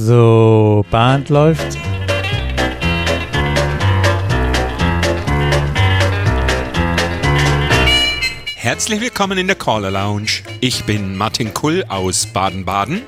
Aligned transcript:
So, 0.00 0.86
Band 0.92 1.28
läuft. 1.28 1.76
Herzlich 8.54 9.00
willkommen 9.00 9.38
in 9.38 9.48
der 9.48 9.56
Caller 9.56 9.90
Lounge. 9.90 10.44
Ich 10.60 10.84
bin 10.84 11.16
Martin 11.16 11.52
Kull 11.52 11.84
aus 11.88 12.26
Baden-Baden. 12.26 13.02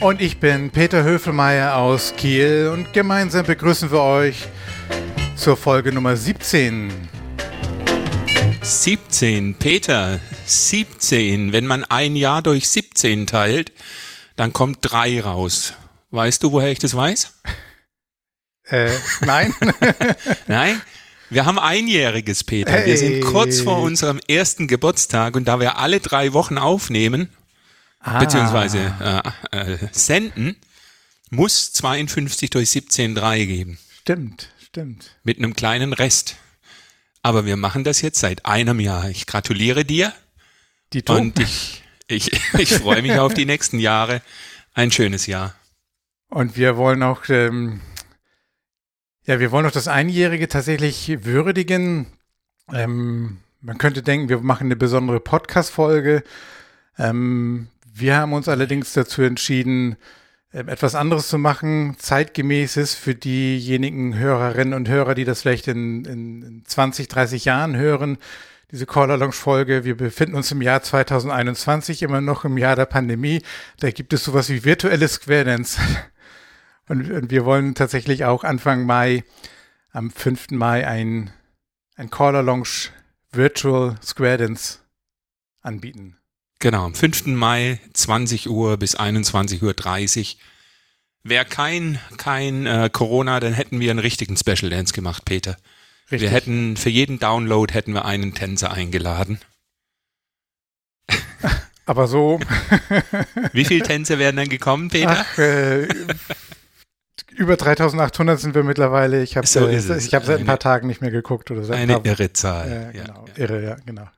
Und 0.00 0.20
ich 0.20 0.36
bin 0.36 0.68
Peter 0.68 1.04
Höfelmeier 1.04 1.76
aus 1.76 2.12
Kiel 2.14 2.70
und 2.70 2.92
gemeinsam 2.92 3.46
begrüßen 3.46 3.90
wir 3.90 4.02
euch 4.02 4.46
zur 5.36 5.56
Folge 5.56 5.90
Nummer 5.90 6.16
17. 6.18 6.90
17, 8.62 9.54
Peter, 9.54 10.20
17. 10.46 11.52
Wenn 11.52 11.66
man 11.66 11.82
ein 11.82 12.14
Jahr 12.14 12.42
durch 12.42 12.68
17 12.68 13.26
teilt, 13.26 13.72
dann 14.36 14.52
kommt 14.52 14.78
3 14.82 15.20
raus. 15.22 15.74
Weißt 16.12 16.42
du, 16.44 16.52
woher 16.52 16.70
ich 16.70 16.78
das 16.78 16.94
weiß? 16.94 17.32
Äh, 18.66 18.92
nein. 19.22 19.52
Nein? 20.46 20.80
Wir 21.28 21.44
haben 21.44 21.58
einjähriges, 21.58 22.44
Peter. 22.44 22.70
Hey. 22.70 22.86
Wir 22.86 22.98
sind 22.98 23.22
kurz 23.22 23.60
vor 23.60 23.78
unserem 23.78 24.20
ersten 24.28 24.68
Geburtstag 24.68 25.34
und 25.34 25.46
da 25.46 25.58
wir 25.58 25.78
alle 25.78 25.98
drei 25.98 26.32
Wochen 26.32 26.56
aufnehmen, 26.56 27.28
ah. 27.98 28.20
beziehungsweise 28.20 28.94
äh, 29.52 29.72
äh, 29.72 29.78
senden, 29.90 30.56
muss 31.30 31.72
52 31.72 32.50
durch 32.50 32.70
17 32.70 33.14
3 33.16 33.44
geben. 33.44 33.78
Stimmt, 34.02 34.50
stimmt. 34.64 35.16
Mit 35.24 35.38
einem 35.38 35.54
kleinen 35.54 35.92
Rest. 35.92 36.36
Aber 37.22 37.44
wir 37.46 37.56
machen 37.56 37.84
das 37.84 38.00
jetzt 38.02 38.18
seit 38.18 38.46
einem 38.46 38.80
Jahr. 38.80 39.08
Ich 39.08 39.26
gratuliere 39.26 39.84
dir. 39.84 40.12
Die 40.92 41.02
und 41.08 41.38
ich, 41.38 41.82
ich, 42.08 42.32
ich 42.58 42.74
freue 42.74 43.02
mich 43.02 43.18
auf 43.18 43.34
die 43.34 43.46
nächsten 43.46 43.78
Jahre. 43.78 44.22
Ein 44.74 44.90
schönes 44.90 45.26
Jahr. 45.26 45.54
Und 46.28 46.56
wir 46.56 46.76
wollen 46.76 47.02
auch 47.02 47.28
ähm, 47.28 47.80
ja, 49.24 49.38
wir 49.38 49.52
wollen 49.52 49.66
auch 49.66 49.72
das 49.72 49.86
Einjährige 49.86 50.48
tatsächlich 50.48 51.24
würdigen. 51.24 52.08
Ähm, 52.72 53.38
man 53.60 53.78
könnte 53.78 54.02
denken, 54.02 54.28
wir 54.28 54.40
machen 54.40 54.66
eine 54.66 54.74
besondere 54.74 55.20
Podcast-Folge. 55.20 56.24
Ähm, 56.98 57.68
wir 57.86 58.16
haben 58.16 58.32
uns 58.32 58.48
allerdings 58.48 58.94
dazu 58.94 59.22
entschieden, 59.22 59.96
etwas 60.52 60.94
anderes 60.94 61.28
zu 61.28 61.38
machen, 61.38 61.96
zeitgemäßes 61.98 62.94
für 62.94 63.14
diejenigen 63.14 64.16
Hörerinnen 64.18 64.74
und 64.74 64.88
Hörer, 64.88 65.14
die 65.14 65.24
das 65.24 65.42
vielleicht 65.42 65.66
in, 65.66 66.04
in 66.04 66.62
20, 66.66 67.08
30 67.08 67.44
Jahren 67.46 67.76
hören. 67.76 68.18
Diese 68.70 68.86
Caller 68.86 69.16
Lounge 69.16 69.32
Folge. 69.32 69.84
Wir 69.84 69.96
befinden 69.96 70.34
uns 70.34 70.50
im 70.52 70.62
Jahr 70.62 70.82
2021, 70.82 72.02
immer 72.02 72.20
noch 72.20 72.44
im 72.44 72.58
Jahr 72.58 72.76
der 72.76 72.86
Pandemie. 72.86 73.42
Da 73.80 73.90
gibt 73.90 74.12
es 74.12 74.24
sowas 74.24 74.48
wie 74.48 74.64
virtuelle 74.64 75.08
Square 75.08 75.44
Dance. 75.44 75.80
Und, 76.88 77.10
und, 77.12 77.30
wir 77.30 77.44
wollen 77.44 77.76
tatsächlich 77.76 78.24
auch 78.24 78.42
Anfang 78.42 78.84
Mai, 78.84 79.22
am 79.92 80.10
5. 80.10 80.50
Mai, 80.50 80.84
ein, 80.84 81.30
ein 81.94 82.10
Caller 82.10 82.42
Lounge 82.42 82.90
Virtual 83.30 83.94
Square 84.02 84.38
Dance 84.38 84.80
anbieten. 85.62 86.18
Genau, 86.62 86.84
am 86.84 86.94
5. 86.94 87.26
Mai, 87.26 87.80
20 87.92 88.48
Uhr 88.48 88.76
bis 88.76 88.96
21.30 88.96 90.20
Uhr. 90.20 90.40
Wäre 91.24 91.44
kein, 91.44 91.98
kein 92.18 92.66
äh, 92.66 92.88
Corona, 92.92 93.40
dann 93.40 93.52
hätten 93.52 93.80
wir 93.80 93.90
einen 93.90 93.98
richtigen 93.98 94.36
Special 94.36 94.70
Dance 94.70 94.92
gemacht, 94.92 95.24
Peter. 95.24 95.56
Richtig. 96.12 96.20
Wir 96.20 96.30
hätten 96.30 96.76
für 96.76 96.88
jeden 96.88 97.18
Download 97.18 97.74
hätten 97.74 97.94
wir 97.94 98.04
einen 98.04 98.32
Tänzer 98.34 98.70
eingeladen. 98.70 99.40
Aber 101.84 102.06
so. 102.06 102.38
Wie 103.52 103.64
viele 103.64 103.84
Tänze 103.84 104.20
wären 104.20 104.36
dann 104.36 104.48
gekommen, 104.48 104.88
Peter? 104.88 105.26
Ach, 105.28 105.38
äh, 105.38 105.88
über 107.30 107.56
3800 107.56 108.38
sind 108.38 108.54
wir 108.54 108.62
mittlerweile. 108.62 109.24
Ich 109.24 109.36
habe 109.36 109.48
so 109.48 109.66
äh, 109.66 109.78
ich 109.98 110.14
hab 110.14 110.24
seit 110.24 110.38
ein 110.38 110.46
paar 110.46 110.60
Tagen 110.60 110.86
nicht 110.86 111.00
mehr 111.00 111.10
geguckt. 111.10 111.50
Oder 111.50 111.64
seit 111.64 111.76
eine 111.78 111.94
paar, 111.94 112.06
irre 112.06 112.32
Zahl. 112.32 112.92
Äh, 112.94 112.98
genau, 112.98 113.24
ja, 113.26 113.42
irre, 113.42 113.64
ja, 113.64 113.76
genau. 113.84 114.08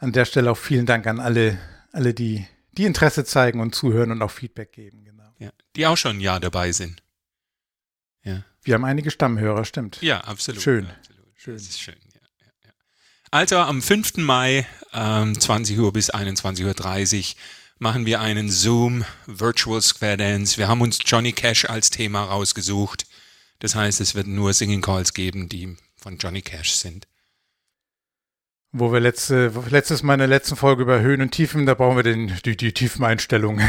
Ja. 0.00 0.06
An 0.06 0.12
der 0.12 0.24
Stelle 0.24 0.50
auch 0.50 0.58
vielen 0.58 0.86
Dank 0.86 1.06
an 1.06 1.20
alle, 1.20 1.58
alle 1.92 2.14
die, 2.14 2.46
die 2.72 2.84
Interesse 2.84 3.24
zeigen 3.24 3.60
und 3.60 3.74
zuhören 3.74 4.10
und 4.10 4.22
auch 4.22 4.30
Feedback 4.30 4.72
geben. 4.72 5.04
Genau. 5.04 5.34
Ja, 5.38 5.50
die 5.76 5.86
auch 5.86 5.96
schon 5.96 6.16
ein 6.16 6.20
Jahr 6.20 6.40
dabei 6.40 6.72
sind. 6.72 7.02
Ja. 8.22 8.44
Wir 8.62 8.74
haben 8.74 8.84
einige 8.84 9.10
Stammhörer, 9.10 9.64
stimmt. 9.64 10.00
Ja, 10.02 10.20
absolut. 10.20 10.62
Schön. 10.62 10.86
Absolut. 10.86 11.26
schön. 11.36 11.54
Das 11.54 11.62
ist 11.62 11.80
schön. 11.80 11.96
Ja, 12.14 12.20
also 13.30 13.58
am 13.58 13.80
5. 13.80 14.16
Mai, 14.18 14.66
ähm, 14.92 15.38
20 15.38 15.78
Uhr 15.78 15.92
bis 15.92 16.12
21.30 16.12 17.34
Uhr 17.34 17.40
machen 17.78 18.04
wir 18.04 18.20
einen 18.20 18.50
Zoom 18.50 19.04
Virtual 19.26 19.80
Square 19.80 20.18
Dance. 20.18 20.58
Wir 20.58 20.68
haben 20.68 20.82
uns 20.82 20.98
Johnny 21.04 21.32
Cash 21.32 21.64
als 21.64 21.90
Thema 21.90 22.24
rausgesucht. 22.24 23.06
Das 23.60 23.74
heißt, 23.74 24.00
es 24.00 24.14
wird 24.14 24.26
nur 24.26 24.52
Singing 24.52 24.82
Calls 24.82 25.14
geben, 25.14 25.48
die 25.48 25.76
von 25.96 26.18
Johnny 26.18 26.42
Cash 26.42 26.72
sind. 26.72 27.06
Wo 28.72 28.92
wir 28.92 29.00
letzte, 29.00 29.52
letztes 29.68 30.04
Mal 30.04 30.14
in 30.14 30.20
der 30.20 30.28
letzten 30.28 30.54
Folge 30.54 30.82
über 30.82 31.00
Höhen 31.00 31.20
und 31.22 31.32
Tiefen, 31.32 31.66
da 31.66 31.74
brauchen 31.74 31.96
wir 31.96 32.04
den, 32.04 32.32
die, 32.44 32.56
die 32.56 32.72
Tiefeneinstellungen. 32.72 33.68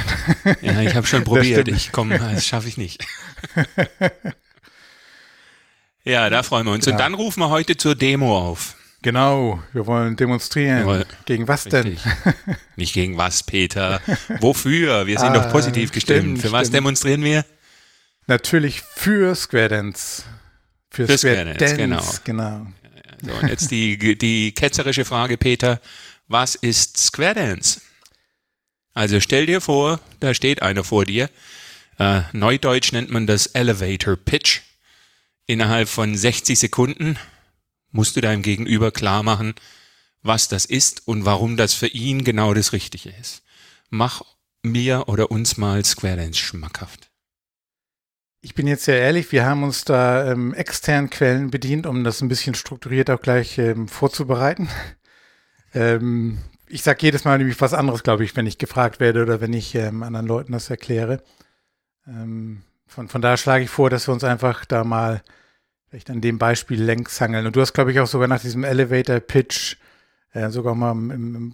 Ja, 0.61 0.79
ich 0.81 0.95
habe 0.95 1.07
schon 1.07 1.23
probiert. 1.23 1.67
Ich 1.67 1.91
komme, 1.91 2.19
das 2.19 2.45
schaffe 2.45 2.67
ich 2.67 2.77
nicht. 2.77 3.05
Ja, 6.03 6.29
da 6.29 6.43
freuen 6.43 6.65
wir 6.65 6.73
uns. 6.73 6.85
Ja. 6.85 6.93
Und 6.93 6.97
dann 6.99 7.13
rufen 7.13 7.41
wir 7.41 7.49
heute 7.49 7.77
zur 7.77 7.95
Demo 7.95 8.37
auf. 8.37 8.75
Genau, 9.03 9.61
wir 9.73 9.87
wollen 9.87 10.15
demonstrieren. 10.15 10.79
Jawohl. 10.79 11.05
Gegen 11.25 11.47
was 11.47 11.63
denn? 11.63 11.97
Nicht 12.75 12.93
gegen 12.93 13.17
was, 13.17 13.43
Peter. 13.43 13.99
Wofür? 14.39 15.07
Wir 15.07 15.19
sind 15.19 15.29
ah, 15.29 15.39
doch 15.43 15.51
positiv 15.51 15.91
gestimmt. 15.91 16.21
Stimmt, 16.21 16.41
für 16.41 16.51
was 16.51 16.67
stimmt. 16.67 16.75
demonstrieren 16.77 17.23
wir? 17.23 17.45
Natürlich 18.27 18.81
für 18.81 19.33
Square 19.35 19.69
Dance. 19.69 20.23
Für, 20.89 21.07
für 21.07 21.17
Square, 21.17 21.33
Square 21.35 21.57
Dance, 21.57 21.75
Dance, 21.75 22.21
genau. 22.23 22.61
genau. 22.61 22.67
So, 23.21 23.31
und 23.31 23.47
jetzt 23.49 23.71
die, 23.71 24.17
die 24.17 24.51
ketzerische 24.53 25.05
Frage, 25.05 25.37
Peter. 25.37 25.81
Was 26.27 26.55
ist 26.55 26.97
Square 26.97 27.35
Dance? 27.35 27.81
Also 28.93 29.19
stell 29.19 29.45
dir 29.45 29.61
vor, 29.61 29.99
da 30.19 30.33
steht 30.33 30.61
einer 30.61 30.83
vor 30.83 31.05
dir. 31.05 31.29
Äh, 31.99 32.21
Neudeutsch 32.33 32.91
nennt 32.93 33.09
man 33.11 33.27
das 33.27 33.47
Elevator 33.47 34.15
Pitch. 34.15 34.61
Innerhalb 35.45 35.89
von 35.89 36.15
60 36.15 36.57
Sekunden 36.57 37.17
musst 37.91 38.15
du 38.15 38.21
deinem 38.21 38.41
Gegenüber 38.41 38.91
klar 38.91 39.23
machen, 39.23 39.53
was 40.21 40.47
das 40.47 40.65
ist 40.65 41.07
und 41.07 41.25
warum 41.25 41.57
das 41.57 41.73
für 41.73 41.87
ihn 41.87 42.23
genau 42.23 42.53
das 42.53 42.73
Richtige 42.73 43.09
ist. 43.19 43.43
Mach 43.89 44.21
mir 44.63 45.07
oder 45.07 45.31
uns 45.31 45.57
mal 45.57 45.83
Square 45.83 46.17
Dance 46.17 46.39
schmackhaft. 46.39 47.10
Ich 48.41 48.55
bin 48.55 48.65
jetzt 48.65 48.85
sehr 48.85 48.99
ehrlich, 48.99 49.31
wir 49.31 49.45
haben 49.45 49.63
uns 49.63 49.85
da 49.85 50.31
ähm, 50.31 50.53
externen 50.55 51.11
Quellen 51.11 51.51
bedient, 51.51 51.85
um 51.85 52.03
das 52.03 52.21
ein 52.21 52.27
bisschen 52.27 52.55
strukturiert 52.55 53.11
auch 53.11 53.21
gleich 53.21 53.59
ähm, 53.59 53.87
vorzubereiten. 53.87 54.67
ähm, 55.75 56.39
ich 56.67 56.81
sage 56.81 56.99
jedes 57.01 57.23
Mal 57.23 57.37
nämlich 57.37 57.61
was 57.61 57.73
anderes, 57.73 58.01
glaube 58.01 58.23
ich, 58.23 58.35
wenn 58.35 58.47
ich 58.47 58.57
gefragt 58.57 58.99
werde 58.99 59.21
oder 59.21 59.41
wenn 59.41 59.53
ich 59.53 59.75
ähm, 59.75 60.01
anderen 60.01 60.25
Leuten 60.25 60.53
das 60.53 60.69
erkläre. 60.69 61.21
Ähm, 62.07 62.63
von, 62.87 63.09
von 63.09 63.21
daher 63.21 63.37
schlage 63.37 63.63
ich 63.63 63.69
vor, 63.69 63.89
dass 63.89 64.07
wir 64.07 64.13
uns 64.13 64.23
einfach 64.23 64.65
da 64.65 64.83
mal 64.83 65.21
vielleicht 65.89 66.09
an 66.09 66.21
dem 66.21 66.39
Beispiel 66.39 66.81
längs 66.81 67.21
hangeln. 67.21 67.45
Und 67.45 67.55
du 67.55 67.61
hast, 67.61 67.73
glaube 67.73 67.91
ich, 67.91 67.99
auch 67.99 68.07
sogar 68.07 68.27
nach 68.27 68.41
diesem 68.41 68.63
Elevator-Pitch 68.63 69.75
äh, 70.33 70.49
sogar 70.49 70.73
mal 70.73 70.91
im, 70.91 71.11
im, 71.11 71.51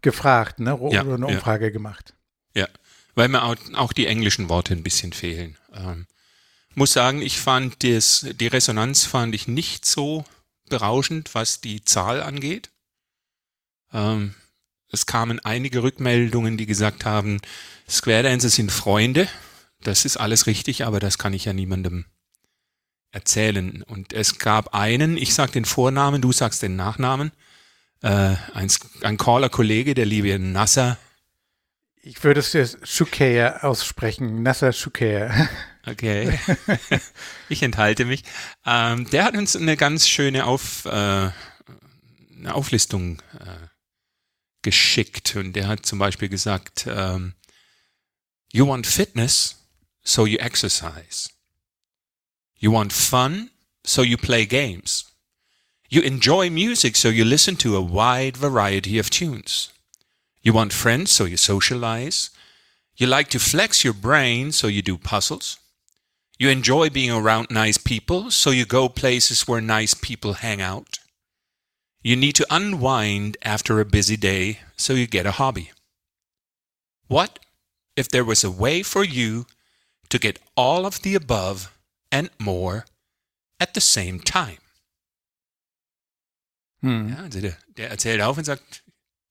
gefragt, 0.00 0.60
ne? 0.60 0.76
Oder 0.76 0.94
ja, 0.94 1.02
eine 1.02 1.26
Umfrage 1.26 1.66
ja. 1.66 1.70
gemacht. 1.70 2.14
Ja, 2.54 2.68
weil 3.14 3.28
mir 3.28 3.42
auch, 3.42 3.56
auch, 3.74 3.92
die 3.92 4.06
englischen 4.06 4.48
Worte 4.48 4.72
ein 4.74 4.82
bisschen 4.82 5.12
fehlen. 5.12 5.56
Ähm, 5.74 6.06
muss 6.74 6.92
sagen, 6.92 7.22
ich 7.22 7.40
fand 7.40 7.82
das, 7.84 8.26
die 8.38 8.46
Resonanz 8.46 9.04
fand 9.04 9.34
ich 9.34 9.48
nicht 9.48 9.84
so 9.84 10.24
berauschend, 10.68 11.34
was 11.34 11.60
die 11.60 11.84
Zahl 11.84 12.22
angeht. 12.22 12.70
Ähm, 13.92 14.34
es 14.92 15.06
kamen 15.06 15.40
einige 15.40 15.82
Rückmeldungen, 15.82 16.56
die 16.56 16.66
gesagt 16.66 17.04
haben, 17.04 17.40
Square 17.88 18.24
Dancer 18.24 18.48
sind 18.48 18.72
Freunde. 18.72 19.28
Das 19.82 20.04
ist 20.04 20.16
alles 20.16 20.46
richtig, 20.46 20.84
aber 20.84 21.00
das 21.00 21.18
kann 21.18 21.32
ich 21.32 21.44
ja 21.44 21.52
niemandem 21.52 22.04
erzählen. 23.12 23.82
Und 23.82 24.12
es 24.12 24.38
gab 24.38 24.74
einen, 24.74 25.16
ich 25.16 25.34
sag 25.34 25.52
den 25.52 25.64
Vornamen, 25.64 26.22
du 26.22 26.32
sagst 26.32 26.62
den 26.62 26.76
Nachnamen, 26.76 27.32
äh, 28.02 28.36
ein, 28.54 28.70
ein 29.02 29.16
Caller-Kollege, 29.16 29.94
der 29.94 30.06
liebe 30.06 30.38
Nasser. 30.38 30.98
Ich 32.02 32.22
würde 32.24 32.40
es 32.40 32.52
jetzt 32.52 32.86
Shukeya 32.88 33.58
aussprechen, 33.58 34.42
Nasser 34.42 34.72
Shukeya. 34.72 35.48
Okay, 35.86 36.38
ich 37.48 37.62
enthalte 37.62 38.04
mich. 38.04 38.22
Ähm, 38.66 39.08
der 39.10 39.24
hat 39.24 39.34
uns 39.34 39.56
eine 39.56 39.76
ganz 39.76 40.08
schöne 40.08 40.44
Auf, 40.44 40.84
äh, 40.84 40.90
eine 40.90 41.34
Auflistung 42.54 43.22
äh, 43.38 43.68
geschickt 44.62 45.36
und 45.36 45.54
der 45.54 45.68
hat 45.68 45.86
zum 45.86 45.98
Beispiel 45.98 46.28
gesagt, 46.28 46.86
ähm, 46.86 47.34
You 48.52 48.66
want 48.66 48.86
fitness, 48.86 49.56
so 50.02 50.26
you 50.26 50.38
exercise. 50.38 51.30
You 52.56 52.72
want 52.72 52.92
fun, 52.92 53.50
so 53.84 54.02
you 54.02 54.16
play 54.16 54.44
games. 54.44 55.06
You 55.88 56.02
enjoy 56.02 56.50
music, 56.50 56.96
so 56.96 57.08
you 57.08 57.24
listen 57.24 57.56
to 57.58 57.76
a 57.76 57.80
wide 57.80 58.36
variety 58.36 58.98
of 58.98 59.08
tunes. 59.08 59.72
You 60.42 60.52
want 60.52 60.72
friends, 60.72 61.10
so 61.12 61.24
you 61.24 61.36
socialize. 61.36 62.30
You 62.96 63.06
like 63.06 63.30
to 63.30 63.38
flex 63.38 63.82
your 63.82 63.94
brain, 63.94 64.52
so 64.52 64.66
you 64.66 64.82
do 64.82 64.98
puzzles. 64.98 65.58
You 66.40 66.48
enjoy 66.48 66.88
being 66.88 67.10
around 67.10 67.50
nice 67.50 67.76
people, 67.76 68.30
so 68.30 68.50
you 68.50 68.64
go 68.64 68.88
places 68.88 69.46
where 69.46 69.60
nice 69.60 69.92
people 69.92 70.32
hang 70.32 70.62
out. 70.62 70.98
You 72.02 72.16
need 72.16 72.34
to 72.36 72.46
unwind 72.48 73.36
after 73.42 73.78
a 73.78 73.84
busy 73.84 74.16
day, 74.16 74.60
so 74.74 74.94
you 74.94 75.06
get 75.06 75.26
a 75.26 75.32
hobby. 75.32 75.70
What 77.08 77.40
if 77.94 78.08
there 78.08 78.24
was 78.24 78.42
a 78.42 78.50
way 78.50 78.82
for 78.82 79.04
you 79.04 79.44
to 80.08 80.18
get 80.18 80.38
all 80.56 80.86
of 80.86 81.02
the 81.02 81.14
above 81.14 81.76
and 82.10 82.30
more 82.38 82.86
at 83.60 83.74
the 83.74 83.82
same 83.82 84.18
time? 84.18 84.60
Hm. 86.80 87.10
Ja, 87.10 87.22
also 87.24 87.40
der, 87.42 87.58
der 87.76 87.90
erzählt 87.90 88.22
auf 88.22 88.38
und 88.38 88.44
sagt, 88.44 88.82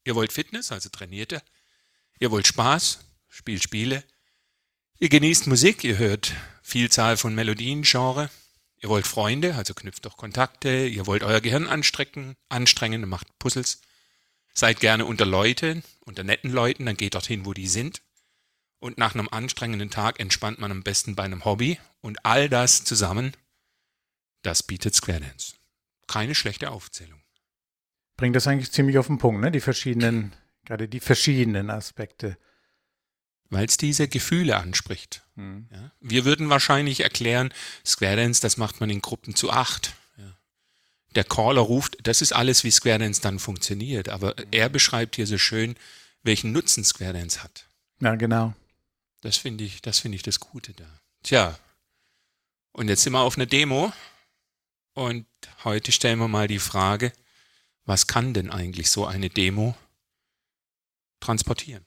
ihr 0.05 0.13
wollt 0.13 0.31
Fitness, 0.31 0.71
also 0.71 0.89
trainiert 0.89 1.31
ihr. 1.31 1.41
Ihr 2.19 2.29
wollt 2.29 2.45
Spaß, 2.45 2.99
spielt 3.29 3.63
Spiele. 3.63 4.03
Ihr 4.99 5.09
genießt 5.09 5.47
Musik, 5.47 5.83
ihr 5.83 5.97
hört 5.97 6.35
Vielzahl 6.69 7.17
von 7.17 7.33
Melodien, 7.33 7.81
Genre. 7.81 8.29
Ihr 8.77 8.89
wollt 8.89 9.07
Freunde, 9.07 9.55
also 9.55 9.73
knüpft 9.73 10.05
doch 10.05 10.17
Kontakte. 10.17 10.85
Ihr 10.87 11.07
wollt 11.07 11.23
euer 11.23 11.41
Gehirn 11.41 11.67
anstrecken, 11.67 12.35
anstrengen 12.47 13.09
macht 13.09 13.27
Puzzles. 13.39 13.81
Seid 14.53 14.79
gerne 14.79 15.05
unter 15.05 15.25
Leuten, 15.25 15.83
unter 16.05 16.23
netten 16.23 16.51
Leuten, 16.51 16.85
dann 16.85 16.95
geht 16.95 17.15
dorthin, 17.15 17.45
wo 17.45 17.53
die 17.53 17.67
sind. 17.67 18.01
Und 18.79 18.97
nach 18.97 19.13
einem 19.13 19.27
anstrengenden 19.29 19.89
Tag 19.89 20.19
entspannt 20.19 20.59
man 20.59 20.71
am 20.71 20.83
besten 20.83 21.15
bei 21.15 21.23
einem 21.23 21.43
Hobby. 21.43 21.79
Und 22.01 22.25
all 22.25 22.47
das 22.47 22.83
zusammen, 22.83 23.33
das 24.43 24.63
bietet 24.63 24.95
Square 24.95 25.21
Dance. 25.21 25.55
Keine 26.07 26.35
schlechte 26.35 26.71
Aufzählung. 26.71 27.21
Bringt 28.15 28.35
das 28.35 28.47
eigentlich 28.47 28.71
ziemlich 28.71 28.97
auf 28.97 29.07
den 29.07 29.17
Punkt, 29.17 29.41
ne? 29.41 29.51
Die 29.51 29.59
verschiedenen, 29.59 30.33
gerade 30.65 30.87
die 30.87 30.99
verschiedenen 30.99 31.69
Aspekte. 31.69 32.37
Weil 33.49 33.65
es 33.65 33.77
diese 33.77 34.07
Gefühle 34.07 34.57
anspricht. 34.57 35.23
Hm. 35.35 35.67
Ja? 35.71 35.91
Wir 35.99 36.25
würden 36.25 36.49
wahrscheinlich 36.49 36.99
erklären, 37.01 37.53
Square 37.85 38.17
Dance, 38.17 38.41
das 38.41 38.57
macht 38.57 38.79
man 38.79 38.89
in 38.89 39.01
Gruppen 39.01 39.35
zu 39.35 39.51
acht. 39.51 39.93
Ja. 40.17 40.35
Der 41.15 41.23
Caller 41.23 41.61
ruft, 41.61 41.97
das 42.03 42.21
ist 42.21 42.31
alles, 42.31 42.63
wie 42.63 42.71
Square 42.71 42.99
Dance 42.99 43.21
dann 43.21 43.39
funktioniert. 43.39 44.09
Aber 44.09 44.35
er 44.51 44.69
beschreibt 44.69 45.15
hier 45.15 45.25
so 45.25 45.37
schön, 45.37 45.75
welchen 46.21 46.51
Nutzen 46.51 46.83
Square 46.83 47.13
Dance 47.13 47.43
hat. 47.43 47.65
Ja, 48.01 48.15
genau. 48.15 48.53
Das 49.21 49.37
finde 49.37 49.63
ich, 49.63 49.81
das 49.81 49.99
finde 49.99 50.15
ich 50.15 50.23
das 50.23 50.39
Gute 50.39 50.73
da. 50.73 50.85
Tja. 51.23 51.57
Und 52.71 52.87
jetzt 52.87 53.01
sind 53.01 53.13
wir 53.13 53.21
auf 53.21 53.35
einer 53.35 53.47
Demo. 53.47 53.91
Und 54.93 55.25
heute 55.63 55.91
stellen 55.91 56.19
wir 56.19 56.27
mal 56.27 56.47
die 56.47 56.59
Frage, 56.59 57.13
was 57.85 58.07
kann 58.07 58.33
denn 58.33 58.51
eigentlich 58.51 58.89
so 58.89 59.05
eine 59.05 59.29
Demo 59.29 59.75
transportieren? 61.19 61.85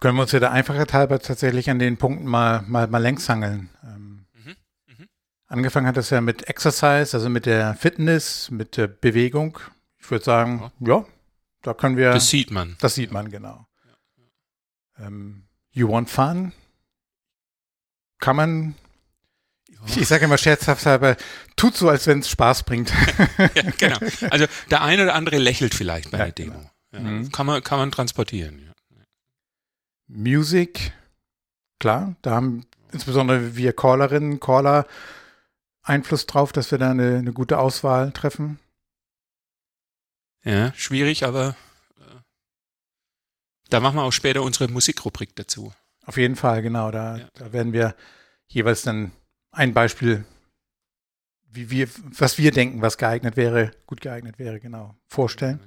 Können 0.00 0.16
wir 0.16 0.22
uns 0.22 0.32
ja 0.32 0.38
der 0.40 0.52
Einfachheit 0.52 0.92
halber 0.92 1.18
tatsächlich 1.18 1.68
an 1.70 1.78
den 1.80 1.96
Punkten 1.96 2.26
mal, 2.26 2.62
mal, 2.68 2.86
mal 2.86 2.98
längs 3.02 3.28
hangeln. 3.28 3.68
Ähm, 3.82 4.26
Mhm, 4.34 4.54
mhm. 4.86 5.08
Angefangen 5.48 5.86
hat 5.88 5.96
das 5.96 6.10
ja 6.10 6.20
mit 6.20 6.48
Exercise, 6.48 7.16
also 7.16 7.28
mit 7.28 7.46
der 7.46 7.74
Fitness, 7.74 8.50
mit 8.50 8.76
der 8.76 8.86
Bewegung. 8.86 9.58
Ich 9.98 10.08
würde 10.10 10.24
sagen, 10.24 10.70
ja. 10.80 11.04
da 11.62 11.74
können 11.74 11.96
wir, 11.96 12.12
Das 12.12 12.22
das, 12.24 12.28
sieht 12.30 12.50
man. 12.52 12.76
sieht 12.80 13.10
man 13.12 13.28
genau. 13.30 13.66
Ähm, 14.98 15.44
you 15.72 15.88
want 15.88 16.08
fun? 16.10 16.52
Kann 18.18 18.36
man, 18.36 18.74
ich 19.96 20.06
sage 20.08 20.24
immer 20.24 20.38
scherzhaft 20.38 20.86
halber, 20.86 21.16
tut 21.56 21.76
so, 21.76 21.88
als 21.88 22.06
wenn 22.06 22.20
es 22.20 22.30
Spaß 22.30 22.62
bringt. 22.62 22.90
ja, 23.54 23.62
genau. 23.78 23.98
Also 24.30 24.46
der 24.70 24.82
eine 24.82 25.02
oder 25.02 25.14
andere 25.14 25.38
lächelt 25.38 25.74
vielleicht 25.74 26.10
bei 26.12 26.18
Ja, 26.18 26.24
der 26.26 26.32
Demo. 26.32 26.70
Ja, 26.92 27.00
Mhm. 27.00 27.30
kann, 27.32 27.44
man, 27.46 27.62
kann 27.62 27.78
man 27.78 27.90
transportieren. 27.90 28.65
Music, 30.08 30.92
klar, 31.80 32.16
da 32.22 32.32
haben 32.32 32.66
insbesondere 32.92 33.56
wir 33.56 33.72
Callerinnen, 33.74 34.40
Caller 34.40 34.86
Einfluss 35.82 36.26
drauf, 36.26 36.52
dass 36.52 36.70
wir 36.70 36.78
da 36.78 36.90
eine, 36.90 37.18
eine 37.18 37.32
gute 37.32 37.58
Auswahl 37.58 38.12
treffen. 38.12 38.58
ja, 40.44 40.72
schwierig, 40.74 41.24
aber 41.24 41.56
äh, 42.00 42.20
da 43.68 43.80
machen 43.80 43.96
wir 43.96 44.02
auch 44.02 44.12
später 44.12 44.42
unsere 44.42 44.68
Musikrubrik 44.70 45.34
dazu. 45.36 45.72
Auf 46.04 46.16
jeden 46.16 46.36
Fall, 46.36 46.62
genau. 46.62 46.90
Da, 46.90 47.18
Ja. 47.18 47.28
da 47.34 47.52
werden 47.52 47.72
wir 47.72 47.96
jeweils 48.48 48.82
dann 48.82 49.10
ein 49.50 49.74
Beispiel, 49.74 50.24
wie 51.48 51.70
wir, 51.70 51.88
was 52.18 52.38
wir 52.38 52.52
denken, 52.52 52.80
was 52.82 52.96
geeignet 52.98 53.36
wäre, 53.36 53.72
gut 53.86 54.00
geeignet 54.00 54.38
wäre, 54.38 54.60
genau, 54.60 54.96
vorstellen. 55.08 55.58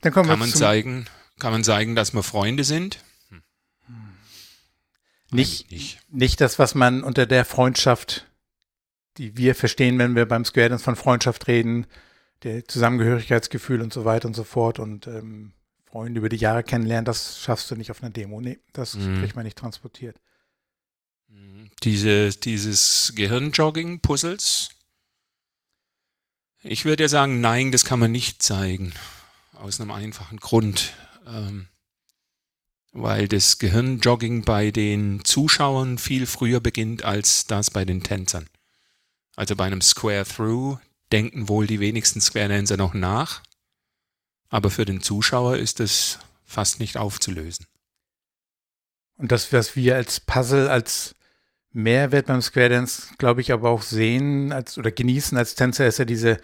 Dann 0.00 0.12
kommen 0.12 0.28
Kann 0.28 0.38
wir 0.38 0.46
man 0.46 0.54
zeigen, 0.54 1.06
kann 1.42 1.52
man 1.52 1.64
zeigen, 1.64 1.96
dass 1.96 2.14
wir 2.14 2.22
Freunde 2.22 2.62
sind? 2.64 2.98
nicht, 5.30 5.70
Nicht. 5.72 5.98
nicht 6.10 6.40
das, 6.40 6.58
was 6.58 6.74
man 6.74 7.02
unter 7.02 7.26
der 7.26 7.44
Freundschaft, 7.44 8.26
die 9.16 9.36
wir 9.36 9.54
verstehen, 9.54 9.98
wenn 9.98 10.14
wir 10.14 10.26
beim 10.26 10.44
Square 10.44 10.68
Dance 10.68 10.84
von 10.84 10.94
Freundschaft 10.94 11.48
reden, 11.48 11.86
der 12.44 12.66
Zusammengehörigkeitsgefühl 12.68 13.80
und 13.80 13.92
so 13.92 14.04
weiter 14.04 14.28
und 14.28 14.34
so 14.34 14.44
fort 14.44 14.78
und 14.78 15.06
ähm, 15.06 15.52
Freunde 15.84 16.18
über 16.18 16.28
die 16.28 16.36
Jahre 16.36 16.62
kennenlernen, 16.62 17.04
das 17.06 17.40
schaffst 17.40 17.70
du 17.70 17.76
nicht 17.76 17.90
auf 17.90 18.02
einer 18.02 18.10
Demo. 18.10 18.40
Nee, 18.40 18.60
das 18.72 18.94
Mhm. 18.94 19.18
kriegt 19.20 19.34
man 19.36 19.44
nicht 19.44 19.58
transportiert. 19.58 20.16
Diese, 21.82 22.30
dieses 22.30 23.12
Gehirnjogging, 23.16 24.00
Puzzles. 24.00 24.68
Ich 26.62 26.84
würde 26.84 27.04
ja 27.04 27.08
sagen, 27.08 27.40
nein, 27.40 27.72
das 27.72 27.84
kann 27.84 27.98
man 27.98 28.12
nicht 28.12 28.42
zeigen. 28.42 28.92
Aus 29.54 29.80
einem 29.80 29.90
einfachen 29.90 30.38
Grund. 30.38 30.92
Ähm, 31.26 31.68
weil 32.92 33.26
das 33.26 33.58
Gehirnjogging 33.58 34.42
bei 34.42 34.70
den 34.70 35.24
Zuschauern 35.24 35.98
viel 35.98 36.26
früher 36.26 36.60
beginnt 36.60 37.04
als 37.04 37.46
das 37.46 37.70
bei 37.70 37.84
den 37.84 38.02
Tänzern. 38.02 38.46
Also 39.34 39.56
bei 39.56 39.64
einem 39.64 39.80
Square 39.80 40.24
Through 40.26 40.78
denken 41.10 41.48
wohl 41.48 41.66
die 41.66 41.80
wenigsten 41.80 42.20
Square 42.20 42.48
Dancer 42.48 42.76
noch 42.76 42.94
nach. 42.94 43.42
Aber 44.48 44.70
für 44.70 44.84
den 44.84 45.00
Zuschauer 45.00 45.56
ist 45.56 45.80
es 45.80 46.18
fast 46.44 46.80
nicht 46.80 46.98
aufzulösen. 46.98 47.66
Und 49.16 49.32
das, 49.32 49.52
was 49.52 49.76
wir 49.76 49.96
als 49.96 50.20
Puzzle, 50.20 50.68
als 50.68 51.14
Mehrwert 51.70 52.26
beim 52.26 52.42
Square 52.42 52.68
Dance, 52.68 53.14
glaube 53.16 53.40
ich, 53.40 53.52
aber 53.52 53.70
auch 53.70 53.82
sehen 53.82 54.52
als 54.52 54.76
oder 54.76 54.90
genießen 54.90 55.38
als 55.38 55.54
Tänzer, 55.54 55.86
ist 55.86 55.98
ja 55.98 56.04
diese, 56.04 56.38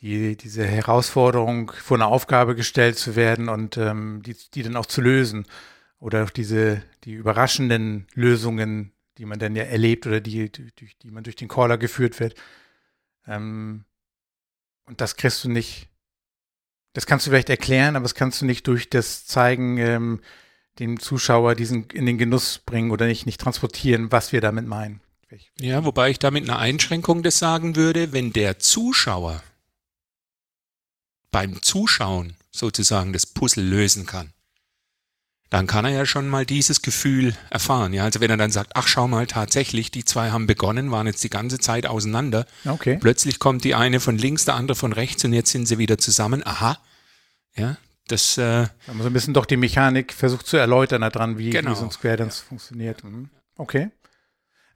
die, 0.00 0.36
diese 0.36 0.64
Herausforderung, 0.64 1.72
vor 1.72 1.96
eine 1.96 2.06
Aufgabe 2.06 2.54
gestellt 2.54 2.98
zu 2.98 3.16
werden 3.16 3.48
und 3.48 3.76
ähm, 3.76 4.22
die, 4.24 4.36
die 4.54 4.62
dann 4.62 4.76
auch 4.76 4.86
zu 4.86 5.00
lösen. 5.00 5.46
Oder 6.00 6.24
auch 6.24 6.30
diese, 6.30 6.82
die 7.04 7.14
überraschenden 7.14 8.06
Lösungen, 8.14 8.92
die 9.18 9.24
man 9.24 9.40
dann 9.40 9.56
ja 9.56 9.64
erlebt 9.64 10.06
oder 10.06 10.20
die, 10.20 10.50
durch 10.50 10.96
die 11.02 11.10
man 11.10 11.24
durch 11.24 11.36
den 11.36 11.48
Caller 11.48 11.76
geführt 11.76 12.20
wird. 12.20 12.36
Ähm, 13.26 13.84
und 14.86 15.00
das 15.00 15.16
kriegst 15.16 15.42
du 15.42 15.50
nicht, 15.50 15.88
das 16.92 17.06
kannst 17.06 17.26
du 17.26 17.30
vielleicht 17.30 17.50
erklären, 17.50 17.96
aber 17.96 18.04
das 18.04 18.14
kannst 18.14 18.40
du 18.40 18.46
nicht 18.46 18.66
durch 18.68 18.88
das 18.88 19.26
Zeigen 19.26 19.78
ähm, 19.78 20.20
dem 20.78 21.00
Zuschauer 21.00 21.56
diesen 21.56 21.84
in 21.90 22.06
den 22.06 22.18
Genuss 22.18 22.58
bringen 22.58 22.92
oder 22.92 23.06
nicht, 23.06 23.26
nicht 23.26 23.40
transportieren, 23.40 24.12
was 24.12 24.32
wir 24.32 24.40
damit 24.40 24.66
meinen. 24.66 25.00
Ja, 25.60 25.84
wobei 25.84 26.10
ich 26.10 26.18
damit 26.18 26.44
eine 26.44 26.58
Einschränkung 26.58 27.22
das 27.22 27.38
sagen 27.38 27.76
würde, 27.76 28.12
wenn 28.12 28.32
der 28.32 28.60
Zuschauer 28.60 29.42
beim 31.30 31.62
Zuschauen 31.62 32.34
sozusagen 32.50 33.12
das 33.12 33.26
Puzzle 33.26 33.64
lösen 33.64 34.06
kann, 34.06 34.32
dann 35.50 35.66
kann 35.66 35.84
er 35.84 35.92
ja 35.92 36.06
schon 36.06 36.28
mal 36.28 36.44
dieses 36.44 36.82
Gefühl 36.82 37.34
erfahren. 37.50 37.94
Ja, 37.94 38.04
also 38.04 38.20
wenn 38.20 38.30
er 38.30 38.36
dann 38.36 38.50
sagt, 38.50 38.72
ach 38.74 38.86
schau 38.86 39.08
mal, 39.08 39.26
tatsächlich, 39.26 39.90
die 39.90 40.04
zwei 40.04 40.30
haben 40.30 40.46
begonnen, 40.46 40.90
waren 40.90 41.06
jetzt 41.06 41.24
die 41.24 41.30
ganze 41.30 41.58
Zeit 41.58 41.86
auseinander. 41.86 42.46
Okay. 42.66 42.98
Plötzlich 43.00 43.38
kommt 43.38 43.64
die 43.64 43.74
eine 43.74 44.00
von 44.00 44.18
links, 44.18 44.44
der 44.44 44.56
andere 44.56 44.76
von 44.76 44.92
rechts 44.92 45.24
und 45.24 45.32
jetzt 45.32 45.50
sind 45.50 45.66
sie 45.66 45.78
wieder 45.78 45.96
zusammen. 45.96 46.46
Aha. 46.46 46.78
Ja, 47.56 47.78
das, 48.08 48.36
äh, 48.36 48.66
Da 48.86 48.92
so 48.98 49.04
ein 49.04 49.12
bisschen 49.12 49.34
doch 49.34 49.46
die 49.46 49.56
Mechanik 49.56 50.12
versucht 50.12 50.46
zu 50.46 50.56
erläutern 50.58 51.00
daran, 51.00 51.38
wie, 51.38 51.50
Genau. 51.50 51.70
wie 51.70 51.76
so 51.76 51.84
ein 51.84 51.90
Square 51.90 52.18
Dance 52.18 52.44
funktioniert. 52.44 53.02
Mhm. 53.04 53.30
Okay. 53.56 53.90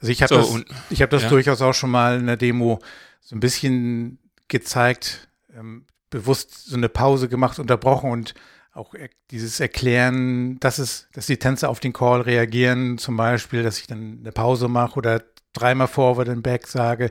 Also 0.00 0.10
ich 0.10 0.22
habe 0.22 0.34
so 0.34 0.40
das, 0.40 0.50
und 0.50 0.66
ich 0.90 1.02
hab 1.02 1.10
das 1.10 1.22
ja. 1.22 1.28
durchaus 1.28 1.60
auch 1.60 1.74
schon 1.74 1.90
mal 1.90 2.18
in 2.18 2.26
der 2.26 2.36
Demo 2.36 2.80
so 3.20 3.36
ein 3.36 3.40
bisschen 3.40 4.18
gezeigt, 4.48 5.28
ähm, 5.54 5.86
bewusst 6.12 6.66
so 6.66 6.76
eine 6.76 6.88
Pause 6.88 7.28
gemacht, 7.28 7.58
unterbrochen 7.58 8.10
und 8.10 8.34
auch 8.72 8.94
dieses 9.30 9.58
Erklären, 9.60 10.58
dass 10.60 10.78
es, 10.78 11.08
dass 11.12 11.26
die 11.26 11.36
Tänzer 11.36 11.68
auf 11.68 11.80
den 11.80 11.92
Call 11.92 12.22
reagieren, 12.22 12.96
zum 12.96 13.16
Beispiel, 13.16 13.62
dass 13.62 13.78
ich 13.78 13.86
dann 13.86 14.18
eine 14.20 14.32
Pause 14.32 14.68
mache 14.68 14.96
oder 14.96 15.22
dreimal 15.52 15.88
Forward 15.88 16.28
and 16.28 16.42
Back 16.42 16.66
sage 16.66 17.10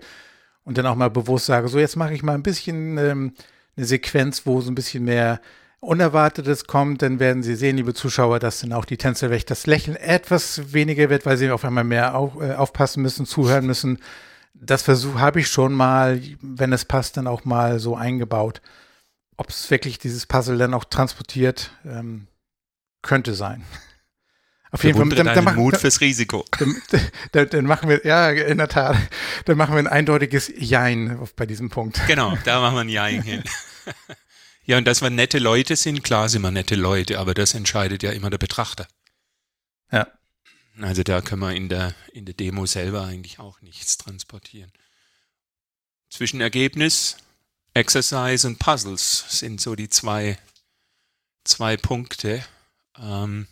und 0.64 0.78
dann 0.78 0.86
auch 0.86 0.96
mal 0.96 1.10
bewusst 1.10 1.46
sage, 1.48 1.68
so 1.68 1.78
jetzt 1.78 1.98
mache 1.98 2.14
ich 2.14 2.24
mal 2.24 2.34
ein 2.34 2.44
bisschen 2.44 2.98
ähm, 2.98 3.34
eine 3.76 3.86
Sequenz, 3.86 4.46
wo 4.46 4.62
so 4.62 4.72
ein 4.72 4.76
bisschen 4.76 5.04
mehr 5.04 5.42
Unerwartetes 5.82 6.66
kommt, 6.66 7.02
dann 7.02 7.20
werden 7.20 7.42
Sie 7.42 7.56
sehen, 7.56 7.78
liebe 7.78 7.96
Zuschauer, 7.96 8.38
dass 8.38 8.60
dann 8.60 8.72
auch 8.72 8.86
die 8.86 8.98
Tänzer 8.98 9.28
vielleicht 9.28 9.50
das 9.50 9.66
Lächeln 9.66 9.98
etwas 9.98 10.74
weniger 10.74 11.10
wird, 11.10 11.26
weil 11.26 11.38
sie 11.38 11.50
auf 11.50 11.66
einmal 11.66 11.84
mehr 11.84 12.16
auf, 12.16 12.40
äh, 12.40 12.54
aufpassen 12.54 13.02
müssen, 13.02 13.26
zuhören 13.26 13.66
müssen. 13.66 13.98
Das 14.54 14.84
Versuch 14.84 15.16
habe 15.16 15.40
ich 15.40 15.48
schon 15.48 15.74
mal, 15.74 16.22
wenn 16.40 16.72
es 16.72 16.86
passt, 16.86 17.18
dann 17.18 17.26
auch 17.26 17.46
mal 17.46 17.80
so 17.80 17.96
eingebaut. 17.96 18.62
Ob 19.42 19.50
es 19.50 19.72
wirklich 19.72 19.98
dieses 19.98 20.28
Puzzle 20.28 20.60
dann 20.60 20.76
auch 20.76 20.86
transportiert, 20.86 21.72
ähm, 21.84 22.28
könnte 23.02 23.34
sein. 23.34 23.66
Auf 24.70 24.84
jeden 24.84 25.00
Fall. 25.00 25.10
Dann, 25.18 25.34
dann 25.34 25.44
machen, 25.44 25.58
Mut 25.58 25.78
fürs 25.78 26.00
Risiko. 26.00 26.46
Dann, 26.60 26.80
dann, 27.32 27.50
dann, 27.50 27.66
machen 27.66 27.90
wir, 27.90 28.06
ja, 28.06 28.30
in 28.30 28.60
der 28.60 28.68
Tat, 28.68 28.96
dann 29.46 29.58
machen 29.58 29.74
wir 29.74 29.80
ein 29.80 29.88
eindeutiges 29.88 30.54
Jein 30.56 31.28
bei 31.36 31.48
diesem 31.48 31.72
Punkt. 31.72 32.00
Genau, 32.06 32.38
da 32.46 32.62
machen 32.62 32.76
wir 32.76 32.82
ein 32.82 32.90
Jein 32.90 33.24
hin. 33.24 33.44
ja, 34.66 34.78
und 34.78 34.86
dass 34.86 35.02
wir 35.02 35.10
nette 35.10 35.40
Leute 35.40 35.76
sind, 35.76 36.04
klar 36.04 36.30
sind 36.30 36.44
wir 36.44 36.52
nette 36.52 36.76
Leute, 36.76 37.18
aber 37.18 37.34
das 37.34 37.56
entscheidet 37.56 38.04
ja 38.04 38.12
immer 38.12 38.30
der 38.30 38.38
Betrachter. 38.38 38.88
Ja. 39.92 40.06
Also 40.80 41.02
da 41.02 41.22
können 41.22 41.42
wir 41.42 41.56
in 41.56 41.68
der, 41.68 41.96
in 42.14 42.26
der 42.26 42.36
Demo 42.36 42.68
selber 42.68 43.06
eigentlich 43.06 43.40
auch 43.40 43.60
nichts 43.62 43.98
transportieren. 43.98 44.72
Zwischenergebnis, 46.12 47.18
Exercise 47.74 48.48
und 48.48 48.60
Puzzles 48.60 49.26
sind 49.40 49.62
so 49.62 49.76
die 49.76 49.90
zwei, 49.90 50.38
zwei 51.44 51.78
Punkte. 51.78 52.44
Ähm, 52.98 53.48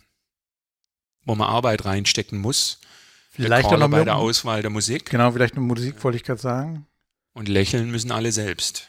wo 1.24 1.34
man 1.34 1.48
Arbeit 1.48 1.84
reinstecken 1.84 2.38
muss. 2.38 2.80
Vielleicht 3.30 3.66
auch 3.66 3.78
noch 3.78 3.90
bei 3.90 4.04
der 4.04 4.16
Auswahl 4.16 4.62
der 4.62 4.70
Musik. 4.70 5.08
Genau, 5.10 5.30
vielleicht 5.30 5.54
eine 5.54 5.64
Musik 5.64 6.02
wollte 6.02 6.16
ich 6.16 6.24
gerade 6.24 6.40
sagen. 6.40 6.86
Und 7.32 7.48
lächeln 7.48 7.90
müssen 7.90 8.10
alle 8.10 8.32
selbst. 8.32 8.88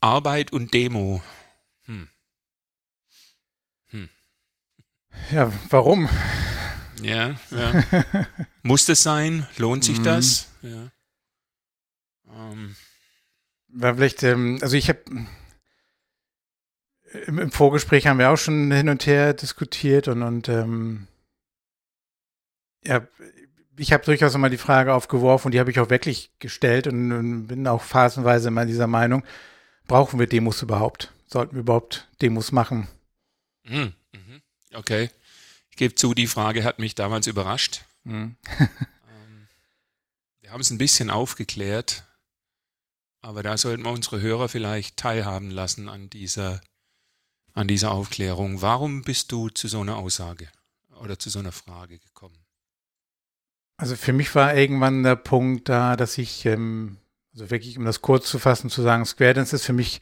Arbeit 0.00 0.52
und 0.52 0.74
Demo. 0.74 1.22
Hm. 1.84 2.08
Hm. 3.90 4.08
Ja, 5.30 5.52
warum? 5.70 6.08
Ja, 7.00 7.38
ja. 7.50 7.84
Muss 8.62 8.86
das 8.86 9.02
sein? 9.02 9.46
Lohnt 9.56 9.84
sich 9.84 10.00
mhm. 10.00 10.04
das? 10.04 10.48
Ja. 10.62 10.90
Ähm. 12.32 12.76
Vielleicht, 13.76 14.22
ähm, 14.22 14.58
also 14.62 14.76
ich 14.76 14.88
habe 14.88 15.00
im, 17.26 17.38
im, 17.38 17.50
Vorgespräch 17.50 18.06
haben 18.06 18.18
wir 18.18 18.30
auch 18.30 18.36
schon 18.36 18.70
hin 18.70 18.88
und 18.88 19.06
her 19.06 19.34
diskutiert 19.34 20.08
und, 20.08 20.22
und 20.22 20.48
ähm, 20.48 21.06
ja, 22.84 23.06
ich 23.76 23.92
habe 23.92 24.04
durchaus 24.04 24.34
immer 24.34 24.50
die 24.50 24.58
Frage 24.58 24.92
aufgeworfen 24.92 25.46
und 25.46 25.52
die 25.52 25.60
habe 25.60 25.70
ich 25.70 25.80
auch 25.80 25.90
wirklich 25.90 26.30
gestellt 26.38 26.86
und, 26.86 27.12
und, 27.12 27.46
bin 27.46 27.66
auch 27.66 27.82
phasenweise 27.82 28.48
immer 28.48 28.66
dieser 28.66 28.86
Meinung, 28.86 29.24
brauchen 29.86 30.18
wir 30.18 30.26
Demos 30.26 30.62
überhaupt? 30.62 31.12
Sollten 31.26 31.54
wir 31.54 31.60
überhaupt 31.60 32.08
Demos 32.20 32.52
machen? 32.52 32.88
Mhm. 33.64 33.92
mhm. 34.12 34.42
Okay. 34.74 35.10
Ich 35.70 35.76
gebe 35.76 35.94
zu, 35.94 36.14
die 36.14 36.26
Frage 36.26 36.64
hat 36.64 36.78
mich 36.78 36.94
damals 36.94 37.26
überrascht. 37.26 37.82
Mhm. 38.04 38.36
wir 40.40 40.50
haben 40.50 40.60
es 40.60 40.70
ein 40.70 40.78
bisschen 40.78 41.10
aufgeklärt, 41.10 42.04
aber 43.20 43.42
da 43.42 43.56
sollten 43.56 43.84
wir 43.84 43.92
unsere 43.92 44.20
Hörer 44.20 44.48
vielleicht 44.48 44.96
teilhaben 44.96 45.50
lassen 45.50 45.88
an 45.88 46.10
dieser 46.10 46.60
an 47.58 47.66
dieser 47.66 47.90
Aufklärung. 47.90 48.62
Warum 48.62 49.02
bist 49.02 49.32
du 49.32 49.48
zu 49.48 49.66
so 49.66 49.80
einer 49.80 49.96
Aussage 49.96 50.48
oder 51.00 51.18
zu 51.18 51.28
so 51.28 51.40
einer 51.40 51.50
Frage 51.50 51.98
gekommen? 51.98 52.38
Also 53.76 53.96
für 53.96 54.12
mich 54.12 54.32
war 54.34 54.54
irgendwann 54.54 55.02
der 55.02 55.16
Punkt 55.16 55.68
da, 55.68 55.96
dass 55.96 56.18
ich, 56.18 56.46
ähm, 56.46 56.98
also 57.32 57.50
wirklich, 57.50 57.76
um 57.76 57.84
das 57.84 58.00
kurz 58.00 58.28
zu 58.28 58.38
fassen, 58.38 58.70
zu 58.70 58.82
sagen, 58.82 59.04
Square 59.04 59.34
Dance 59.34 59.56
ist 59.56 59.64
für 59.64 59.72
mich, 59.72 60.00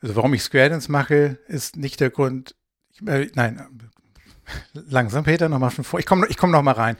also 0.00 0.14
warum 0.14 0.34
ich 0.34 0.42
Square 0.42 0.70
Dance 0.70 0.90
mache, 0.90 1.38
ist 1.48 1.76
nicht 1.76 2.00
der 2.00 2.10
Grund, 2.10 2.54
ich, 2.90 3.06
äh, 3.06 3.28
nein, 3.34 3.90
langsam 4.72 5.24
Peter, 5.24 5.48
nochmal 5.48 5.70
schon 5.70 5.84
vor, 5.84 5.98
ich 5.98 6.06
komme 6.06 6.26
ich 6.28 6.36
komm 6.36 6.52
noch 6.52 6.62
mal 6.62 6.72
rein. 6.72 6.96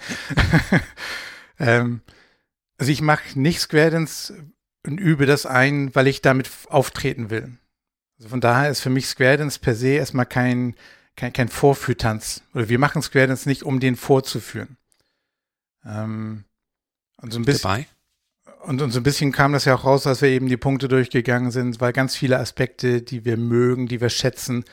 ähm, 1.58 2.02
also 2.78 2.90
ich 2.90 3.00
mache 3.00 3.38
nicht 3.38 3.60
Square 3.60 3.90
Dance 3.90 4.52
und 4.86 4.98
übe 4.98 5.26
das 5.26 5.46
ein, 5.46 5.94
weil 5.94 6.08
ich 6.08 6.22
damit 6.22 6.50
auftreten 6.68 7.30
will. 7.30 7.56
Also 8.18 8.28
von 8.28 8.40
daher 8.40 8.70
ist 8.70 8.80
für 8.80 8.90
mich 8.90 9.06
Square 9.06 9.38
Dance 9.38 9.58
per 9.58 9.74
se 9.74 9.88
erstmal 9.88 10.26
kein, 10.26 10.74
kein, 11.16 11.32
kein 11.32 11.48
Vorführtanz. 11.48 12.42
Oder 12.54 12.68
wir 12.68 12.78
machen 12.78 13.02
Square 13.02 13.28
Dance 13.28 13.48
nicht, 13.48 13.62
um 13.62 13.80
den 13.80 13.96
vorzuführen. 13.96 14.76
Ähm, 15.84 16.44
und 17.16 17.32
so 17.32 17.38
ein 17.38 17.44
bisschen. 17.44 17.62
Dabei? 17.62 17.86
Und, 18.64 18.80
und 18.80 18.92
so 18.92 19.00
ein 19.00 19.02
bisschen 19.02 19.32
kam 19.32 19.52
das 19.52 19.64
ja 19.64 19.74
auch 19.74 19.84
raus, 19.84 20.06
als 20.06 20.22
wir 20.22 20.28
eben 20.28 20.46
die 20.46 20.56
Punkte 20.56 20.86
durchgegangen 20.86 21.50
sind, 21.50 21.80
weil 21.80 21.92
ganz 21.92 22.14
viele 22.14 22.38
Aspekte, 22.38 23.02
die 23.02 23.24
wir 23.24 23.36
mögen, 23.36 23.88
die 23.88 24.00
wir 24.00 24.08
schätzen, 24.08 24.64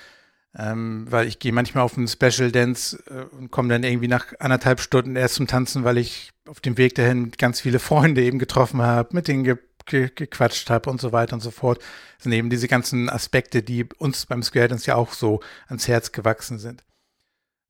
ähm, 0.56 1.08
weil 1.10 1.28
ich 1.28 1.40
gehe 1.40 1.52
manchmal 1.52 1.84
auf 1.84 1.98
einen 1.98 2.08
Special 2.08 2.52
Dance 2.52 3.02
äh, 3.08 3.36
und 3.36 3.50
komme 3.50 3.70
dann 3.70 3.84
irgendwie 3.84 4.08
nach 4.08 4.28
anderthalb 4.40 4.80
Stunden 4.80 5.16
erst 5.16 5.36
zum 5.36 5.48
Tanzen, 5.48 5.84
weil 5.84 5.98
ich 5.98 6.32
auf 6.48 6.60
dem 6.60 6.78
Weg 6.78 6.96
dahin 6.96 7.32
ganz 7.32 7.62
viele 7.62 7.80
Freunde 7.80 8.22
eben 8.22 8.38
getroffen 8.38 8.82
habe, 8.82 9.16
mit 9.16 9.28
denen 9.28 9.44
ge 9.90 10.08
ge 10.08 10.10
gequatscht 10.16 10.70
habe 10.70 10.90
und 10.90 11.02
so 11.02 11.12
weiter 11.12 11.34
und 11.34 11.42
so 11.42 11.52
fort. 11.52 11.80
Das 12.18 12.24
sind 12.24 12.32
eben 12.32 12.50
diese 12.50 12.68
ganzen 12.68 13.10
Aspekte, 13.10 13.62
die 13.64 13.86
uns 13.98 14.26
beim 14.26 14.44
Square 14.44 14.70
Dance 14.70 14.88
ja 14.88 14.96
auch 14.96 15.14
so 15.14 15.42
ans 15.68 15.88
Herz 15.88 16.12
gewachsen 16.12 16.60
sind. 16.60 16.84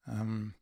Ähm. 0.07 0.53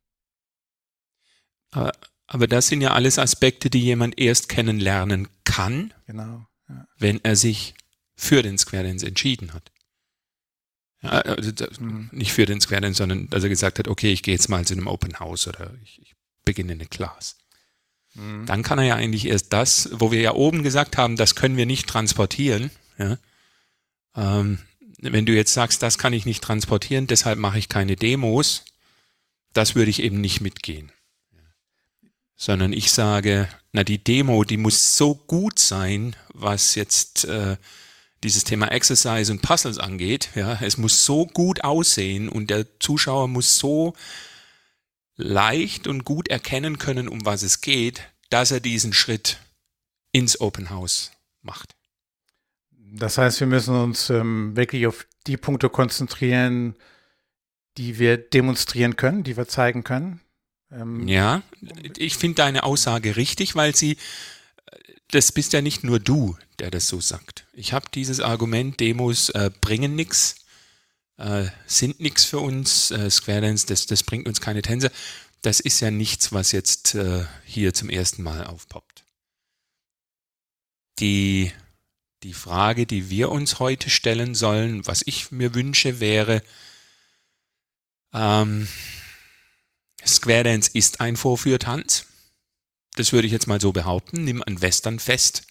Aber, 1.72 1.92
aber 2.28 2.48
das 2.48 2.68
sind 2.68 2.82
ja 2.82 2.94
alles 2.94 3.20
Aspekte, 3.20 3.70
die 3.70 3.82
jemand 3.82 4.20
erst 4.20 4.50
kennenlernen 4.50 5.28
kann, 5.44 5.94
genau, 6.06 6.48
ja. 6.70 6.88
wenn 6.98 7.24
er 7.24 7.36
sich 7.36 7.74
für 8.16 8.42
den 8.42 8.58
Square 8.58 8.84
Dance 8.84 9.06
entschieden 9.06 9.54
hat. 9.54 9.72
Ja, 11.02 11.10
also 11.10 11.52
mhm. 11.80 12.10
Nicht 12.12 12.34
für 12.34 12.46
den 12.46 12.60
Square 12.62 12.82
Dance, 12.82 12.98
sondern 12.98 13.30
dass 13.30 13.44
er 13.44 13.50
gesagt 13.50 13.80
hat, 13.80 13.88
okay, 13.88 14.12
ich 14.12 14.24
gehe 14.24 14.34
jetzt 14.34 14.50
mal 14.50 14.66
zu 14.66 14.74
einem 14.74 14.88
Open 14.88 15.20
House 15.20 15.48
oder 15.48 15.74
ich, 15.84 16.02
ich 16.02 16.16
beginne 16.44 16.74
eine 16.74 16.88
Class. 16.88 17.38
Mhm. 18.17 18.45
Dann 18.45 18.63
kann 18.63 18.79
er 18.79 18.86
ja 18.86 18.95
eigentlich 18.95 19.27
erst 19.27 19.53
das, 19.53 19.89
wo 19.93 20.12
wir 20.12 20.19
ja 20.19 20.33
oben 20.33 20.63
gesagt 20.63 20.97
haben, 20.97 21.15
das 21.15 21.36
können 21.36 21.57
wir 21.57 21.65
nicht 21.65 21.88
transportieren. 21.88 22.71
Ja? 22.97 23.17
Ähm, 24.15 24.59
wenn 25.00 25.25
du 25.25 25.33
jetzt 25.33 25.53
sagst, 25.53 25.83
das 25.83 25.97
kann 25.97 26.13
ich 26.13 26.25
nicht 26.25 26.43
transportieren, 26.43 27.07
deshalb 27.07 27.38
mache 27.38 27.59
ich 27.59 27.69
keine 27.69 27.95
Demos, 27.95 28.65
das 29.53 29.75
würde 29.75 29.91
ich 29.91 30.01
eben 30.01 30.19
nicht 30.19 30.41
mitgehen. 30.41 30.91
Sondern 32.36 32.74
ich 32.74 32.91
sage, 32.91 33.47
na 33.71 33.83
die 33.83 34.03
Demo, 34.03 34.43
die 34.43 34.57
muss 34.57 34.97
so 34.97 35.15
gut 35.15 35.59
sein, 35.59 36.15
was 36.33 36.75
jetzt 36.75 37.25
äh, 37.25 37.57
dieses 38.24 38.43
Thema 38.43 38.67
Exercise 38.67 39.31
und 39.31 39.41
Puzzles 39.41 39.77
angeht. 39.77 40.29
Ja, 40.36 40.59
es 40.62 40.77
muss 40.77 41.05
so 41.05 41.25
gut 41.25 41.63
aussehen 41.63 42.29
und 42.29 42.50
der 42.50 42.79
Zuschauer 42.79 43.27
muss 43.27 43.57
so 43.57 43.95
leicht 45.17 45.88
und 45.88 46.05
gut 46.05 46.29
erkennen 46.29 46.77
können, 46.77 47.07
um 47.09 47.25
was 47.25 47.43
es 47.43 47.62
geht, 47.62 48.03
dass 48.29 48.51
er 48.51 48.59
diesen 48.59 48.93
Schritt 48.93 49.39
ins 50.12 50.39
Open 50.39 50.69
House 50.69 51.12
macht. 51.41 51.75
Das 52.69 53.17
heißt, 53.17 53.39
wir 53.39 53.47
müssen 53.47 53.75
uns 53.75 54.09
ähm, 54.09 54.55
wirklich 54.55 54.88
auf 54.88 55.05
die 55.25 55.38
Punkte 55.38 55.69
konzentrieren, 55.69 56.75
die 57.77 58.00
wir 58.00 58.17
demonstrieren 58.17 58.95
können, 58.95 59.24
die 59.24 59.36
wir 59.38 59.47
zeigen 59.47 59.83
können. 59.83 60.21
Ähm, 60.71 61.07
ja, 61.07 61.41
ich 61.97 62.17
finde 62.17 62.36
deine 62.36 62.63
Aussage 62.63 63.15
richtig, 63.15 63.55
weil 63.55 63.75
sie, 63.75 63.97
das 65.12 65.31
bist 65.31 65.53
ja 65.53 65.62
nicht 65.62 65.83
nur 65.83 66.00
du, 66.00 66.38
der 66.59 66.71
das 66.71 66.88
so 66.88 67.00
sagt. 67.01 67.45
Ich 67.53 67.74
habe 67.74 67.88
dieses 67.93 68.19
Argument, 68.19 68.79
Demos 68.79 69.29
äh, 69.29 69.51
bringen 69.62 69.95
nichts 69.95 70.37
äh, 71.17 71.45
sind 71.65 72.00
nichts 72.00 72.25
für 72.25 72.39
uns. 72.39 72.91
Äh, 72.91 73.09
Square 73.09 73.41
Dance, 73.41 73.65
das, 73.67 73.86
das 73.86 74.03
bringt 74.03 74.27
uns 74.27 74.41
keine 74.41 74.62
Tänze. 74.62 74.91
Das 75.41 75.59
ist 75.59 75.79
ja 75.79 75.91
nichts, 75.91 76.31
was 76.31 76.51
jetzt 76.51 76.95
äh, 76.95 77.25
hier 77.45 77.74
zum 77.74 77.89
ersten 77.89 78.24
Mal 78.24 78.45
aufpoppt. 78.45 79.05
Die, 81.00 81.51
die 82.24 82.33
Frage, 82.33 82.86
die 82.88 83.09
wir 83.09 83.29
uns 83.29 83.59
heute 83.59 83.89
stellen 83.89 84.33
sollen, 84.33 84.86
was 84.88 85.03
ich 85.05 85.31
mir 85.31 85.53
wünsche, 85.53 86.00
wäre, 86.00 86.41
ähm, 88.13 88.67
Square 90.05 90.43
Dance 90.43 90.71
ist 90.74 91.01
ein 91.01 91.17
Vorführtanz. 91.17 92.05
Das 92.95 93.12
würde 93.13 93.27
ich 93.27 93.33
jetzt 93.33 93.47
mal 93.47 93.62
so 93.62 93.71
behaupten. 93.71 94.24
Nimm 94.24 94.41
ein 94.41 94.62
Westernfest 94.62 95.45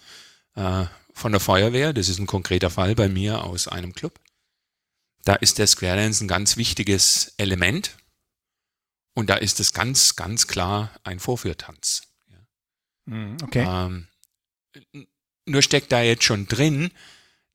äh, 0.54 0.87
von 1.12 1.32
der 1.32 1.40
Feuerwehr. 1.40 1.92
Das 1.92 2.08
ist 2.08 2.18
ein 2.18 2.26
konkreter 2.26 2.70
Fall 2.70 2.94
bei 2.94 3.08
mir 3.08 3.44
aus 3.44 3.68
einem 3.68 3.94
Club. 3.94 4.18
Da 5.26 5.35
ist 5.35 5.59
der 5.59 5.66
Square 5.66 5.97
Dance 5.97 6.25
ein 6.25 6.28
ganz 6.28 6.56
wichtiges 6.56 7.35
Element. 7.37 7.97
Und 9.12 9.28
da 9.28 9.35
ist 9.35 9.59
es 9.59 9.73
ganz, 9.73 10.14
ganz 10.14 10.47
klar 10.47 10.92
ein 11.02 11.18
Vorführtanz. 11.18 12.02
Mhm, 13.06 13.37
okay. 13.42 13.66
Ähm, 13.66 14.06
nur 15.45 15.62
steckt 15.62 15.90
da 15.90 16.00
jetzt 16.00 16.23
schon 16.23 16.47
drin, 16.47 16.92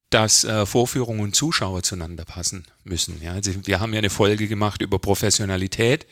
dass 0.10 0.44
äh, 0.44 0.66
Vorführung 0.66 1.22
und 1.22 1.34
Zuschauer 1.34 1.82
zueinander 1.82 2.26
passen 2.26 2.66
müssen. 2.84 3.22
Ja? 3.22 3.34
Also 3.34 3.66
wir 3.66 3.80
haben 3.80 3.94
ja 3.94 4.00
eine 4.00 4.10
Folge 4.10 4.50
gemacht 4.50 4.82
über 4.82 5.00
Professionalität. 5.00 6.08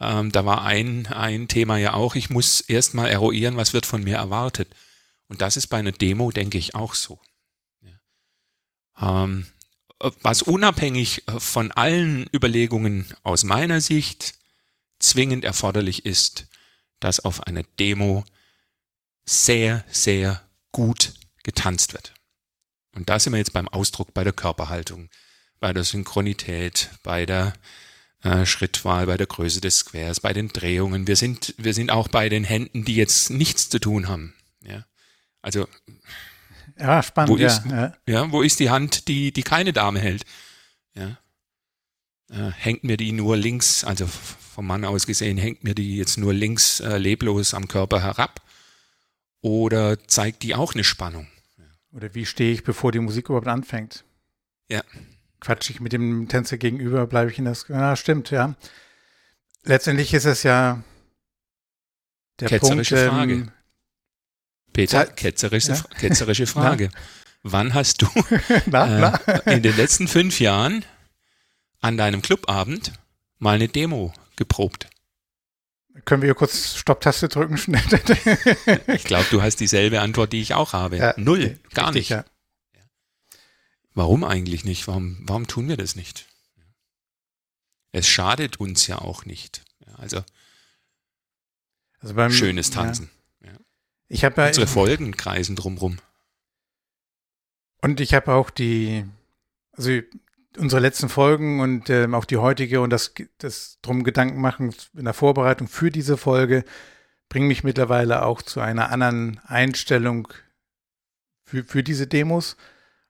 Ähm, 0.00 0.32
da 0.32 0.46
war 0.46 0.64
ein, 0.64 1.06
ein 1.08 1.48
Thema 1.48 1.76
ja 1.76 1.92
auch, 1.92 2.14
ich 2.14 2.30
muss 2.30 2.62
erstmal 2.62 3.10
eruieren, 3.10 3.58
was 3.58 3.74
wird 3.74 3.84
von 3.84 4.02
mir 4.04 4.16
erwartet. 4.16 4.74
Und 5.26 5.42
das 5.42 5.58
ist 5.58 5.66
bei 5.66 5.76
einer 5.76 5.92
Demo, 5.92 6.30
denke 6.30 6.56
ich, 6.56 6.74
auch 6.74 6.94
so. 6.94 7.20
Ja. 7.82 9.24
Ähm, 9.24 9.46
was 9.98 10.42
unabhängig 10.42 11.26
äh, 11.26 11.40
von 11.40 11.72
allen 11.72 12.28
Überlegungen 12.34 13.06
aus 13.22 13.44
meiner 13.44 13.80
Sicht 13.80 14.34
zwingend 14.98 15.44
erforderlich 15.44 16.04
ist, 16.04 16.46
dass 17.00 17.20
auf 17.20 17.46
einer 17.46 17.62
Demo 17.78 18.24
sehr, 19.24 19.84
sehr 19.90 20.42
gut 20.72 21.14
getanzt 21.42 21.92
wird. 21.92 22.14
Und 22.94 23.08
da 23.08 23.18
sind 23.18 23.32
wir 23.32 23.38
jetzt 23.38 23.52
beim 23.52 23.68
Ausdruck, 23.68 24.14
bei 24.14 24.24
der 24.24 24.32
Körperhaltung, 24.32 25.08
bei 25.60 25.72
der 25.72 25.84
Synchronität, 25.84 26.90
bei 27.02 27.26
der 27.26 27.52
äh, 28.22 28.46
Schrittwahl, 28.46 29.06
bei 29.06 29.16
der 29.16 29.26
Größe 29.26 29.60
des 29.60 29.78
Squares, 29.78 30.20
bei 30.20 30.32
den 30.32 30.48
Drehungen. 30.48 31.06
Wir 31.06 31.16
sind, 31.16 31.54
wir 31.58 31.74
sind 31.74 31.90
auch 31.90 32.08
bei 32.08 32.28
den 32.28 32.44
Händen, 32.44 32.84
die 32.84 32.96
jetzt 32.96 33.30
nichts 33.30 33.68
zu 33.68 33.78
tun 33.78 34.08
haben. 34.08 34.34
Ja, 34.62 34.84
also 35.42 35.68
ja, 36.78 37.02
spannend. 37.02 37.30
Wo 37.30 37.36
ist, 37.36 37.64
ja, 37.66 37.92
ja. 38.06 38.32
wo 38.32 38.42
ist 38.42 38.60
die 38.60 38.70
Hand, 38.70 39.08
die, 39.08 39.32
die 39.32 39.42
keine 39.42 39.72
Dame 39.72 40.00
hält? 40.00 40.24
Ja. 40.94 41.18
Äh, 42.30 42.50
hängt 42.52 42.84
mir 42.84 42.96
die 42.96 43.12
nur 43.12 43.36
links, 43.36 43.84
also 43.84 44.06
vom 44.06 44.66
Mann 44.66 44.84
aus 44.84 45.06
gesehen, 45.06 45.38
hängt 45.38 45.64
mir 45.64 45.74
die 45.74 45.96
jetzt 45.96 46.18
nur 46.18 46.34
links 46.34 46.80
äh, 46.80 46.98
leblos 46.98 47.54
am 47.54 47.68
Körper 47.68 48.02
herab? 48.02 48.42
Oder 49.40 50.06
zeigt 50.08 50.42
die 50.42 50.54
auch 50.54 50.74
eine 50.74 50.84
Spannung? 50.84 51.28
Oder 51.92 52.14
wie 52.14 52.26
stehe 52.26 52.52
ich, 52.52 52.64
bevor 52.64 52.92
die 52.92 52.98
Musik 52.98 53.26
überhaupt 53.26 53.46
anfängt? 53.46 54.04
Ja. 54.68 54.82
Quatsch 55.40 55.70
ich 55.70 55.80
mit 55.80 55.92
dem 55.92 56.28
Tänzer 56.28 56.58
gegenüber, 56.58 57.06
bleibe 57.06 57.30
ich 57.30 57.38
in 57.38 57.44
das. 57.44 57.66
Ja, 57.68 57.96
stimmt, 57.96 58.30
ja. 58.30 58.56
Letztendlich 59.64 60.12
ist 60.12 60.24
es 60.24 60.42
ja 60.42 60.82
der 62.40 62.48
Ketzerische 62.48 62.96
Punkt, 62.96 63.10
Frage. 63.10 63.52
Peter, 64.72 65.06
ketzerische, 65.06 65.72
ja? 65.72 65.82
ketzerische 65.98 66.46
Frage. 66.46 66.90
Wann 67.42 67.74
hast 67.74 68.02
du 68.02 68.08
na, 68.66 69.14
äh, 69.26 69.54
in 69.54 69.62
den 69.62 69.76
letzten 69.76 70.08
fünf 70.08 70.40
Jahren 70.40 70.84
an 71.80 71.96
deinem 71.96 72.22
Clubabend 72.22 72.92
mal 73.38 73.54
eine 73.54 73.68
Demo 73.68 74.12
geprobt? 74.36 74.88
Können 76.04 76.22
wir 76.22 76.28
hier 76.28 76.34
kurz 76.34 76.76
Stopptaste 76.76 77.28
drücken? 77.28 77.56
ich 78.86 79.04
glaube, 79.04 79.26
du 79.30 79.42
hast 79.42 79.56
dieselbe 79.56 80.00
Antwort, 80.00 80.32
die 80.32 80.40
ich 80.40 80.54
auch 80.54 80.72
habe. 80.72 80.96
Ja, 80.96 81.14
Null, 81.16 81.58
gar 81.74 81.88
richtig, 81.88 82.10
nicht. 82.10 82.10
Ja. 82.10 82.24
Warum 83.94 84.22
eigentlich 84.22 84.64
nicht? 84.64 84.86
Warum, 84.86 85.18
warum 85.22 85.46
tun 85.48 85.68
wir 85.68 85.76
das 85.76 85.96
nicht? 85.96 86.26
Es 87.90 88.06
schadet 88.06 88.60
uns 88.60 88.86
ja 88.86 88.98
auch 88.98 89.24
nicht. 89.24 89.62
Also, 89.96 90.22
also 92.00 92.14
beim, 92.14 92.30
schönes 92.30 92.70
Tanzen. 92.70 93.10
Ja. 94.08 94.14
Ich 94.14 94.24
habe 94.24 94.46
unsere 94.46 94.66
Folgen 94.66 95.16
kreisen 95.16 95.56
drumrum. 95.56 95.98
Und 97.80 98.00
ich 98.00 98.14
habe 98.14 98.32
auch 98.32 98.50
die, 98.50 99.04
also 99.72 100.00
unsere 100.56 100.80
letzten 100.80 101.08
Folgen 101.08 101.60
und 101.60 101.90
ähm, 101.90 102.14
auch 102.14 102.24
die 102.24 102.38
heutige 102.38 102.80
und 102.80 102.90
das, 102.90 103.14
das 103.38 103.78
drum 103.82 104.02
Gedanken 104.02 104.40
machen 104.40 104.74
in 104.96 105.04
der 105.04 105.14
Vorbereitung 105.14 105.68
für 105.68 105.90
diese 105.90 106.16
Folge 106.16 106.64
bringen 107.28 107.48
mich 107.48 107.62
mittlerweile 107.62 108.24
auch 108.24 108.42
zu 108.42 108.60
einer 108.60 108.90
anderen 108.90 109.40
Einstellung 109.44 110.28
für, 111.44 111.62
für 111.64 111.82
diese 111.82 112.06
Demos 112.06 112.56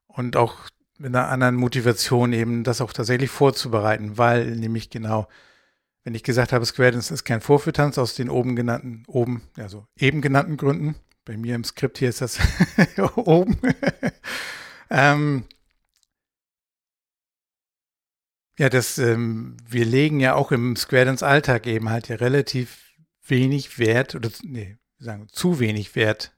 und 0.07 0.37
auch 0.37 0.57
mit 0.99 1.15
einer 1.15 1.29
anderen 1.29 1.55
Motivation 1.55 2.33
eben 2.33 2.65
das 2.65 2.81
auch 2.81 2.93
tatsächlich 2.93 3.31
vorzubereiten, 3.31 4.19
weil 4.19 4.57
nämlich 4.57 4.91
genau, 4.91 5.29
wenn 6.09 6.15
ich 6.15 6.23
gesagt 6.23 6.55
habe, 6.55 6.65
Square 6.65 6.93
Dance 6.93 7.13
ist 7.13 7.25
kein 7.25 7.43
Vorführtanz 7.43 7.99
aus 7.99 8.15
den 8.15 8.31
oben 8.31 8.57
genannten, 8.57 9.05
oben, 9.09 9.43
also 9.59 9.87
eben 9.99 10.23
genannten 10.23 10.57
Gründen, 10.57 10.97
bei 11.27 11.37
mir 11.37 11.55
im 11.55 11.65
Skript 11.65 11.99
hier 11.99 12.09
ist 12.09 12.23
das 12.23 12.39
oben, 13.15 13.59
ähm, 14.89 15.45
ja, 18.59 18.71
das, 18.71 18.97
ähm, 18.97 19.59
wir 19.69 19.85
legen 19.85 20.19
ja 20.19 20.35
auch 20.35 20.51
im 20.51 20.77
Square 20.77 21.05
Dance 21.05 21.27
Alltag 21.27 21.67
eben 21.67 21.91
halt 21.91 22.09
ja 22.09 22.17
relativ 22.17 22.95
wenig 23.27 23.79
Wert, 23.79 24.15
oder 24.15 24.31
nee, 24.45 24.79
wir 24.97 25.05
sagen 25.05 25.29
zu 25.31 25.61
wenig 25.61 25.95
Wert 25.95 26.35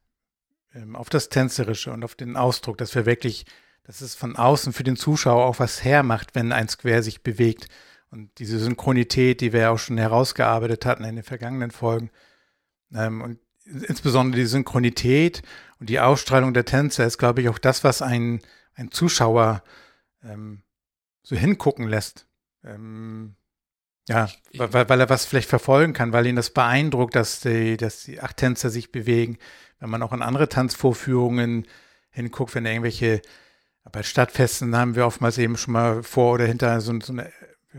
ähm, 0.75 0.97
auf 0.97 1.11
das 1.11 1.29
Tänzerische 1.29 1.93
und 1.93 2.03
auf 2.03 2.17
den 2.17 2.37
Ausdruck, 2.37 2.77
dass 2.79 2.97
wir 2.97 3.07
wirklich, 3.07 3.47
dass 3.85 4.00
es 4.00 4.17
von 4.17 4.35
außen 4.35 4.73
für 4.73 4.83
den 4.83 4.97
Zuschauer 4.97 5.45
auch 5.45 5.61
was 5.61 5.85
hermacht, 5.85 6.35
wenn 6.35 6.50
ein 6.50 6.69
Square 6.69 7.05
sich 7.05 7.23
bewegt. 7.23 7.69
Und 8.10 8.38
diese 8.38 8.58
Synchronität, 8.58 9.40
die 9.40 9.52
wir 9.52 9.60
ja 9.60 9.70
auch 9.70 9.78
schon 9.78 9.99
herausgearbeitet 9.99 10.84
hatten 10.84 11.04
in 11.04 11.16
den 11.16 11.25
vergangenen 11.25 11.70
Folgen. 11.70 12.10
Ähm, 12.92 13.23
und 13.23 13.38
insbesondere 13.64 14.40
die 14.40 14.46
Synchronität 14.46 15.42
und 15.78 15.88
die 15.88 16.00
Ausstrahlung 16.00 16.52
der 16.52 16.64
Tänzer 16.64 17.06
ist, 17.06 17.18
glaube 17.18 17.40
ich, 17.40 17.49
auch 17.49 17.58
das, 17.58 17.84
was 17.84 18.02
ein, 18.02 18.40
ein 18.75 18.90
Zuschauer 18.90 19.62
ähm, 20.25 20.62
so 21.23 21.36
hingucken 21.36 21.88
lässt. 21.88 22.26
Ähm, 22.64 23.36
ja, 24.08 24.28
weil, 24.54 24.88
weil, 24.88 25.00
er 25.00 25.08
was 25.08 25.25
vielleicht 25.25 25.49
verfolgen 25.49 25.92
kann, 25.92 26.12
weil 26.12 26.26
ihn 26.26 26.34
das 26.34 26.50
beeindruckt, 26.50 27.14
dass 27.14 27.40
die, 27.40 27.76
dass 27.76 28.02
die 28.04 28.20
acht 28.20 28.38
Tänzer 28.38 28.70
sich 28.70 28.90
bewegen. 28.90 29.38
Wenn 29.78 29.90
man 29.90 30.02
auch 30.02 30.12
in 30.12 30.23
andere 30.23 30.49
Tanzvorführungen 30.49 31.66
hinguckt, 32.10 32.54
wenn 32.56 32.66
irgendwelche, 32.66 33.23
bei 33.92 34.02
Stadtfesten 34.02 34.75
haben 34.76 34.96
wir 34.96 35.06
oftmals 35.06 35.38
eben 35.38 35.56
schon 35.56 35.73
mal 35.73 36.02
vor 36.02 36.34
oder 36.34 36.46
hinter 36.46 36.80
so, 36.80 36.99
so 37.00 37.12
eine, 37.12 37.30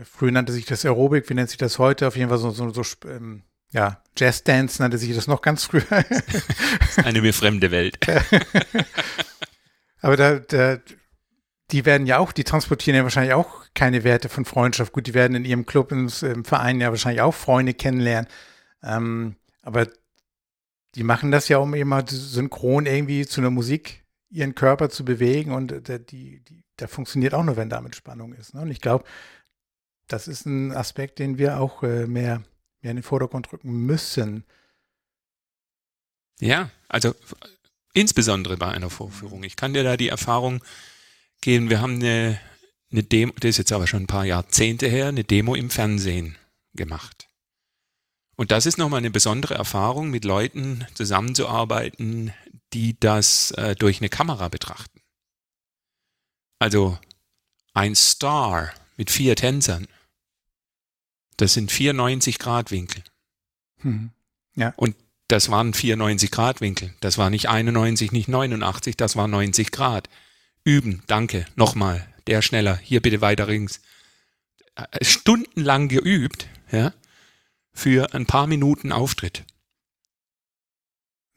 früher 0.04 0.32
nannte 0.32 0.52
sich 0.52 0.64
das 0.64 0.84
Aerobic, 0.84 1.28
wie 1.28 1.34
nennt 1.34 1.50
sich 1.50 1.58
das 1.58 1.78
heute? 1.78 2.08
Auf 2.08 2.16
jeden 2.16 2.28
Fall 2.28 2.38
so, 2.38 2.50
so, 2.50 2.70
so 2.70 2.82
ähm, 3.06 3.42
ja, 3.70 4.02
Jazz-Dance 4.16 4.82
nannte 4.82 4.98
sich 4.98 5.14
das 5.14 5.26
noch 5.26 5.40
ganz 5.42 5.64
früher. 5.64 5.84
eine 7.04 7.22
mir 7.22 7.32
fremde 7.32 7.70
Welt. 7.70 7.98
Aber 10.00 10.16
da, 10.16 10.38
da 10.40 10.78
die 11.70 11.86
werden 11.86 12.06
ja 12.06 12.18
auch, 12.18 12.32
die 12.32 12.44
transportieren 12.44 12.96
ja 12.96 13.02
wahrscheinlich 13.02 13.32
auch 13.32 13.64
keine 13.74 14.04
Werte 14.04 14.28
von 14.28 14.44
Freundschaft. 14.44 14.92
Gut, 14.92 15.06
die 15.06 15.14
werden 15.14 15.34
in 15.34 15.44
ihrem 15.44 15.64
Club, 15.64 15.90
im, 15.90 16.10
im 16.20 16.44
Verein 16.44 16.80
ja 16.80 16.90
wahrscheinlich 16.90 17.22
auch 17.22 17.34
Freunde 17.34 17.72
kennenlernen. 17.72 18.28
Ähm, 18.82 19.36
aber 19.62 19.88
die 20.94 21.02
machen 21.02 21.30
das 21.30 21.48
ja, 21.48 21.58
um 21.58 21.72
immer 21.72 22.04
synchron 22.06 22.84
irgendwie 22.84 23.26
zu 23.26 23.40
einer 23.40 23.50
Musik 23.50 24.04
ihren 24.28 24.54
Körper 24.54 24.90
zu 24.90 25.04
bewegen 25.04 25.52
und 25.52 25.88
äh, 25.88 26.00
die, 26.00 26.42
die, 26.44 26.64
da 26.76 26.86
funktioniert 26.86 27.32
auch 27.32 27.44
nur, 27.44 27.56
wenn 27.56 27.70
damit 27.70 27.96
Spannung 27.96 28.34
ist. 28.34 28.54
Ne? 28.54 28.62
Und 28.62 28.70
ich 28.70 28.80
glaube, 28.80 29.04
das 30.12 30.28
ist 30.28 30.46
ein 30.46 30.72
Aspekt, 30.72 31.18
den 31.18 31.38
wir 31.38 31.58
auch 31.58 31.82
äh, 31.82 32.06
mehr, 32.06 32.42
mehr 32.82 32.90
in 32.90 32.96
den 32.98 33.02
Vordergrund 33.02 33.52
rücken 33.52 33.72
müssen. 33.86 34.44
Ja, 36.38 36.70
also 36.88 37.14
insbesondere 37.94 38.56
bei 38.56 38.68
einer 38.68 38.90
Vorführung. 38.90 39.42
Ich 39.42 39.56
kann 39.56 39.74
dir 39.74 39.84
da 39.84 39.96
die 39.96 40.08
Erfahrung 40.08 40.62
gehen. 41.40 41.70
Wir 41.70 41.80
haben 41.80 41.96
eine, 41.96 42.38
eine 42.90 43.02
Demo, 43.02 43.32
das 43.40 43.50
ist 43.50 43.58
jetzt 43.58 43.72
aber 43.72 43.86
schon 43.86 44.02
ein 44.02 44.08
paar 44.08 44.24
Jahrzehnte 44.24 44.88
her, 44.88 45.08
eine 45.08 45.24
Demo 45.24 45.54
im 45.54 45.70
Fernsehen 45.70 46.36
gemacht. 46.74 47.28
Und 48.36 48.50
das 48.50 48.66
ist 48.66 48.78
nochmal 48.78 48.98
eine 48.98 49.10
besondere 49.10 49.54
Erfahrung, 49.54 50.10
mit 50.10 50.24
Leuten 50.24 50.86
zusammenzuarbeiten, 50.94 52.32
die 52.72 52.98
das 52.98 53.52
äh, 53.52 53.76
durch 53.76 54.00
eine 54.00 54.08
Kamera 54.08 54.48
betrachten. 54.48 55.00
Also 56.58 56.98
ein 57.74 57.94
Star 57.94 58.72
mit 58.96 59.10
vier 59.10 59.36
Tänzern. 59.36 59.86
Das 61.42 61.54
sind 61.54 61.72
94 61.72 62.38
Grad 62.38 62.70
Winkel. 62.70 63.02
Hm. 63.78 64.10
Ja. 64.54 64.72
Und 64.76 64.94
das 65.26 65.50
waren 65.50 65.74
94 65.74 66.30
Grad 66.30 66.60
Winkel. 66.60 66.94
Das 67.00 67.18
war 67.18 67.30
nicht 67.30 67.48
91, 67.48 68.12
nicht 68.12 68.28
89, 68.28 68.96
das 68.96 69.16
war 69.16 69.26
90 69.26 69.72
Grad. 69.72 70.08
Üben, 70.62 71.02
danke, 71.08 71.44
nochmal, 71.56 72.06
der 72.28 72.42
schneller, 72.42 72.76
hier 72.76 73.02
bitte 73.02 73.20
weiter 73.22 73.48
rings. 73.48 73.80
Äh, 74.76 75.04
stundenlang 75.04 75.88
geübt, 75.88 76.46
ja, 76.70 76.92
für 77.72 78.14
ein 78.14 78.26
paar 78.26 78.46
Minuten 78.46 78.92
Auftritt. 78.92 79.42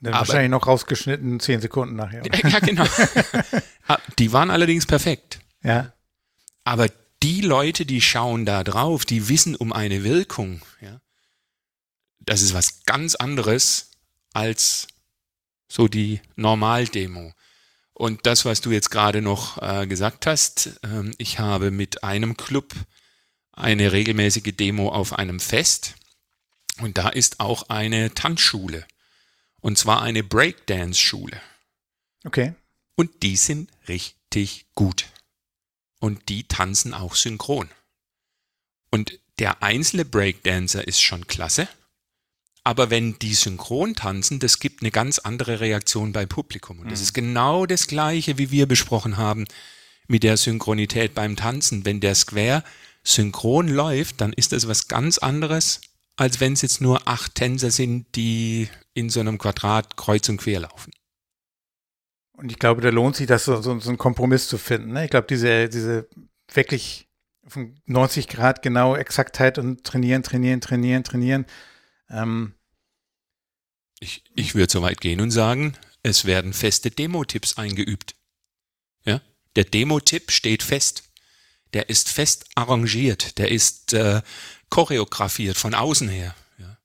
Dann 0.02 0.14
Aber, 0.14 0.28
wahrscheinlich 0.28 0.52
noch 0.52 0.68
rausgeschnitten, 0.68 1.40
zehn 1.40 1.62
Sekunden 1.62 1.96
nachher. 1.96 2.22
Ja, 2.44 2.60
genau. 2.60 2.86
Ah, 3.88 3.98
die 4.20 4.32
waren 4.34 4.52
allerdings 4.52 4.86
perfekt. 4.86 5.40
Ja. 5.64 5.94
Aber 6.64 6.90
die 7.24 7.42
Leute, 7.42 7.86
die 7.86 8.02
schauen 8.02 8.46
da 8.46 8.64
drauf, 8.64 9.06
die 9.06 9.30
wissen 9.30 9.56
um 9.56 9.74
eine 9.74 10.04
Wirkung, 10.04 10.62
ja. 10.82 11.02
Das 12.20 12.42
ist 12.42 12.54
was 12.54 12.84
ganz 12.86 13.14
anderes 13.16 13.92
als 14.34 14.88
so 15.68 15.88
die 15.88 16.22
Normaldemo. 16.36 17.34
Und 17.94 18.26
das, 18.26 18.46
was 18.46 18.62
du 18.62 18.72
jetzt 18.72 18.90
gerade 18.90 19.22
noch 19.22 19.62
äh, 19.62 19.88
gesagt 19.88 20.26
hast, 20.26 20.80
äh, 20.84 21.12
ich 21.18 21.40
habe 21.40 21.72
mit 21.72 22.04
einem 22.04 22.36
Club 22.36 22.74
eine 23.54 23.92
regelmäßige 23.92 24.56
Demo 24.56 24.90
auf 24.90 25.14
einem 25.14 25.40
Fest 25.40 25.96
und 26.80 26.98
da 26.98 27.10
ist 27.10 27.40
auch 27.40 27.70
eine 27.70 28.14
Tanzschule 28.14 28.86
und 29.62 29.78
zwar 29.78 30.02
eine 30.02 30.24
Breakdance-Schule. 30.24 31.40
Okay. 32.26 32.54
Und 32.96 33.24
die 33.24 33.38
sind 33.38 33.70
richtig 33.88 34.66
gut. 34.76 35.06
Und 36.06 36.30
die 36.30 36.44
tanzen 36.44 36.94
auch 36.94 37.16
synchron. 37.16 37.68
Und 38.92 39.20
der 39.40 39.64
einzelne 39.64 40.06
Breakdancer 40.06 40.88
ist 40.88 41.02
schon 41.02 41.26
klasse. 41.26 41.68
Aber 42.64 42.92
wenn 42.92 43.18
die 43.18 43.34
synchron 43.34 43.96
tanzen, 43.96 44.38
das 44.38 44.60
gibt 44.60 44.84
eine 44.84 44.92
ganz 44.92 45.18
andere 45.18 45.62
Reaktion 45.62 46.12
beim 46.12 46.30
Publikum. 46.30 46.78
Und 46.78 46.92
das 46.92 47.00
mhm. 47.00 47.04
ist 47.06 47.14
genau 47.14 47.66
das 47.66 47.88
Gleiche, 47.88 48.38
wie 48.38 48.52
wir 48.52 48.68
besprochen 48.68 49.18
haben 49.18 49.46
mit 50.08 50.22
der 50.22 50.38
Synchronität 50.38 51.16
beim 51.16 51.36
Tanzen. 51.36 51.86
Wenn 51.86 52.02
der 52.02 52.14
Square 52.14 52.64
synchron 53.04 53.68
läuft, 53.68 54.22
dann 54.22 54.32
ist 54.32 54.52
das 54.52 54.68
was 54.68 54.88
ganz 54.88 55.18
anderes, 55.18 55.82
als 56.18 56.40
wenn 56.40 56.54
es 56.54 56.62
jetzt 56.62 56.82
nur 56.82 57.08
acht 57.08 57.34
Tänzer 57.34 57.72
sind, 57.72 58.16
die 58.16 58.70
in 58.94 59.10
so 59.10 59.22
einem 59.22 59.40
Quadrat 59.40 59.98
kreuz 59.98 60.30
und 60.30 60.38
quer 60.38 60.60
laufen. 60.60 60.92
Und 62.38 62.52
ich 62.52 62.60
glaube, 62.60 62.82
da 62.82 62.90
lohnt 62.90 63.16
sich 63.16 63.28
das, 63.28 63.46
so, 63.46 63.62
so, 63.62 63.80
so 63.80 63.90
einen 63.90 63.98
Kompromiss 63.98 64.48
zu 64.48 64.58
finden. 64.58 64.94
Ne? 64.94 65.06
Ich 65.06 65.10
glaube, 65.10 65.28
diese, 65.28 65.70
diese 65.70 66.08
wirklich 66.54 67.08
von 67.48 67.80
90 67.86 68.28
Grad 68.28 68.62
genau 68.62 68.96
Exaktheit 68.96 69.58
und 69.58 69.84
trainieren, 69.84 70.24
trainieren, 70.24 70.62
trainieren, 70.62 71.04
trainieren. 71.04 71.46
Ähm, 72.10 72.54
ich 74.00 74.24
ich 74.36 74.56
würde 74.56 74.72
so 74.72 74.82
weit 74.82 75.02
gehen 75.02 75.22
und 75.22 75.32
sagen, 75.32 75.78
es 76.04 76.26
werden 76.26 76.54
feste 76.54 76.92
Demo-Tipps 76.92 77.58
eingeübt. 77.58 78.16
Ja? 79.06 79.22
Der 79.56 79.64
Demo-Tipp 79.64 80.32
steht 80.32 80.64
fest. 80.64 81.04
Der 81.74 81.90
ist 81.90 82.10
fest 82.10 82.46
arrangiert. 82.56 83.38
Der 83.38 83.52
ist 83.52 83.94
äh, 83.94 84.22
choreografiert 84.70 85.58
von 85.58 85.74
außen 85.74 86.10
her. 86.10 86.36
Ja? 86.58 86.78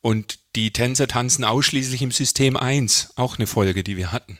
Und 0.00 0.38
die 0.54 0.72
Tänzer 0.72 1.08
tanzen 1.08 1.44
ausschließlich 1.44 2.02
im 2.02 2.10
System 2.10 2.56
1. 2.56 3.14
Auch 3.16 3.36
eine 3.36 3.46
Folge, 3.46 3.82
die 3.82 3.96
wir 3.96 4.12
hatten. 4.12 4.38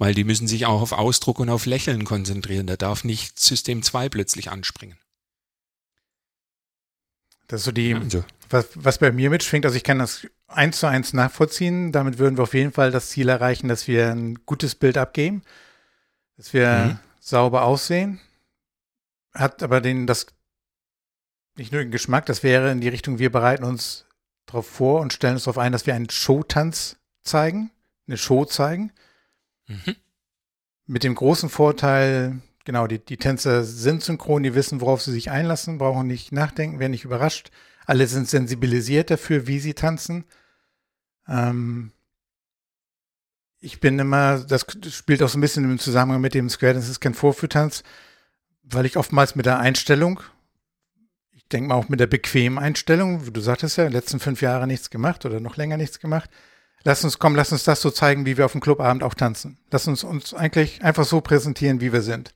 Weil 0.00 0.14
die 0.14 0.24
müssen 0.24 0.48
sich 0.48 0.64
auch 0.64 0.80
auf 0.80 0.92
Ausdruck 0.92 1.38
und 1.40 1.50
auf 1.50 1.66
Lächeln 1.66 2.06
konzentrieren. 2.06 2.66
Da 2.66 2.78
darf 2.78 3.04
nicht 3.04 3.38
System 3.38 3.82
2 3.82 4.08
plötzlich 4.08 4.50
anspringen. 4.50 4.96
Das 7.48 7.60
ist 7.60 7.64
so 7.66 7.72
die, 7.72 7.94
also. 7.94 8.24
was, 8.48 8.68
was 8.76 8.96
bei 8.96 9.12
mir 9.12 9.28
mitschwingt, 9.28 9.66
also 9.66 9.76
ich 9.76 9.84
kann 9.84 9.98
das 9.98 10.26
eins 10.46 10.78
zu 10.78 10.86
eins 10.86 11.12
nachvollziehen. 11.12 11.92
Damit 11.92 12.16
würden 12.16 12.38
wir 12.38 12.44
auf 12.44 12.54
jeden 12.54 12.72
Fall 12.72 12.90
das 12.90 13.10
Ziel 13.10 13.28
erreichen, 13.28 13.68
dass 13.68 13.88
wir 13.88 14.10
ein 14.10 14.46
gutes 14.46 14.74
Bild 14.74 14.96
abgeben, 14.96 15.42
dass 16.38 16.54
wir 16.54 16.68
mhm. 16.70 16.98
sauber 17.20 17.64
aussehen. 17.64 18.20
Hat 19.34 19.62
aber 19.62 19.82
den, 19.82 20.06
das 20.06 20.28
nicht 21.56 21.72
nur 21.72 21.82
den 21.82 21.90
Geschmack, 21.90 22.24
das 22.24 22.42
wäre 22.42 22.72
in 22.72 22.80
die 22.80 22.88
Richtung, 22.88 23.18
wir 23.18 23.30
bereiten 23.30 23.64
uns 23.64 24.06
darauf 24.46 24.66
vor 24.66 25.02
und 25.02 25.12
stellen 25.12 25.34
uns 25.34 25.44
darauf 25.44 25.58
ein, 25.58 25.72
dass 25.72 25.84
wir 25.84 25.94
einen 25.94 26.08
Showtanz 26.08 26.96
zeigen, 27.22 27.70
eine 28.06 28.16
Show 28.16 28.46
zeigen. 28.46 28.92
Mhm. 29.70 29.96
Mit 30.86 31.04
dem 31.04 31.14
großen 31.14 31.48
Vorteil, 31.48 32.40
genau, 32.64 32.86
die, 32.86 32.98
die 32.98 33.16
Tänzer 33.16 33.62
sind 33.62 34.02
synchron, 34.02 34.42
die 34.42 34.54
wissen, 34.54 34.80
worauf 34.80 35.00
sie 35.00 35.12
sich 35.12 35.30
einlassen, 35.30 35.78
brauchen 35.78 36.06
nicht 36.06 36.32
nachdenken, 36.32 36.80
werden 36.80 36.90
nicht 36.90 37.04
überrascht. 37.04 37.50
Alle 37.86 38.06
sind 38.06 38.28
sensibilisiert 38.28 39.10
dafür, 39.10 39.46
wie 39.46 39.60
sie 39.60 39.74
tanzen. 39.74 40.24
Ähm, 41.28 41.92
ich 43.60 43.78
bin 43.78 43.98
immer, 43.98 44.40
das 44.40 44.66
spielt 44.90 45.22
auch 45.22 45.28
so 45.28 45.38
ein 45.38 45.42
bisschen 45.42 45.64
im 45.64 45.78
Zusammenhang 45.78 46.20
mit 46.20 46.34
dem 46.34 46.48
Square, 46.48 46.74
das 46.74 46.88
ist 46.88 47.00
kein 47.00 47.14
Vorführtanz, 47.14 47.84
weil 48.62 48.86
ich 48.86 48.96
oftmals 48.96 49.36
mit 49.36 49.46
der 49.46 49.60
Einstellung, 49.60 50.20
ich 51.32 51.46
denke 51.48 51.68
mal 51.68 51.74
auch 51.74 51.88
mit 51.88 52.00
der 52.00 52.06
bequemen 52.06 52.58
Einstellung, 52.58 53.32
du 53.32 53.40
sagtest 53.40 53.76
ja, 53.76 53.84
in 53.84 53.90
den 53.90 53.96
letzten 53.96 54.18
fünf 54.18 54.40
Jahre 54.40 54.66
nichts 54.66 54.90
gemacht 54.90 55.24
oder 55.24 55.40
noch 55.40 55.56
länger 55.56 55.76
nichts 55.76 56.00
gemacht. 56.00 56.30
Lass 56.82 57.04
uns 57.04 57.18
kommen, 57.18 57.36
lass 57.36 57.52
uns 57.52 57.64
das 57.64 57.82
so 57.82 57.90
zeigen, 57.90 58.24
wie 58.24 58.36
wir 58.36 58.46
auf 58.46 58.52
dem 58.52 58.60
Clubabend 58.60 59.02
auch 59.02 59.14
tanzen. 59.14 59.58
Lass 59.70 59.86
uns 59.86 60.02
uns 60.02 60.32
eigentlich 60.32 60.82
einfach 60.82 61.04
so 61.04 61.20
präsentieren, 61.20 61.80
wie 61.80 61.92
wir 61.92 62.02
sind. 62.02 62.34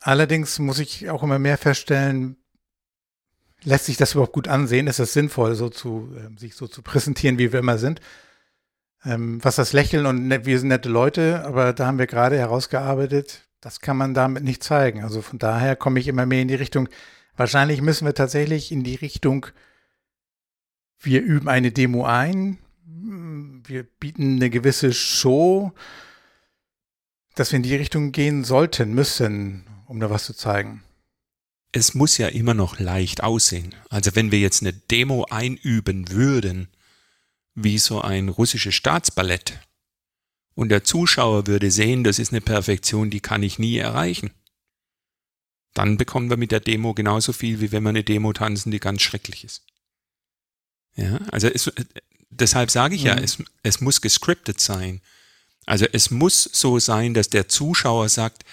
Allerdings 0.00 0.58
muss 0.58 0.78
ich 0.78 1.08
auch 1.10 1.22
immer 1.22 1.38
mehr 1.38 1.58
feststellen, 1.58 2.36
lässt 3.62 3.86
sich 3.86 3.96
das 3.96 4.12
überhaupt 4.12 4.32
gut 4.32 4.48
ansehen? 4.48 4.86
Ist 4.86 4.98
es 4.98 5.12
sinnvoll, 5.12 5.54
so 5.54 5.68
zu, 5.68 6.14
äh, 6.16 6.38
sich 6.38 6.54
so 6.54 6.66
zu 6.66 6.82
präsentieren, 6.82 7.38
wie 7.38 7.52
wir 7.52 7.60
immer 7.60 7.78
sind? 7.78 8.00
Ähm, 9.04 9.42
was 9.42 9.56
das 9.56 9.72
Lächeln 9.72 10.06
und 10.06 10.28
net, 10.28 10.46
wir 10.46 10.58
sind 10.58 10.68
nette 10.68 10.88
Leute, 10.88 11.44
aber 11.44 11.72
da 11.72 11.86
haben 11.86 11.98
wir 11.98 12.06
gerade 12.06 12.38
herausgearbeitet, 12.38 13.48
das 13.60 13.80
kann 13.80 13.96
man 13.96 14.14
damit 14.14 14.44
nicht 14.44 14.62
zeigen. 14.62 15.04
Also 15.04 15.22
von 15.22 15.38
daher 15.38 15.76
komme 15.76 16.00
ich 16.00 16.08
immer 16.08 16.26
mehr 16.26 16.42
in 16.42 16.48
die 16.48 16.54
Richtung, 16.54 16.88
wahrscheinlich 17.36 17.80
müssen 17.80 18.06
wir 18.06 18.14
tatsächlich 18.14 18.72
in 18.72 18.84
die 18.84 18.96
Richtung, 18.96 19.46
wir 20.98 21.22
üben 21.22 21.48
eine 21.48 21.72
Demo 21.72 22.04
ein, 22.04 22.58
wir 23.02 23.84
bieten 23.84 24.36
eine 24.36 24.50
gewisse 24.50 24.92
Show, 24.92 25.72
dass 27.34 27.52
wir 27.52 27.56
in 27.56 27.62
die 27.62 27.76
Richtung 27.76 28.12
gehen 28.12 28.44
sollten, 28.44 28.92
müssen, 28.92 29.66
um 29.86 30.00
da 30.00 30.10
was 30.10 30.24
zu 30.24 30.34
zeigen 30.34 30.82
es 31.72 31.94
muss 31.94 32.18
ja 32.18 32.28
immer 32.28 32.54
noch 32.54 32.78
leicht 32.78 33.22
aussehen. 33.22 33.74
Also 33.88 34.14
wenn 34.14 34.32
wir 34.32 34.40
jetzt 34.40 34.62
eine 34.62 34.72
Demo 34.72 35.26
einüben 35.30 36.10
würden, 36.10 36.68
wie 37.54 37.78
so 37.78 38.00
ein 38.00 38.28
russisches 38.28 38.74
Staatsballett, 38.74 39.60
und 40.54 40.68
der 40.68 40.84
Zuschauer 40.84 41.46
würde 41.46 41.70
sehen, 41.70 42.04
das 42.04 42.18
ist 42.18 42.32
eine 42.32 42.40
Perfektion, 42.40 43.08
die 43.08 43.20
kann 43.20 43.42
ich 43.42 43.58
nie 43.58 43.78
erreichen, 43.78 44.30
dann 45.72 45.96
bekommen 45.96 46.28
wir 46.28 46.36
mit 46.36 46.50
der 46.50 46.60
Demo 46.60 46.92
genauso 46.92 47.32
viel, 47.32 47.60
wie 47.60 47.72
wenn 47.72 47.84
wir 47.84 47.90
eine 47.90 48.04
Demo 48.04 48.32
tanzen, 48.32 48.70
die 48.70 48.80
ganz 48.80 49.00
schrecklich 49.00 49.44
ist. 49.44 49.64
Ja, 50.96 51.16
also 51.30 51.46
es, 51.46 51.72
deshalb 52.30 52.70
sage 52.70 52.94
ich 52.94 53.02
mhm. 53.02 53.08
ja, 53.08 53.14
es, 53.16 53.38
es 53.62 53.80
muss 53.80 54.00
gescriptet 54.00 54.60
sein. 54.60 55.00
Also 55.66 55.86
es 55.92 56.10
muss 56.10 56.42
so 56.44 56.78
sein, 56.78 57.14
dass 57.14 57.28
der 57.28 57.48
Zuschauer 57.48 58.08
sagt, 58.08 58.44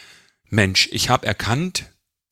Mensch, 0.49 0.89
ich 0.91 1.09
habe 1.09 1.25
erkannt, 1.25 1.85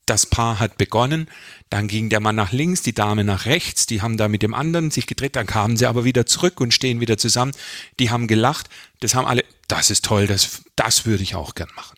das 0.05 0.27
Paar 0.27 0.59
hat 0.59 0.77
begonnen, 0.77 1.27
dann 1.69 1.87
ging 1.87 2.09
der 2.09 2.19
Mann 2.19 2.35
nach 2.35 2.51
links, 2.51 2.83
die 2.83 2.93
Dame 2.93 3.23
nach 3.23 3.45
rechts, 3.45 3.87
die 3.87 4.01
haben 4.01 4.17
da 4.17 4.27
mit 4.27 4.43
dem 4.43 4.53
anderen 4.53 4.91
sich 4.91 5.07
gedreht, 5.07 5.35
dann 5.35 5.47
kamen 5.47 5.77
sie 5.77 5.87
aber 5.87 6.03
wieder 6.03 6.25
zurück 6.25 6.61
und 6.61 6.73
stehen 6.73 6.99
wieder 6.99 7.17
zusammen. 7.17 7.53
Die 7.99 8.11
haben 8.11 8.27
gelacht, 8.27 8.69
das 8.99 9.15
haben 9.15 9.25
alle, 9.25 9.43
das 9.67 9.89
ist 9.89 10.05
toll, 10.05 10.27
das, 10.27 10.63
das 10.75 11.05
würde 11.05 11.23
ich 11.23 11.35
auch 11.35 11.55
gern 11.55 11.71
machen. 11.75 11.97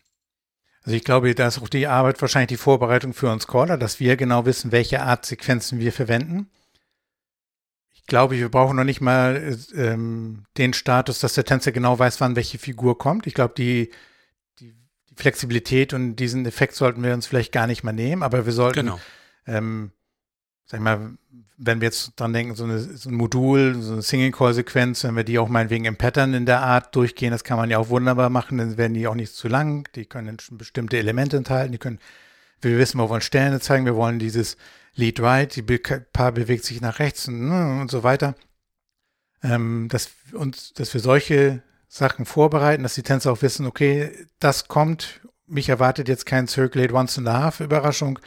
Also 0.84 0.96
ich 0.96 1.04
glaube, 1.04 1.36
da 1.36 1.48
ist 1.48 1.62
auch 1.62 1.68
die 1.68 1.88
Arbeit 1.88 2.22
wahrscheinlich 2.22 2.48
die 2.48 2.58
Vorbereitung 2.58 3.14
für 3.14 3.30
uns 3.30 3.46
Caller, 3.46 3.78
dass 3.78 4.00
wir 4.00 4.16
genau 4.16 4.46
wissen, 4.46 4.72
welche 4.72 5.02
Art 5.02 5.26
Sequenzen 5.26 5.80
wir 5.82 5.92
verwenden. 5.92 6.50
Ich 8.08 8.10
glaube, 8.10 8.38
wir 8.38 8.48
brauchen 8.48 8.78
noch 8.78 8.86
nicht 8.86 9.02
mal 9.02 9.58
ähm, 9.76 10.46
den 10.58 10.72
Status, 10.72 11.20
dass 11.20 11.34
der 11.34 11.43
Tänzer 11.43 11.74
genau 11.74 12.00
weiß, 12.00 12.22
wann 12.22 12.38
welche 12.38 12.58
Figur 12.58 12.98
kommt. 12.98 13.28
Ich 13.28 13.34
glaube, 13.34 13.54
die 13.58 13.91
Flexibilität 15.17 15.91
und 15.91 16.15
diesen 16.15 16.46
Effekt 16.46 16.76
sollten 16.76 17.04
wir 17.04 17.13
uns 17.13 17.28
vielleicht 17.28 17.52
gar 17.52 17.67
nicht 17.67 17.84
mal 17.84 17.91
nehmen, 17.91 18.24
aber 18.24 18.46
wir 18.46 18.54
sollten, 18.54 18.86
genau. 18.86 19.00
ähm, 19.46 19.91
sag 20.67 20.80
ich 20.80 20.84
mal, 20.86 21.17
wenn 21.58 21.82
wir 21.82 21.88
jetzt 21.88 22.17
dran 22.17 22.32
denken, 22.32 22.56
so, 22.56 22.63
eine, 22.63 22.80
so 22.80 23.10
ein 23.10 23.15
Modul, 23.15 23.76
so 23.82 23.91
eine 23.91 24.02
Single-Call-Sequenz, 24.02 25.04
wenn 25.04 25.17
wir 25.17 25.26
die 25.26 25.38
auch 25.38 25.50
meinetwegen 25.50 25.84
im 25.84 25.98
Pattern 25.98 26.34
in 26.34 26.46
der 26.46 26.62
Art 26.62 26.96
durchgehen, 26.96 27.32
das 27.32 27.43
kann 27.43 27.58
man 27.58 27.70
ja 27.70 27.78
auch 27.78 27.89
wunderbar 27.89 28.30
machen, 28.30 28.58
dann 28.58 28.78
werden 28.78 28.93
die 28.93 29.06
auch 29.06 29.15
nicht 29.15 29.34
zu 29.34 29.50
lang, 29.50 29.89
die 29.96 30.06
können 30.06 30.38
bestimmte 30.52 30.98
Elemente 30.98 31.36
enthalten, 31.36 31.74
die 31.74 31.78
können, 31.78 32.00
wir 32.62 32.78
wissen, 32.78 33.00
wir 33.00 33.10
wollen 33.10 33.20
Sterne 33.20 33.60
zeigen, 33.60 33.84
wir 33.84 33.98
wollen 33.98 34.17
dieses 34.17 34.56
Lead 34.98 35.20
Right, 35.20 35.56
die 35.56 35.62
Paar 35.62 36.32
bewegt 36.32 36.66
sich 36.66 36.82
nach 36.82 37.00
rechts 37.00 37.28
und, 37.28 37.48
ne, 37.48 37.80
und 37.80 37.92
so 37.92 38.04
weiter. 38.04 38.36
Ähm, 39.44 39.88
dass, 39.90 40.10
uns, 40.34 40.74
dass 40.74 40.94
wir 40.94 41.02
solche 41.02 41.62
Sachen 41.88 42.26
vorbereiten, 42.26 42.84
dass 42.84 42.96
die 42.96 43.04
Tänzer 43.04 43.32
auch 43.32 43.44
wissen, 43.44 43.68
okay, 43.68 44.28
das 44.40 44.68
kommt, 44.68 45.22
mich 45.46 45.70
erwartet 45.70 46.08
jetzt 46.08 46.26
kein 46.26 46.48
Circulate 46.48 46.94
Once 46.94 47.18
and 47.20 47.28
a 47.28 47.44
Half 47.44 47.60
Überraschung, 47.60 48.20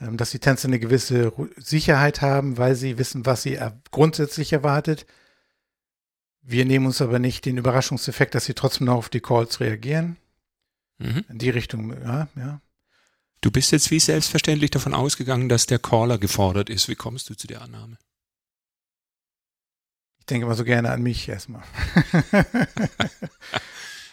ähm, 0.00 0.18
dass 0.18 0.30
die 0.30 0.38
Tänzer 0.38 0.68
eine 0.68 0.78
gewisse 0.78 1.32
Sicherheit 1.56 2.20
haben, 2.20 2.58
weil 2.58 2.74
sie 2.74 2.98
wissen, 2.98 3.24
was 3.24 3.42
sie 3.42 3.58
grundsätzlich 3.90 4.52
erwartet. 4.52 5.06
Wir 6.42 6.66
nehmen 6.66 6.86
uns 6.86 7.00
aber 7.00 7.18
nicht 7.18 7.46
den 7.46 7.56
Überraschungseffekt, 7.56 8.34
dass 8.34 8.44
sie 8.44 8.54
trotzdem 8.54 8.86
noch 8.86 8.96
auf 8.96 9.08
die 9.08 9.20
Calls 9.20 9.60
reagieren. 9.60 10.18
Mhm. 10.98 11.24
In 11.28 11.38
die 11.38 11.50
Richtung, 11.50 11.94
ja, 12.02 12.28
ja. 12.36 12.60
Du 13.42 13.50
bist 13.50 13.72
jetzt 13.72 13.90
wie 13.90 13.98
selbstverständlich 13.98 14.70
davon 14.70 14.94
ausgegangen, 14.94 15.48
dass 15.48 15.66
der 15.66 15.80
Caller 15.80 16.16
gefordert 16.16 16.70
ist. 16.70 16.88
Wie 16.88 16.94
kommst 16.94 17.28
du 17.28 17.34
zu 17.34 17.48
der 17.48 17.60
Annahme? 17.60 17.98
Ich 20.20 20.26
denke 20.26 20.46
immer 20.46 20.54
so 20.54 20.62
gerne 20.62 20.90
an 20.90 21.02
mich 21.02 21.28
erstmal. 21.28 21.62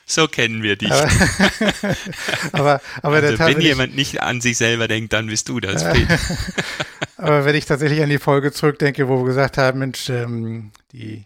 so 0.08 0.28
kennen 0.28 0.64
wir 0.64 0.76
dich. 0.76 0.92
Aber, 0.92 1.08
aber, 2.54 2.82
aber 3.04 3.16
also, 3.18 3.38
wenn 3.38 3.62
jemand 3.62 3.96
nicht 3.96 4.20
an 4.20 4.42
sich 4.42 4.58
selber 4.58 4.88
denkt, 4.88 5.14
dann 5.14 5.28
bist 5.28 5.48
du 5.48 5.60
das. 5.60 5.84
aber 7.18 7.46
wenn 7.46 7.54
ich 7.54 7.68
tatsächlich 7.68 8.02
an 8.02 8.10
die 8.10 8.18
Folge 8.18 8.52
zurückdenke, 8.52 9.08
wo 9.08 9.20
wir 9.20 9.26
gesagt 9.26 9.60
haben, 9.60 9.78
Mensch, 9.78 10.10
ähm, 10.10 10.72
die 10.92 11.26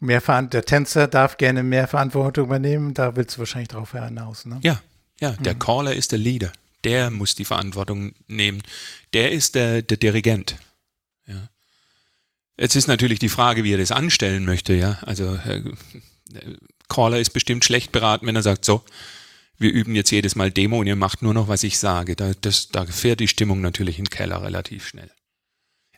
mehr 0.00 0.20
der 0.20 0.64
Tänzer 0.64 1.06
darf 1.06 1.36
gerne 1.36 1.62
mehr 1.62 1.86
Verantwortung 1.86 2.46
übernehmen, 2.46 2.94
da 2.94 3.14
willst 3.14 3.36
du 3.36 3.38
wahrscheinlich 3.38 3.68
drauf 3.68 3.92
hinaus. 3.92 4.44
Ne? 4.44 4.58
Ja, 4.64 4.82
ja, 5.20 5.30
der 5.38 5.54
mhm. 5.54 5.58
Caller 5.60 5.94
ist 5.94 6.10
der 6.10 6.18
Leader. 6.18 6.50
Der 6.84 7.10
muss 7.10 7.34
die 7.34 7.44
Verantwortung 7.44 8.14
nehmen. 8.26 8.62
Der 9.12 9.32
ist 9.32 9.54
der, 9.54 9.82
der 9.82 9.96
Dirigent. 9.96 10.56
Ja. 11.26 11.48
Jetzt 12.58 12.76
ist 12.76 12.86
natürlich 12.86 13.18
die 13.18 13.28
Frage, 13.28 13.64
wie 13.64 13.72
er 13.72 13.78
das 13.78 13.90
anstellen 13.90 14.44
möchte, 14.44 14.74
ja. 14.74 14.98
Also 15.02 15.34
äh, 15.34 15.62
Caller 16.88 17.18
ist 17.18 17.30
bestimmt 17.30 17.64
schlecht 17.64 17.92
beraten, 17.92 18.26
wenn 18.26 18.36
er 18.36 18.42
sagt, 18.42 18.64
so, 18.64 18.84
wir 19.58 19.72
üben 19.72 19.94
jetzt 19.94 20.10
jedes 20.10 20.36
Mal 20.36 20.50
Demo 20.50 20.78
und 20.80 20.86
ihr 20.86 20.96
macht 20.96 21.22
nur 21.22 21.34
noch, 21.34 21.48
was 21.48 21.62
ich 21.62 21.78
sage. 21.78 22.16
Da, 22.16 22.32
das, 22.40 22.68
da 22.68 22.84
fährt 22.86 23.20
die 23.20 23.28
Stimmung 23.28 23.60
natürlich 23.60 23.98
in 23.98 24.04
den 24.04 24.10
Keller 24.10 24.42
relativ 24.42 24.86
schnell. 24.86 25.10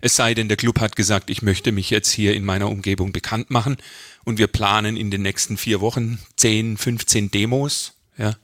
Es 0.01 0.15
sei 0.15 0.35
denn, 0.35 0.49
der 0.49 0.59
Club 0.59 0.81
hat 0.81 0.95
gesagt, 0.95 1.31
ich 1.31 1.43
möchte 1.43 1.73
mich 1.73 1.91
jetzt 1.91 2.11
hier 2.11 2.35
in 2.35 2.45
meiner 2.45 2.69
Umgebung 2.69 3.13
bekannt 3.13 3.51
machen 3.51 3.77
und 4.25 4.39
wir 4.39 4.47
planen 4.47 4.97
in 4.97 5.11
den 5.11 5.23
nächsten 5.23 5.57
vier 5.57 5.81
Wochen 5.81 6.19
10, 6.37 6.77
15 6.77 7.31
Demos, 7.31 7.95
ja, 8.19 8.37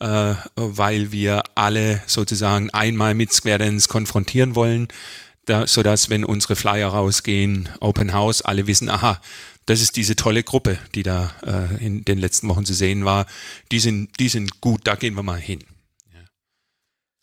äh, 0.00 0.34
weil 0.54 1.12
wir 1.12 1.42
alle 1.54 2.02
sozusagen 2.06 2.70
einmal 2.70 3.14
mit 3.14 3.32
Square 3.32 3.58
Dance 3.58 3.88
konfrontieren 3.88 4.54
wollen 4.54 4.88
da, 5.48 5.66
sodass, 5.66 6.10
wenn 6.10 6.24
unsere 6.24 6.56
Flyer 6.56 6.88
rausgehen, 6.88 7.68
Open 7.80 8.12
House, 8.12 8.42
alle 8.42 8.66
wissen, 8.66 8.88
aha, 8.88 9.20
das 9.66 9.80
ist 9.80 9.96
diese 9.96 10.16
tolle 10.16 10.42
Gruppe, 10.42 10.78
die 10.94 11.02
da 11.02 11.34
äh, 11.42 11.84
in 11.84 12.04
den 12.04 12.18
letzten 12.18 12.48
Wochen 12.48 12.64
zu 12.64 12.74
sehen 12.74 13.04
war. 13.04 13.26
Die 13.70 13.80
sind, 13.80 14.18
die 14.18 14.28
sind 14.28 14.60
gut, 14.60 14.82
da 14.84 14.94
gehen 14.94 15.14
wir 15.14 15.22
mal 15.22 15.40
hin. 15.40 15.64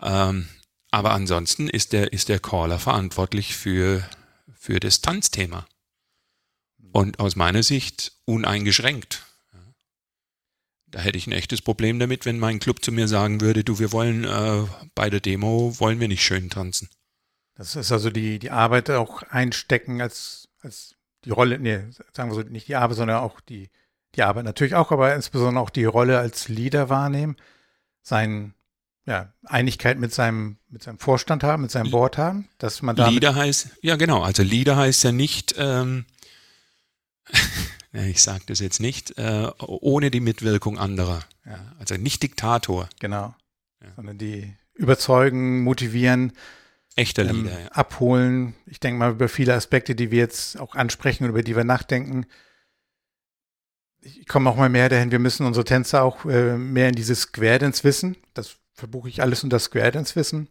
Ähm, 0.02 0.48
aber 0.92 1.12
ansonsten 1.12 1.68
ist 1.68 1.94
der, 1.94 2.14
ist 2.14 2.30
der 2.30 2.40
Caller 2.40 2.80
verantwortlich 2.80 3.56
für, 3.56 4.08
für 4.54 4.80
das 4.80 5.02
Tanzthema. 5.02 5.66
Und 6.92 7.20
aus 7.20 7.36
meiner 7.36 7.64
Sicht 7.64 8.14
uneingeschränkt. 8.26 9.25
Da 10.96 11.02
hätte 11.02 11.18
ich 11.18 11.28
ein 11.28 11.34
echtes 11.34 11.62
Problem 11.62 12.00
damit, 12.00 12.26
wenn 12.26 12.40
mein 12.40 12.60
Club 12.60 12.82
zu 12.82 12.94
mir 12.94 13.10
sagen 13.10 13.42
würde, 13.42 13.66
du, 13.66 13.80
wir 13.80 13.92
wollen 13.92 14.24
äh, 14.24 14.64
bei 14.96 15.10
der 15.10 15.20
Demo, 15.20 15.78
wollen 15.78 16.00
wir 16.00 16.08
nicht 16.08 16.24
schön 16.24 16.50
tanzen. 16.50 16.88
Das 17.56 17.76
ist 17.76 17.92
also 17.92 18.10
die, 18.10 18.40
die 18.40 18.50
Arbeit 18.50 18.90
auch 18.90 19.22
einstecken 19.24 20.02
als, 20.02 20.48
als 20.62 20.96
die 21.26 21.32
Rolle, 21.32 21.60
nee, 21.60 21.82
sagen 22.14 22.30
wir 22.30 22.36
so, 22.36 22.44
nicht 22.44 22.70
die 22.70 22.78
Arbeit, 22.78 22.96
sondern 22.96 23.18
auch 23.18 23.42
die, 23.42 23.72
die 24.16 24.24
Arbeit 24.24 24.46
natürlich 24.46 24.76
auch, 24.76 24.94
aber 24.94 25.14
insbesondere 25.14 25.62
auch 25.62 25.70
die 25.70 25.84
Rolle 25.84 26.18
als 26.18 26.48
Leader 26.48 26.88
wahrnehmen, 26.88 27.36
sein, 28.02 28.54
ja, 29.06 29.34
Einigkeit 29.44 30.00
mit 30.00 30.14
seinem, 30.14 30.60
mit 30.70 30.82
seinem 30.82 31.00
Vorstand 31.00 31.44
haben, 31.44 31.64
mit 31.64 31.72
seinem 31.72 31.92
Board 31.92 32.18
haben, 32.18 32.48
dass 32.58 32.82
man 32.82 32.96
da. 32.96 33.10
Leader 33.10 33.36
heißt, 33.36 33.68
ja 33.82 33.98
genau, 33.98 34.24
also 34.24 34.44
Leader 34.44 34.78
heißt 34.78 35.04
ja 35.04 35.12
nicht, 35.12 35.56
ähm, 35.58 36.06
ich 38.04 38.22
sage 38.22 38.44
das 38.48 38.60
jetzt 38.60 38.80
nicht, 38.80 39.18
äh, 39.18 39.50
ohne 39.60 40.12
die 40.12 40.20
Mitwirkung 40.20 40.78
anderer. 40.78 41.24
Ja, 41.46 41.74
also 41.80 41.96
nicht 41.96 42.24
Diktator. 42.24 42.90
Genau. 43.00 43.36
Ja. 43.82 43.88
Sondern 43.96 44.18
die 44.18 44.54
überzeugen, 44.74 45.64
motivieren, 45.64 46.34
Echter 46.96 47.26
ähm, 47.26 47.44
Leader, 47.44 47.60
ja. 47.60 47.68
abholen. 47.68 48.56
Ich 48.66 48.80
denke 48.80 49.00
mal 49.00 49.12
über 49.12 49.30
viele 49.30 49.54
Aspekte, 49.54 49.96
die 49.96 50.12
wir 50.12 50.20
jetzt 50.20 50.60
auch 50.60 50.76
ansprechen 50.76 51.26
und 51.26 51.30
über 51.30 51.44
die 51.44 51.56
wir 51.56 51.64
nachdenken. 51.64 52.26
Ich 54.02 54.28
komme 54.28 54.50
auch 54.50 54.56
mal 54.56 54.70
mehr 54.70 54.88
dahin, 54.88 55.12
wir 55.12 55.20
müssen 55.20 55.46
unsere 55.46 55.66
Tänzer 55.66 56.04
auch 56.04 56.26
äh, 56.26 56.58
mehr 56.58 56.90
in 56.90 56.96
dieses 56.96 57.22
Square 57.22 57.60
Dance 57.60 57.84
Wissen, 57.84 58.18
das 58.34 58.58
verbuche 58.74 59.10
ich 59.10 59.22
alles 59.22 59.44
unter 59.44 59.58
Square 59.58 59.92
Dance 59.92 60.16
Wissen, 60.16 60.48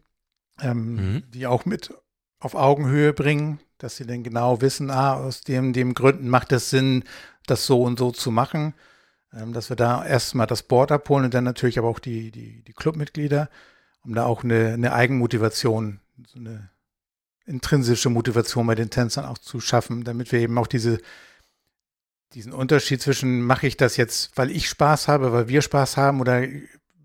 ähm, 0.60 0.94
mhm. 0.96 1.30
die 1.30 1.46
auch 1.46 1.64
mit 1.64 1.94
auf 2.40 2.54
Augenhöhe 2.56 3.12
bringen, 3.12 3.60
dass 3.78 3.96
sie 3.96 4.06
dann 4.06 4.22
genau 4.22 4.60
wissen, 4.60 4.90
ah, 4.90 5.14
aus 5.14 5.42
dem, 5.42 5.72
dem 5.72 5.94
Gründen 5.94 6.28
macht 6.28 6.52
es 6.52 6.70
Sinn, 6.70 7.04
das 7.46 7.66
so 7.66 7.82
und 7.82 7.98
so 7.98 8.10
zu 8.10 8.30
machen. 8.30 8.74
Ähm, 9.36 9.52
dass 9.52 9.68
wir 9.68 9.76
da 9.76 10.04
erstmal 10.04 10.46
das 10.46 10.62
Board 10.62 10.92
abholen 10.92 11.24
und 11.24 11.34
dann 11.34 11.44
natürlich 11.44 11.78
aber 11.78 11.88
auch 11.88 11.98
die, 11.98 12.30
die, 12.30 12.62
die 12.62 12.72
Clubmitglieder, 12.72 13.50
um 14.04 14.14
da 14.14 14.24
auch 14.24 14.44
eine, 14.44 14.74
eine 14.74 14.92
Eigenmotivation, 14.92 16.00
so 16.26 16.38
eine 16.38 16.70
intrinsische 17.46 18.10
Motivation 18.10 18.66
bei 18.66 18.74
den 18.74 18.90
Tänzern 18.90 19.24
auch 19.24 19.38
zu 19.38 19.60
schaffen, 19.60 20.04
damit 20.04 20.30
wir 20.32 20.40
eben 20.40 20.56
auch 20.56 20.66
diese, 20.66 20.98
diesen 22.32 22.52
Unterschied 22.52 23.02
zwischen, 23.02 23.42
mache 23.42 23.66
ich 23.66 23.76
das 23.76 23.96
jetzt, 23.96 24.36
weil 24.36 24.50
ich 24.50 24.68
Spaß 24.68 25.08
habe, 25.08 25.32
weil 25.32 25.48
wir 25.48 25.62
Spaß 25.62 25.96
haben 25.96 26.20
oder 26.20 26.46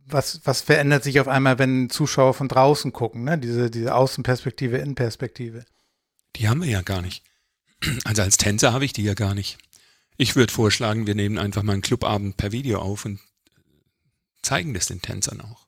was, 0.06 0.42
was 0.46 0.62
verändert 0.62 1.04
sich 1.04 1.20
auf 1.20 1.28
einmal, 1.28 1.60
wenn 1.60 1.90
Zuschauer 1.90 2.34
von 2.34 2.48
draußen 2.48 2.94
gucken, 2.94 3.24
ne? 3.24 3.38
diese, 3.38 3.70
diese 3.70 3.96
Außenperspektive, 3.96 4.78
Innenperspektive. 4.78 5.66
Die 6.36 6.48
haben 6.48 6.62
wir 6.62 6.70
ja 6.70 6.82
gar 6.82 7.02
nicht. 7.02 7.24
Also 8.04 8.24
als 8.24 8.38
Tänzer 8.38 8.74
habe 8.74 8.84
ich 8.84 8.92
die 8.92 9.04
ja 9.04 9.14
gar 9.14 9.34
nicht. 9.34 9.58
Ich 10.18 10.36
würde 10.36 10.52
vorschlagen, 10.52 11.08
wir 11.08 11.16
nehmen 11.16 11.38
einfach 11.38 11.64
mal 11.64 11.74
einen 11.74 11.82
Clubabend 11.82 12.36
per 12.36 12.52
Video 12.52 12.82
auf 12.82 13.06
und 13.06 13.22
zeigen 14.42 14.74
das 14.74 14.88
den 14.88 15.02
Tänzern 15.02 15.40
auch. 15.40 15.66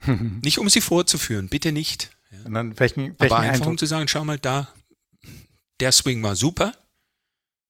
nicht 0.42 0.58
um 0.58 0.70
sie 0.70 0.80
vorzuführen, 0.80 1.48
bitte 1.48 1.72
nicht. 1.72 2.10
Ja. 2.30 2.38
Und 2.44 2.54
dann 2.54 2.78
welchen, 2.78 3.18
welchen 3.18 3.34
aber 3.34 3.38
einfach 3.38 3.54
Eindruck? 3.54 3.68
um 3.68 3.78
zu 3.78 3.86
sagen, 3.86 4.08
schau 4.08 4.24
mal 4.24 4.38
da, 4.38 4.72
der 5.80 5.92
Swing 5.92 6.22
war 6.22 6.36
super, 6.36 6.72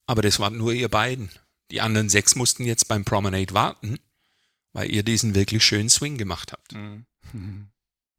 aber 0.06 0.22
das 0.22 0.38
waren 0.38 0.56
nur 0.56 0.72
ihr 0.72 0.88
beiden. 0.88 1.30
Die 1.70 1.80
anderen 1.80 2.08
sechs 2.08 2.34
mussten 2.34 2.64
jetzt 2.64 2.88
beim 2.88 3.04
Promenade 3.04 3.52
warten, 3.52 3.98
weil 4.72 4.90
ihr 4.90 5.02
diesen 5.02 5.34
wirklich 5.34 5.64
schönen 5.64 5.90
Swing 5.90 6.16
gemacht 6.16 6.52
habt. 6.52 6.72
Mhm. 6.72 7.04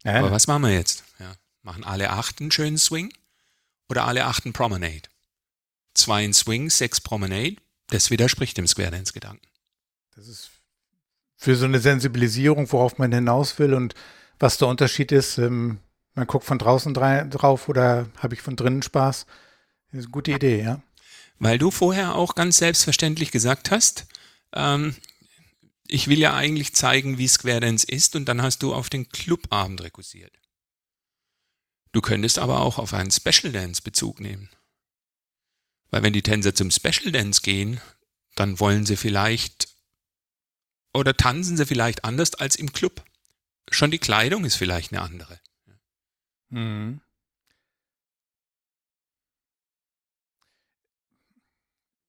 Ja, 0.04 0.16
aber 0.16 0.32
was 0.32 0.48
machen 0.48 0.64
wir 0.64 0.74
jetzt? 0.74 1.04
Ja. 1.20 1.34
Machen 1.62 1.84
alle 1.84 2.12
acht 2.12 2.40
einen 2.40 2.52
schönen 2.52 2.78
Swing 2.78 3.12
oder 3.89 4.06
alle 4.06 4.25
acht 4.25 4.45
einen 4.45 4.54
Promenade? 4.54 5.10
zwei 5.99 6.23
in 6.23 6.34
Swing, 6.34 6.69
sechs 6.69 7.02
Promenade. 7.02 7.58
Das 7.89 8.12
widerspricht 8.12 8.58
dem 8.58 8.67
Square 8.67 8.91
Dance 8.91 9.13
Gedanken. 9.13 9.47
Das 10.15 10.28
ist 10.28 10.49
für 11.36 11.56
so 11.56 11.65
eine 11.65 11.80
Sensibilisierung, 11.80 12.71
worauf 12.71 12.97
man 12.97 13.12
hinaus 13.12 13.60
will 13.60 13.73
und 13.73 13.95
was 14.39 14.58
der 14.58 14.67
Unterschied 14.67 15.12
ist. 15.12 15.38
Ähm, 15.38 15.80
man 16.13 16.28
guckt 16.28 16.45
von 16.45 16.60
draußen 16.60 16.93
drauf 16.93 17.69
oder 17.69 18.10
habe 18.17 18.34
ich 18.34 18.41
von 18.41 18.56
drinnen 18.56 18.82
Spaß? 18.82 19.25
Das 19.91 19.99
ist 19.99 20.06
eine 20.06 20.12
gute 20.12 20.32
Idee, 20.32 20.62
ja. 20.62 20.82
Weil 21.39 21.58
du 21.58 21.71
vorher 21.71 22.15
auch 22.15 22.36
ganz 22.36 22.58
selbstverständlich 22.58 23.32
gesagt 23.32 23.71
hast, 23.71 24.08
ähm, 24.54 24.95
ich 25.88 26.08
will 26.08 26.19
ja 26.19 26.36
eigentlich 26.36 26.75
zeigen, 26.75 27.17
wie 27.17 27.28
Square 27.28 27.62
Dance 27.62 27.88
ist 27.88 28.15
und 28.15 28.25
dann 28.25 28.41
hast 28.41 28.62
du 28.62 28.73
auf 28.73 28.89
den 28.89 29.10
Clubabend 29.10 29.82
rekursiert. 29.82 30.34
Du 31.91 32.02
könntest 32.02 32.39
aber 32.39 32.62
auch 32.62 32.78
auf 32.78 32.93
einen 32.93 33.12
Special 33.12 33.52
Dance 33.52 33.82
Bezug 33.82 34.19
nehmen. 34.19 34.49
Weil 35.89 36.04
wenn 36.04 36.13
die 36.13 36.21
Tänzer 36.21 36.54
zum 36.54 36.69
Special 36.69 37.12
Dance 37.12 37.41
gehen, 37.41 37.82
dann 38.36 38.60
wollen 38.60 38.86
sie 38.86 38.95
vielleicht 38.95 39.67
oder 40.93 41.15
tanzen 41.15 41.58
sie 41.58 41.65
vielleicht 41.65 42.04
anders 42.04 42.36
als 42.36 42.56
im 42.56 42.71
Club. 42.73 43.04
Schon 43.69 43.91
die 43.91 43.99
Kleidung 43.99 44.45
ist 44.45 44.56
vielleicht 44.56 44.91
eine 44.91 45.02
andere. 45.02 45.39
Mhm. 46.49 47.02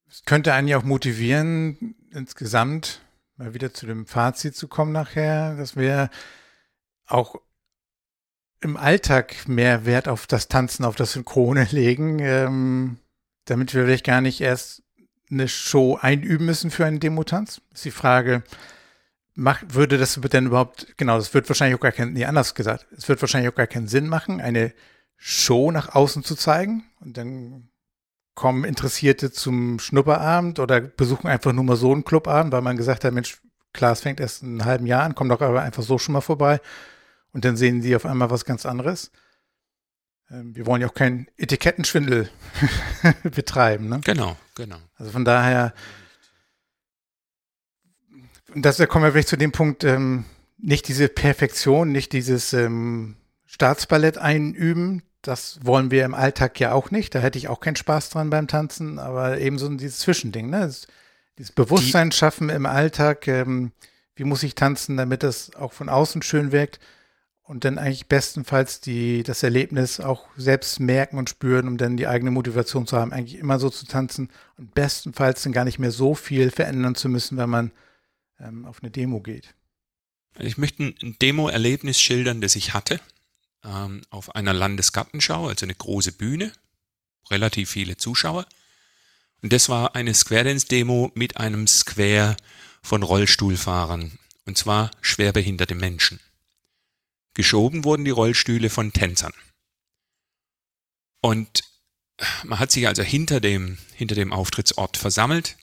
Es 0.09 0.25
könnte 0.25 0.55
einen 0.55 0.69
ja 0.69 0.79
auch 0.79 0.83
motivieren, 0.83 1.95
insgesamt 2.11 3.01
mal 3.37 3.55
wieder 3.55 3.73
zu 3.73 3.87
dem 3.87 4.07
Fazit 4.07 4.57
zu 4.57 4.67
kommen 4.67 4.93
nachher, 4.93 5.57
dass 5.57 5.77
wir 5.77 6.11
auch 7.07 7.37
im 8.61 8.77
Alltag 8.77 9.49
mehr 9.49 9.87
Wert 9.87 10.09
auf 10.09 10.27
das 10.27 10.49
Tanzen, 10.49 10.85
auf 10.85 10.97
das 10.97 11.13
Synchrone 11.13 11.67
legen. 11.71 12.19
Ähm, 12.21 12.99
damit 13.51 13.75
wir 13.75 13.85
vielleicht 13.85 14.07
gar 14.07 14.21
nicht 14.21 14.41
erst 14.41 14.83
eine 15.31 15.49
Show 15.49 15.99
einüben 16.01 16.47
müssen 16.47 16.71
für 16.71 16.87
einen 16.87 17.01
Demotanz. 17.01 17.61
Ist 17.75 17.85
die 17.85 17.91
Frage, 17.91 18.43
macht, 19.35 19.75
würde 19.75 19.99
das 19.99 20.21
denn 20.21 20.47
überhaupt, 20.47 20.95
genau, 20.97 21.17
das 21.17 21.35
wird 21.35 21.49
wahrscheinlich 21.49 21.77
auch 21.77 21.83
gar 21.83 21.93
keinen, 21.93 22.13
nee, 22.13 22.25
anders 22.25 22.55
gesagt, 22.55 22.87
es 22.97 23.09
wird 23.09 23.21
wahrscheinlich 23.21 23.51
auch 23.51 23.57
gar 23.57 23.67
keinen 23.67 23.89
Sinn 23.89 24.09
machen, 24.09 24.41
eine 24.41 24.73
Show 25.17 25.71
nach 25.71 25.95
außen 25.95 26.25
zu 26.25 26.35
zeigen 26.35 26.85
und 27.01 27.17
dann 27.17 27.69
kommen 28.35 28.65
Interessierte 28.65 29.33
zum 29.33 29.79
Schnupperabend 29.79 30.59
oder 30.59 30.81
besuchen 30.81 31.29
einfach 31.29 31.53
nur 31.53 31.65
mal 31.65 31.77
so 31.77 31.93
einen 31.93 32.05
Clubabend, 32.05 32.53
weil 32.53 32.63
man 32.63 32.77
gesagt 32.77 33.05
hat, 33.05 33.13
Mensch, 33.13 33.41
klar, 33.73 33.93
es 33.93 34.01
fängt 34.01 34.21
erst 34.21 34.43
in 34.43 34.49
einem 34.61 34.65
halben 34.65 34.87
Jahr 34.87 35.03
an, 35.03 35.15
kommt 35.15 35.31
doch 35.31 35.41
aber 35.41 35.63
einfach 35.63 35.83
so 35.83 35.99
schon 35.99 36.13
mal 36.13 36.21
vorbei 36.21 36.61
und 37.33 37.45
dann 37.45 37.57
sehen 37.57 37.83
sie 37.83 37.95
auf 37.97 38.07
einmal 38.07 38.31
was 38.31 38.45
ganz 38.45 38.67
anderes. 38.67 39.11
Ähm, 40.31 40.55
wir 40.55 40.67
wollen 40.67 40.83
ja 40.83 40.89
auch 40.89 40.95
keinen 40.95 41.27
Etikettenschwindel 41.37 42.31
betreiben. 43.23 43.89
Ne? 43.89 44.01
Genau, 44.05 44.37
genau. 44.55 44.79
Also 44.97 45.13
von 45.13 45.25
daher, 45.25 45.75
das, 48.55 48.77
da 48.77 48.87
kommen 48.87 49.05
wir 49.05 49.13
vielleicht 49.13 49.29
zu 49.29 49.37
dem 49.37 49.53
Punkt, 49.53 49.85
ähm, 49.85 50.25
nicht 50.59 50.89
diese 50.89 51.09
Perfektion, 51.09 51.93
nicht 51.93 52.13
dieses 52.13 52.53
ähm, 52.53 53.17
Staatsballett 53.47 54.19
einüben. 54.19 55.03
Das 55.23 55.61
wollen 55.63 55.91
wir 55.91 56.05
im 56.05 56.15
Alltag 56.15 56.59
ja 56.61 56.73
auch 56.73 56.91
nicht. 56.91 57.15
Da 57.15 57.21
hätte 57.21 57.39
ich 57.39 57.49
auch 57.49 57.61
keinen 57.61 57.77
Spaß 57.77 58.11
dran 58.11 58.31
beim 58.31 58.49
Tanzen, 58.49 58.99
aber 58.99 59.39
eben 59.39 59.59
so 59.59 59.69
dieses 59.69 59.99
Zwischending, 60.01 60.51
ne? 60.51 60.61
Das, 60.61 60.87
dieses 61.39 61.53
Bewusstsein 61.53 62.13
schaffen 62.13 62.51
im 62.51 62.67
Alltag, 62.67 63.27
ähm, 63.27 63.73
wie 64.15 64.25
muss 64.25 64.43
ich 64.43 64.55
tanzen, 64.55 64.99
damit 64.99 65.23
das 65.23 65.55
auch 65.55 65.73
von 65.73 65.89
außen 65.89 66.23
schön 66.23 66.53
wirkt 66.53 66.81
und 67.51 67.65
dann 67.65 67.79
eigentlich 67.79 68.07
bestenfalls 68.07 68.81
die, 68.81 69.25
das 69.25 69.43
Erlebnis 69.43 69.99
auch 69.99 70.29
selbst 70.37 70.79
merken 70.79 71.19
und 71.19 71.29
spüren, 71.29 71.67
um 71.67 71.79
dann 71.79 71.97
die 71.97 72.07
eigene 72.07 72.31
Motivation 72.31 72.87
zu 72.87 72.97
haben, 72.97 73.13
eigentlich 73.13 73.41
immer 73.41 73.59
so 73.59 73.69
zu 73.69 73.87
tanzen 73.87 74.31
und 74.57 74.73
bestenfalls 74.73 75.43
dann 75.43 75.53
gar 75.53 75.65
nicht 75.65 75.81
mehr 75.81 75.91
so 75.91 76.15
viel 76.15 76.53
verändern 76.53 76.95
zu 76.95 77.09
müssen, 77.09 77.39
wenn 77.39 77.51
man 77.51 77.73
ähm, 78.39 78.65
auf 78.67 78.85
eine 78.85 78.93
Demo 78.93 79.19
geht. 79.19 79.53
Ich 80.39 80.59
möchte 80.59 80.85
ein 80.85 81.17
Demo-Erlebnis 81.21 82.01
schildern, 82.01 82.41
das 82.41 82.55
ich 82.55 82.73
hatte 82.73 83.01
ähm, 83.65 84.03
auf 84.11 84.33
einer 84.37 84.53
Landesgartenschau, 84.53 85.49
also 85.49 85.67
eine 85.67 85.75
große 85.75 86.13
Bühne, 86.13 86.53
relativ 87.33 87.71
viele 87.71 87.97
Zuschauer. 87.97 88.47
Und 89.43 89.53
das 89.53 89.69
war 89.69 89.97
eine 89.97 90.15
Square 90.15 90.45
Dance 90.45 90.69
Demo 90.69 91.11
mit 91.17 91.37
einem 91.37 91.67
Square 91.67 92.37
von 92.81 93.03
Rollstuhlfahrern, 93.03 94.21
und 94.47 94.57
zwar 94.57 94.93
schwerbehinderte 95.01 95.75
Menschen. 95.75 96.21
Geschoben 97.41 97.85
wurden 97.85 98.05
die 98.05 98.11
Rollstühle 98.11 98.69
von 98.69 98.93
Tänzern. 98.93 99.33
Und 101.23 101.63
man 102.45 102.59
hat 102.59 102.71
sich 102.71 102.87
also 102.87 103.03
hinter 103.03 103.41
dem, 103.41 103.79
hinter 103.95 104.15
dem 104.15 104.31
Auftrittsort 104.31 104.99
versammelt. 104.99 105.57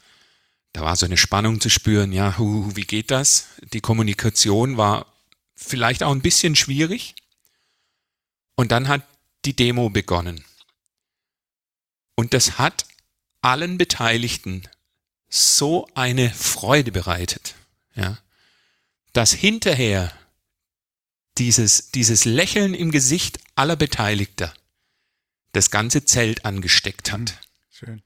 Da 0.73 0.81
war 0.81 0.95
so 0.95 1.05
eine 1.05 1.17
Spannung 1.17 1.61
zu 1.61 1.69
spüren, 1.69 2.11
ja, 2.11 2.39
hu, 2.39 2.75
wie 2.75 2.85
geht 2.85 3.11
das? 3.11 3.49
Die 3.73 3.79
Kommunikation 3.79 4.75
war 4.75 5.05
vielleicht 5.55 6.01
auch 6.01 6.11
ein 6.11 6.23
bisschen 6.23 6.55
schwierig. 6.55 7.13
Und 8.55 8.71
dann 8.71 8.87
hat 8.87 9.03
die 9.45 9.55
Demo 9.55 9.91
begonnen. 9.91 10.43
Und 12.15 12.33
das 12.33 12.57
hat 12.57 12.87
allen 13.41 13.77
Beteiligten 13.77 14.63
so 15.29 15.87
eine 15.93 16.31
Freude 16.31 16.91
bereitet, 16.91 17.53
ja, 17.93 18.17
dass 19.13 19.31
hinterher 19.31 20.11
dieses, 21.39 21.91
dieses 21.91 22.25
Lächeln 22.25 22.73
im 22.73 22.91
Gesicht 22.91 23.39
aller 23.55 23.75
Beteiligter 23.75 24.53
das 25.53 25.71
ganze 25.71 26.05
Zelt 26.05 26.45
angesteckt 26.45 27.11
hat. 27.11 27.19
Mhm. 27.19 27.31
Schön. 27.71 28.03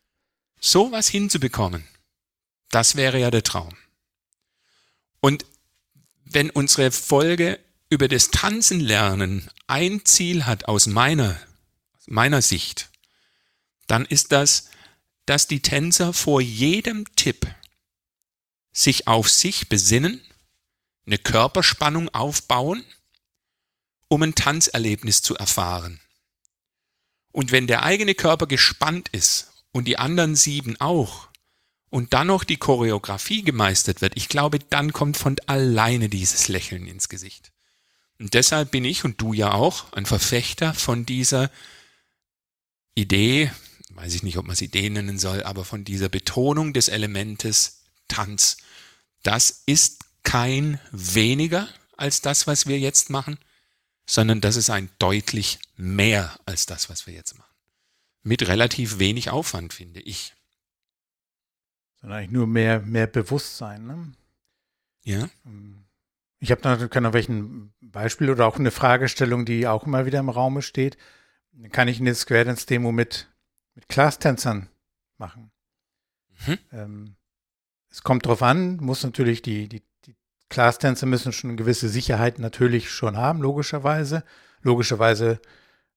So 0.60 0.92
was 0.92 1.10
hinzubekommen, 1.10 1.88
das 2.70 2.96
wäre 2.96 3.20
ja 3.20 3.32
der 3.32 3.44
Traum. 3.44 3.76
Und 5.20 5.46
wenn 6.24 6.50
unsere 6.50 6.92
Folge 6.92 7.60
über 7.90 8.08
das 8.08 8.32
Tanzen 8.32 8.80
lernen 8.80 9.50
ein 9.68 10.06
Ziel 10.06 10.46
hat 10.46 10.66
aus 10.66 10.86
meiner, 10.86 11.40
meiner 12.06 12.42
Sicht, 12.42 12.90
dann 13.88 14.06
ist 14.06 14.32
das, 14.32 14.70
dass 15.26 15.48
die 15.48 15.62
Tänzer 15.62 16.14
vor 16.14 16.42
jedem 16.42 17.06
Tipp 17.16 17.48
sich 18.72 19.08
auf 19.08 19.30
sich 19.30 19.68
besinnen, 19.68 20.22
eine 21.06 21.18
Körperspannung 21.18 22.10
aufbauen, 22.10 22.86
um 24.12 24.24
ein 24.24 24.36
Tanzerlebnis 24.36 25.22
zu 25.22 25.38
erfahren. 25.38 26.02
Und 27.32 27.54
wenn 27.54 27.66
der 27.66 27.84
eigene 27.84 28.14
Körper 28.14 28.46
gespannt 28.46 29.08
ist 29.14 29.54
und 29.72 29.86
die 29.86 29.98
anderen 29.98 30.36
sieben 30.36 30.76
auch, 30.82 31.30
und 31.90 32.14
dann 32.14 32.28
noch 32.28 32.44
die 32.44 32.58
Choreografie 32.58 33.42
gemeistert 33.42 34.02
wird, 34.02 34.18
ich 34.18 34.28
glaube, 34.28 34.60
dann 34.60 34.92
kommt 34.92 35.16
von 35.16 35.38
alleine 35.48 36.10
dieses 36.10 36.50
Lächeln 36.50 36.88
ins 36.88 37.08
Gesicht. 37.08 37.54
Und 38.20 38.34
deshalb 38.34 38.72
bin 38.72 38.84
ich 38.84 39.06
und 39.06 39.22
du 39.22 39.32
ja 39.32 39.54
auch 39.54 39.94
ein 39.94 40.06
Verfechter 40.06 40.74
von 40.74 41.06
dieser 41.06 41.50
Idee, 42.96 43.50
weiß 43.92 44.14
ich 44.14 44.24
nicht, 44.24 44.38
ob 44.38 44.46
man 44.46 44.54
es 44.54 44.62
Idee 44.62 44.90
nennen 44.90 45.20
soll, 45.20 45.44
aber 45.44 45.64
von 45.64 45.86
dieser 45.86 46.10
Betonung 46.10 46.74
des 46.74 46.90
Elementes 46.90 47.84
Tanz. 48.10 48.58
Das 49.24 49.64
ist 49.66 50.04
kein 50.24 50.82
weniger 50.92 51.70
als 51.96 52.20
das, 52.20 52.46
was 52.46 52.68
wir 52.68 52.78
jetzt 52.78 53.10
machen, 53.10 53.38
sondern 54.12 54.42
das 54.42 54.58
ist 54.58 54.70
ein 54.70 54.90
deutlich 55.00 55.60
mehr 55.78 56.38
als 56.46 56.66
das, 56.66 56.90
was 56.90 57.08
wir 57.08 57.14
jetzt 57.14 57.38
machen. 57.38 57.56
Mit 58.24 58.46
relativ 58.48 59.00
wenig 59.00 59.30
Aufwand, 59.30 59.74
finde 59.74 60.02
ich 60.02 60.34
sondern 62.02 62.18
eigentlich 62.18 62.32
nur 62.32 62.48
mehr, 62.48 62.82
mehr 62.82 63.08
Bewusstsein. 63.08 63.86
Ne? 63.86 64.12
Ja. 65.04 65.30
Ich 66.40 66.52
habe 66.52 66.62
da 66.62 67.02
noch 67.02 67.14
welchen 67.14 67.74
Beispiel 67.80 68.30
oder 68.30 68.48
auch 68.48 68.58
eine 68.58 68.72
Fragestellung, 68.72 69.46
die 69.46 69.68
auch 69.68 69.86
immer 69.86 70.06
wieder 70.06 70.20
im 70.20 70.30
Raume 70.30 70.62
steht. 70.62 70.98
Kann 71.72 71.88
ich 71.88 72.00
eine 72.00 72.16
Square 72.16 72.46
Dance 72.46 72.66
Demo 72.66 72.92
mit, 72.92 73.30
mit 73.76 73.88
Class-Tänzern 73.88 74.68
machen? 75.18 75.52
Mhm. 76.48 76.58
Ähm, 76.72 77.16
es 77.90 78.02
kommt 78.02 78.26
drauf 78.26 78.42
an, 78.42 78.78
muss 78.78 79.04
natürlich 79.04 79.42
die, 79.42 79.70
die 79.70 79.84
Class-Tänzer 80.52 81.08
müssen 81.08 81.34
schon 81.34 81.50
eine 81.50 81.58
gewisse 81.58 81.90
Sicherheit 81.90 82.38
natürlich 82.38 82.92
schon 82.92 83.18
haben, 83.18 83.42
logischerweise. 83.42 84.24
Logischerweise 84.62 85.40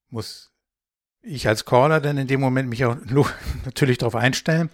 muss 0.08 0.52
ich 1.20 1.46
als 1.48 1.64
Caller 1.64 2.00
dann 2.00 2.16
in 2.16 2.26
dem 2.26 2.40
Moment 2.40 2.68
mich 2.68 2.84
auch 2.84 2.96
natürlich 3.64 3.98
darauf 3.98 4.14
einstellen. 4.14 4.70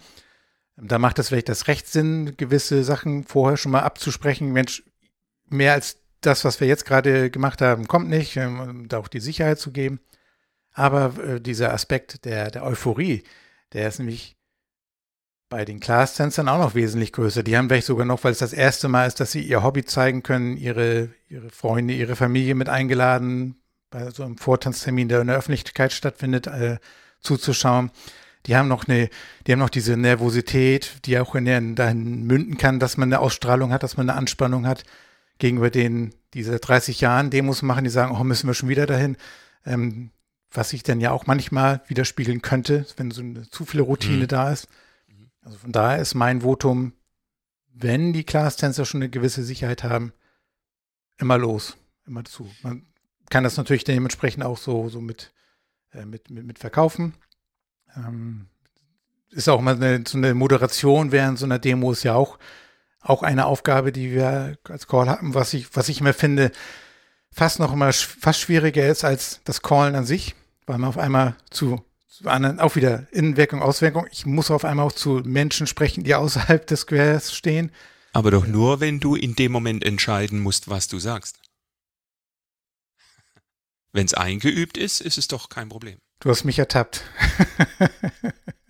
Da 0.77 0.97
macht 0.97 1.19
es 1.19 1.27
vielleicht 1.27 1.49
das 1.49 1.67
Recht 1.67 1.87
Sinn, 1.87 2.37
gewisse 2.37 2.83
Sachen 2.83 3.25
vorher 3.25 3.57
schon 3.57 3.71
mal 3.71 3.81
abzusprechen. 3.81 4.53
Mensch, 4.53 4.83
mehr 5.47 5.73
als 5.73 5.97
das, 6.21 6.45
was 6.45 6.59
wir 6.59 6.67
jetzt 6.67 6.85
gerade 6.85 7.29
gemacht 7.29 7.61
haben, 7.61 7.87
kommt 7.87 8.09
nicht, 8.09 8.37
ähm, 8.37 8.59
um 8.59 8.87
da 8.87 8.99
auch 8.99 9.07
die 9.07 9.19
Sicherheit 9.19 9.59
zu 9.59 9.71
geben. 9.71 9.99
Aber 10.71 11.21
äh, 11.23 11.41
dieser 11.41 11.73
Aspekt 11.73 12.25
der, 12.25 12.49
der 12.51 12.63
Euphorie, 12.63 13.23
der 13.73 13.87
ist 13.87 13.99
nämlich 13.99 14.37
bei 15.51 15.65
den 15.65 15.79
Class-Tänzern 15.79 16.49
auch 16.49 16.57
noch 16.57 16.73
wesentlich 16.73 17.13
größer. 17.13 17.43
Die 17.43 17.55
haben 17.55 17.69
vielleicht 17.69 17.85
sogar 17.85 18.07
noch, 18.07 18.23
weil 18.23 18.31
es 18.31 18.39
das 18.39 18.53
erste 18.53 18.87
Mal 18.87 19.05
ist, 19.05 19.19
dass 19.19 19.31
sie 19.31 19.41
ihr 19.41 19.61
Hobby 19.61 19.85
zeigen 19.85 20.23
können, 20.23 20.57
ihre, 20.57 21.09
ihre 21.29 21.51
Freunde, 21.51 21.93
ihre 21.93 22.15
Familie 22.15 22.55
mit 22.55 22.69
eingeladen, 22.69 23.61
bei 23.91 24.09
so 24.09 24.23
einem 24.23 24.37
Vortanztermin, 24.37 25.09
der 25.09 25.21
in 25.21 25.27
der 25.27 25.37
Öffentlichkeit 25.37 25.93
stattfindet, 25.93 26.47
äh, 26.47 26.79
zuzuschauen 27.19 27.91
die 28.47 28.55
haben 28.55 28.67
noch 28.67 28.87
eine, 28.87 29.09
die 29.45 29.51
haben 29.51 29.59
noch 29.59 29.69
diese 29.69 29.97
Nervosität, 29.97 31.05
die 31.05 31.19
auch 31.19 31.35
in 31.35 31.45
der, 31.45 31.61
dahin 31.61 32.23
münden 32.23 32.57
kann, 32.57 32.79
dass 32.79 32.97
man 32.97 33.09
eine 33.09 33.19
Ausstrahlung 33.19 33.71
hat, 33.71 33.83
dass 33.83 33.97
man 33.97 34.09
eine 34.09 34.17
Anspannung 34.17 34.65
hat 34.65 34.83
gegenüber 35.37 35.69
den, 35.69 36.13
diese 36.33 36.59
30 36.59 37.01
Jahren 37.01 37.29
Demos 37.29 37.61
machen, 37.61 37.83
die 37.83 37.89
sagen, 37.89 38.15
oh, 38.19 38.23
müssen 38.23 38.47
wir 38.47 38.53
schon 38.53 38.69
wieder 38.69 38.85
dahin. 38.85 39.17
Ähm, 39.65 40.11
was 40.53 40.69
sich 40.69 40.83
dann 40.83 40.99
ja 40.99 41.11
auch 41.11 41.27
manchmal 41.27 41.81
widerspiegeln 41.87 42.41
könnte, 42.41 42.85
wenn 42.97 43.11
so 43.11 43.21
eine 43.21 43.49
zu 43.49 43.63
viele 43.63 43.83
Routine 43.83 44.23
mhm. 44.23 44.27
da 44.27 44.51
ist. 44.51 44.67
Also 45.41 45.57
von 45.57 45.71
daher 45.71 45.99
ist 45.99 46.15
mein 46.15 46.41
Votum, 46.41 46.93
wenn 47.73 48.13
die 48.13 48.23
Class-Tänzer 48.23 48.85
schon 48.85 49.01
eine 49.01 49.09
gewisse 49.09 49.43
Sicherheit 49.43 49.83
haben, 49.83 50.13
immer 51.17 51.37
los, 51.37 51.77
immer 52.05 52.23
zu. 52.25 52.49
Man 52.63 52.85
kann 53.29 53.43
das 53.43 53.57
natürlich 53.57 53.83
dementsprechend 53.83 54.43
auch 54.43 54.57
so, 54.57 54.89
so 54.89 55.01
mit, 55.01 55.33
äh, 55.93 56.05
mit, 56.05 56.29
mit, 56.29 56.45
mit 56.45 56.59
verkaufen. 56.59 57.15
Ähm, 57.95 58.47
ist 59.29 59.49
auch 59.49 59.61
mal 59.61 59.75
eine, 59.75 60.03
so 60.05 60.17
eine 60.17 60.33
Moderation 60.33 61.11
während 61.11 61.39
so 61.39 61.45
einer 61.45 61.59
Demo 61.59 61.91
ist 61.91 62.03
ja 62.03 62.15
auch, 62.15 62.37
auch 62.99 63.23
eine 63.23 63.45
Aufgabe, 63.45 63.91
die 63.91 64.11
wir 64.11 64.57
als 64.67 64.87
Call 64.87 65.09
haben, 65.09 65.33
was 65.33 65.53
ich, 65.53 65.75
was 65.75 65.89
ich 65.89 66.01
immer 66.01 66.13
finde, 66.13 66.51
fast 67.31 67.59
noch 67.59 67.73
immer 67.73 67.91
fast 67.93 68.39
schwieriger 68.39 68.87
ist 68.87 69.03
als 69.03 69.41
das 69.45 69.61
Callen 69.61 69.95
an 69.95 70.05
sich, 70.05 70.35
weil 70.65 70.77
man 70.77 70.89
auf 70.89 70.97
einmal 70.97 71.35
zu, 71.49 71.83
anderen, 72.25 72.59
auch 72.59 72.75
wieder 72.75 73.07
Innenwirkung, 73.11 73.61
Auswirkung, 73.61 74.07
ich 74.11 74.25
muss 74.25 74.51
auf 74.51 74.65
einmal 74.65 74.85
auch 74.85 74.91
zu 74.91 75.21
Menschen 75.23 75.67
sprechen, 75.67 76.03
die 76.03 76.15
außerhalb 76.15 76.65
des 76.67 76.81
Squares 76.81 77.33
stehen. 77.33 77.71
Aber 78.13 78.31
doch 78.31 78.45
nur, 78.45 78.79
wenn 78.79 78.99
du 78.99 79.15
in 79.15 79.35
dem 79.35 79.51
Moment 79.51 79.83
entscheiden 79.83 80.39
musst, 80.39 80.69
was 80.69 80.87
du 80.87 80.99
sagst. 80.99 81.39
Wenn 83.93 84.05
es 84.05 84.13
eingeübt 84.13 84.77
ist, 84.77 85.01
ist 85.01 85.17
es 85.17 85.27
doch 85.27 85.49
kein 85.49 85.69
Problem. 85.69 85.97
Du 86.19 86.29
hast 86.29 86.43
mich 86.43 86.59
ertappt. 86.59 87.03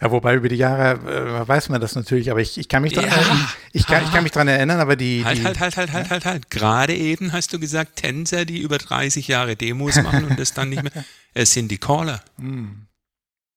ja, 0.00 0.10
wobei 0.12 0.36
über 0.36 0.48
die 0.48 0.56
Jahre 0.56 1.42
äh, 1.44 1.48
weiß 1.48 1.70
man 1.70 1.80
das 1.80 1.96
natürlich, 1.96 2.30
aber 2.30 2.40
ich, 2.40 2.56
ich 2.56 2.68
kann 2.68 2.82
mich 2.82 2.92
dran, 2.92 3.06
ja. 3.06 3.52
ich, 3.72 3.84
kann, 3.84 4.04
ich 4.04 4.12
kann 4.12 4.22
mich 4.22 4.30
dran 4.30 4.46
erinnern, 4.46 4.78
aber 4.78 4.94
die. 4.94 5.24
Halt, 5.24 5.38
die, 5.38 5.44
halt, 5.44 5.58
halt, 5.58 5.76
halt, 5.76 5.88
ja? 5.88 5.94
halt, 5.94 6.10
halt, 6.10 6.24
halt. 6.24 6.50
Gerade 6.50 6.94
eben 6.94 7.32
hast 7.32 7.52
du 7.52 7.58
gesagt, 7.58 7.96
Tänzer, 7.96 8.44
die 8.44 8.58
über 8.58 8.78
30 8.78 9.26
Jahre 9.26 9.56
Demos 9.56 9.96
machen 10.02 10.24
und 10.24 10.38
das 10.38 10.54
dann 10.54 10.68
nicht 10.68 10.84
mehr. 10.84 11.04
Es 11.34 11.52
sind 11.52 11.68
die 11.68 11.78
Caller. 11.78 12.22
Hm. 12.38 12.86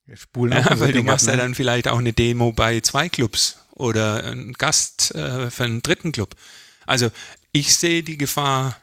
Wir 0.06 0.18
spulen 0.18 0.54
ja, 0.54 0.80
weil 0.80 0.94
du 0.94 1.04
machst 1.04 1.28
ab, 1.28 1.36
ne? 1.36 1.40
ja 1.40 1.46
dann 1.46 1.56
vielleicht 1.56 1.88
auch 1.88 2.00
eine 2.00 2.12
Demo 2.12 2.52
bei 2.52 2.82
zwei 2.82 3.08
Clubs 3.08 3.60
oder 3.76 4.24
ein 4.24 4.54
Gast 4.54 5.14
äh, 5.14 5.52
für 5.52 5.64
einen 5.64 5.84
dritten 5.84 6.12
Club. 6.12 6.36
Also 6.88 7.12
ich 7.52 7.76
sehe 7.76 8.02
die 8.02 8.18
Gefahr 8.18 8.78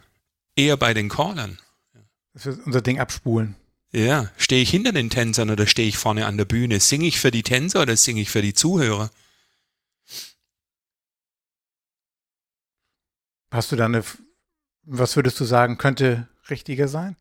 eher 0.55 0.77
bei 0.77 0.95
den 0.95 1.09
Callern. 1.09 1.59
Dass 2.35 2.47
wir 2.47 2.59
unser 2.65 2.83
Ding 2.83 3.01
abspulen. 3.01 3.57
Ja, 3.93 4.31
stehe 4.37 4.63
ich 4.63 4.71
hinter 4.71 4.93
den 4.93 5.09
Tänzern 5.09 5.51
oder 5.51 5.67
stehe 5.67 5.89
ich 5.89 5.97
vorne 5.97 6.27
an 6.27 6.37
der 6.37 6.45
Bühne? 6.45 6.79
Singe 6.79 7.07
ich 7.07 7.19
für 7.19 7.31
die 7.31 7.43
Tänzer 7.43 7.83
oder 7.83 7.97
singe 7.97 8.21
ich 8.21 8.31
für 8.31 8.43
die 8.43 8.53
Zuhörer? 8.53 9.11
Hast 13.51 13.73
du 13.73 13.77
da 13.77 13.87
eine, 13.87 14.05
was 14.83 15.17
würdest 15.17 15.41
du 15.41 15.45
sagen, 15.45 15.79
könnte 15.79 16.29
richtiger 16.51 16.87
sein? 16.87 17.17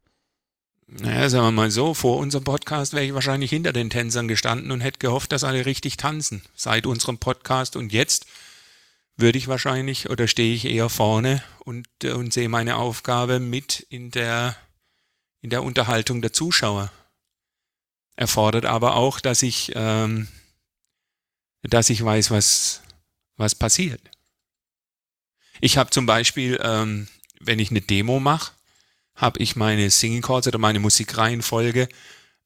Naja, 0.88 1.30
sagen 1.30 1.45
wir 1.45 1.51
mal 1.51 1.71
so, 1.71 1.93
vor 1.93 2.17
unserem 2.17 2.43
Podcast 2.43 2.93
wäre 2.93 3.06
ich 3.06 3.13
wahrscheinlich 3.13 3.49
hinter 3.49 3.73
den 3.73 3.89
Tänzern 3.89 4.27
gestanden 4.27 4.71
und 4.71 4.82
hätte 4.82 4.99
gehofft, 4.99 5.32
dass 5.32 5.43
alle 5.43 5.65
richtig 5.65 5.97
tanzen. 5.97 6.41
Seit 6.56 6.86
unserem 6.86 7.17
Podcast 7.17 7.75
und 7.75 7.91
jetzt 7.93 8.25
würde 9.17 9.38
ich 9.38 9.47
wahrscheinlich 9.47 10.10
oder 10.10 10.27
stehe 10.27 10.53
ich 10.53 10.65
eher 10.65 10.89
vorne 10.89 11.43
und, 11.60 11.88
äh, 12.03 12.12
und 12.12 12.32
sehe 12.32 12.49
meine 12.49 12.77
Aufgabe 12.77 13.39
mit 13.39 13.80
in 13.89 14.12
der 14.12 14.56
in 15.41 15.50
der 15.50 15.63
Unterhaltung 15.63 16.21
der 16.21 16.34
Zuschauer. 16.34 16.91
Erfordert 18.15 18.66
aber 18.66 18.95
auch, 18.95 19.20
dass 19.20 19.43
ich, 19.43 19.72
ähm, 19.76 20.28
dass 21.62 21.89
ich 21.89 22.03
weiß, 22.03 22.32
was, 22.32 22.82
was 23.36 23.53
passiert. 23.53 24.01
Ich 25.62 25.78
habe 25.78 25.89
zum 25.89 26.05
Beispiel, 26.05 26.59
ähm, 26.62 27.07
wenn 27.39 27.59
ich 27.59 27.70
eine 27.70 27.82
Demo 27.82 28.20
mache, 28.20 28.53
habe 29.16 29.39
ich 29.39 29.55
meine 29.55 29.89
Singing 29.89 30.22
Chords 30.22 30.47
oder 30.47 30.59
meine 30.59 30.80
Musikreihenfolge, 30.80 31.89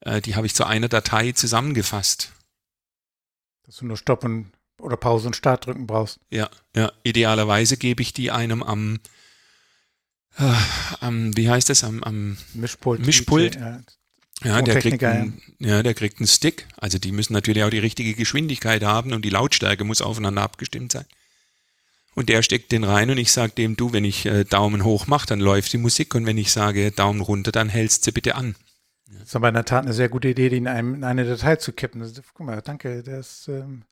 äh, 0.00 0.20
die 0.20 0.36
habe 0.36 0.46
ich 0.46 0.54
zu 0.54 0.64
einer 0.64 0.88
Datei 0.88 1.32
zusammengefasst. 1.32 2.32
Dass 3.64 3.76
du 3.76 3.86
nur 3.86 3.96
Stopp 3.96 4.24
und 4.24 4.52
oder 4.82 4.96
Pause 4.96 5.28
und 5.28 5.36
Start 5.36 5.66
drücken 5.66 5.86
brauchst. 5.86 6.18
Ja, 6.30 6.50
ja. 6.74 6.92
Idealerweise 7.04 7.76
gebe 7.76 8.02
ich 8.02 8.12
die 8.12 8.30
einem 8.30 8.62
am 8.62 9.00
äh, 10.38 10.52
am, 11.00 11.36
wie 11.36 11.48
heißt 11.48 11.68
das, 11.68 11.84
am, 11.84 12.02
am 12.02 12.36
Mischpult. 12.54 13.04
Mischpult. 13.04 13.56
Ja. 13.56 13.80
Ja, 14.44 14.60
der 14.60 14.80
kriegt, 14.80 15.04
einen, 15.04 15.40
ja, 15.60 15.84
der 15.84 15.94
kriegt 15.94 16.18
einen 16.18 16.26
Stick. 16.26 16.66
Also 16.76 16.98
die 16.98 17.12
müssen 17.12 17.32
natürlich 17.32 17.62
auch 17.62 17.70
die 17.70 17.78
richtige 17.78 18.14
Geschwindigkeit 18.14 18.82
haben 18.82 19.12
und 19.12 19.24
die 19.24 19.30
Lautstärke 19.30 19.84
muss 19.84 20.02
aufeinander 20.02 20.42
abgestimmt 20.42 20.90
sein. 20.90 21.04
Und 22.14 22.28
der 22.28 22.42
steckt 22.42 22.72
den 22.72 22.84
rein 22.84 23.10
und 23.10 23.18
ich 23.18 23.32
sage 23.32 23.52
dem, 23.52 23.76
du, 23.76 23.92
wenn 23.92 24.04
ich 24.04 24.26
äh, 24.26 24.44
Daumen 24.44 24.84
hoch 24.84 25.06
mache, 25.06 25.26
dann 25.26 25.40
läuft 25.40 25.72
die 25.72 25.78
Musik 25.78 26.14
und 26.14 26.26
wenn 26.26 26.38
ich 26.38 26.52
sage 26.52 26.90
Daumen 26.90 27.20
runter, 27.20 27.52
dann 27.52 27.68
hältst 27.68 28.04
sie 28.04 28.12
bitte 28.12 28.34
an. 28.34 28.56
Das 29.06 29.28
ist 29.28 29.36
aber 29.36 29.48
in 29.48 29.54
der 29.54 29.64
Tat 29.64 29.84
eine 29.84 29.94
sehr 29.94 30.08
gute 30.08 30.28
Idee, 30.28 30.48
die 30.48 30.56
in, 30.56 30.66
einem, 30.66 30.94
in 30.94 31.04
eine 31.04 31.24
Datei 31.24 31.56
zu 31.56 31.72
kippen. 31.72 32.00
Das, 32.00 32.12
guck 32.34 32.46
mal, 32.46 32.60
danke. 32.60 33.02
Das, 33.02 33.48
ähm 33.48 33.84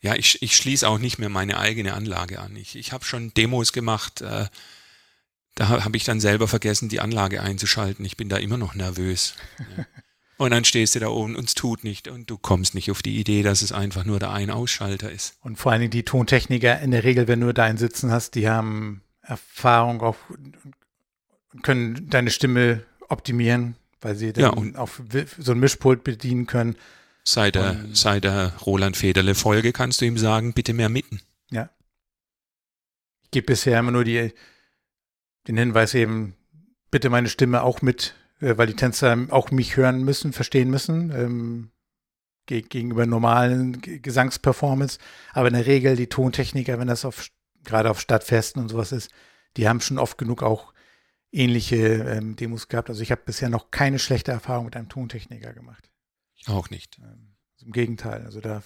ja, 0.00 0.14
ich, 0.14 0.42
ich 0.42 0.56
schließe 0.56 0.88
auch 0.88 0.98
nicht 0.98 1.18
mehr 1.18 1.28
meine 1.28 1.58
eigene 1.58 1.94
Anlage 1.94 2.40
an. 2.40 2.56
Ich, 2.56 2.76
ich 2.76 2.92
habe 2.92 3.04
schon 3.04 3.34
Demos 3.34 3.72
gemacht, 3.72 4.22
äh, 4.22 4.46
Da 5.58 5.68
habe 5.84 5.96
ich 5.96 6.04
dann 6.04 6.20
selber 6.20 6.46
vergessen, 6.46 6.88
die 6.88 7.00
Anlage 7.00 7.42
einzuschalten. 7.42 8.04
Ich 8.04 8.16
bin 8.16 8.28
da 8.28 8.36
immer 8.36 8.58
noch 8.58 8.74
nervös. 8.76 9.34
Ja. 9.76 9.86
Und 10.36 10.52
dann 10.52 10.64
stehst 10.64 10.94
du 10.94 11.00
da 11.00 11.08
oben 11.08 11.34
und 11.34 11.48
es 11.48 11.54
tut 11.56 11.82
nicht 11.82 12.06
und 12.06 12.30
du 12.30 12.38
kommst 12.38 12.76
nicht 12.76 12.92
auf 12.92 13.02
die 13.02 13.18
Idee, 13.18 13.42
dass 13.42 13.60
es 13.62 13.72
einfach 13.72 14.04
nur 14.04 14.20
der 14.20 14.30
Ein-Ausschalter 14.30 15.10
ist. 15.10 15.36
Und 15.40 15.56
vor 15.58 15.72
allen 15.72 15.80
Dingen 15.80 15.90
die 15.90 16.04
Tontechniker 16.04 16.78
in 16.80 16.92
der 16.92 17.02
Regel, 17.02 17.26
wenn 17.26 17.40
du 17.40 17.52
da 17.52 17.64
einen 17.64 17.76
sitzen 17.76 18.12
hast, 18.12 18.36
die 18.36 18.48
haben 18.48 19.02
Erfahrung 19.20 20.00
auch 20.00 20.14
und 20.30 21.62
können 21.64 22.08
deine 22.08 22.30
Stimme 22.30 22.84
optimieren, 23.08 23.74
weil 24.00 24.14
sie 24.14 24.32
dann 24.32 24.42
Ja, 24.44 24.50
und- 24.50 24.76
auf 24.76 25.02
so 25.38 25.50
ein 25.52 25.58
Mischpult 25.58 26.04
bedienen 26.04 26.46
können. 26.46 26.76
Seit 27.24 27.56
der, 27.56 27.70
Und- 27.72 27.96
seit 27.96 28.22
der 28.22 28.52
Roland 28.64 28.96
Federle 28.96 29.34
Folge 29.34 29.72
kannst 29.72 30.00
du 30.00 30.04
ihm 30.04 30.18
sagen, 30.18 30.52
bitte 30.52 30.72
mehr 30.72 30.88
mitten. 30.88 31.20
Ja. 31.50 31.68
Ich 33.24 33.32
gebe 33.32 33.46
bisher 33.46 33.80
immer 33.80 33.90
nur 33.90 34.04
die, 34.04 34.32
den 35.48 35.56
Hinweis 35.56 35.94
eben, 35.94 36.36
bitte 36.90 37.10
meine 37.10 37.28
Stimme 37.28 37.62
auch 37.62 37.82
mit, 37.82 38.14
äh, 38.40 38.56
weil 38.56 38.66
die 38.66 38.76
Tänzer 38.76 39.26
auch 39.30 39.50
mich 39.50 39.76
hören 39.76 40.04
müssen, 40.04 40.32
verstehen 40.32 40.70
müssen, 40.70 41.10
ähm, 41.10 41.70
ge 42.46 42.62
gegenüber 42.62 43.06
normalen 43.06 43.80
Gesangsperformance. 43.80 44.98
Aber 45.32 45.48
in 45.48 45.54
der 45.54 45.66
Regel 45.66 45.96
die 45.96 46.06
Tontechniker, 46.06 46.78
wenn 46.78 46.88
das 46.88 47.04
auf, 47.04 47.28
gerade 47.64 47.90
auf 47.90 48.00
Stadtfesten 48.00 48.62
und 48.62 48.68
sowas 48.68 48.92
ist, 48.92 49.10
die 49.56 49.68
haben 49.68 49.80
schon 49.80 49.98
oft 49.98 50.18
genug 50.18 50.42
auch 50.42 50.72
ähnliche 51.32 51.76
ähm, 51.76 52.36
Demos 52.36 52.68
gehabt. 52.68 52.90
Also 52.90 53.02
ich 53.02 53.10
habe 53.10 53.22
bisher 53.24 53.48
noch 53.48 53.70
keine 53.70 53.98
schlechte 53.98 54.32
Erfahrung 54.32 54.66
mit 54.66 54.76
einem 54.76 54.88
Tontechniker 54.88 55.52
gemacht. 55.52 55.90
Auch 56.46 56.70
nicht. 56.70 56.98
Ähm, 56.98 57.36
also 57.54 57.66
Im 57.66 57.72
Gegenteil, 57.72 58.24
also 58.24 58.40
da 58.40 58.62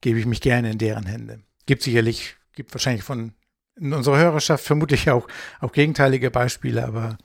gebe 0.00 0.18
ich 0.18 0.26
mich 0.26 0.40
gerne 0.40 0.70
in 0.70 0.78
deren 0.78 1.06
Hände. 1.06 1.42
Gibt 1.66 1.82
sicherlich, 1.82 2.36
gibt 2.54 2.74
wahrscheinlich 2.74 3.04
von 3.04 3.34
in 3.76 3.92
unserer 3.92 4.18
Hörerschaft 4.18 4.64
vermutlich 4.64 5.10
auch, 5.10 5.26
auch 5.60 5.72
gegenteilige 5.72 6.30
Beispiele, 6.30 6.86
aber 6.86 7.18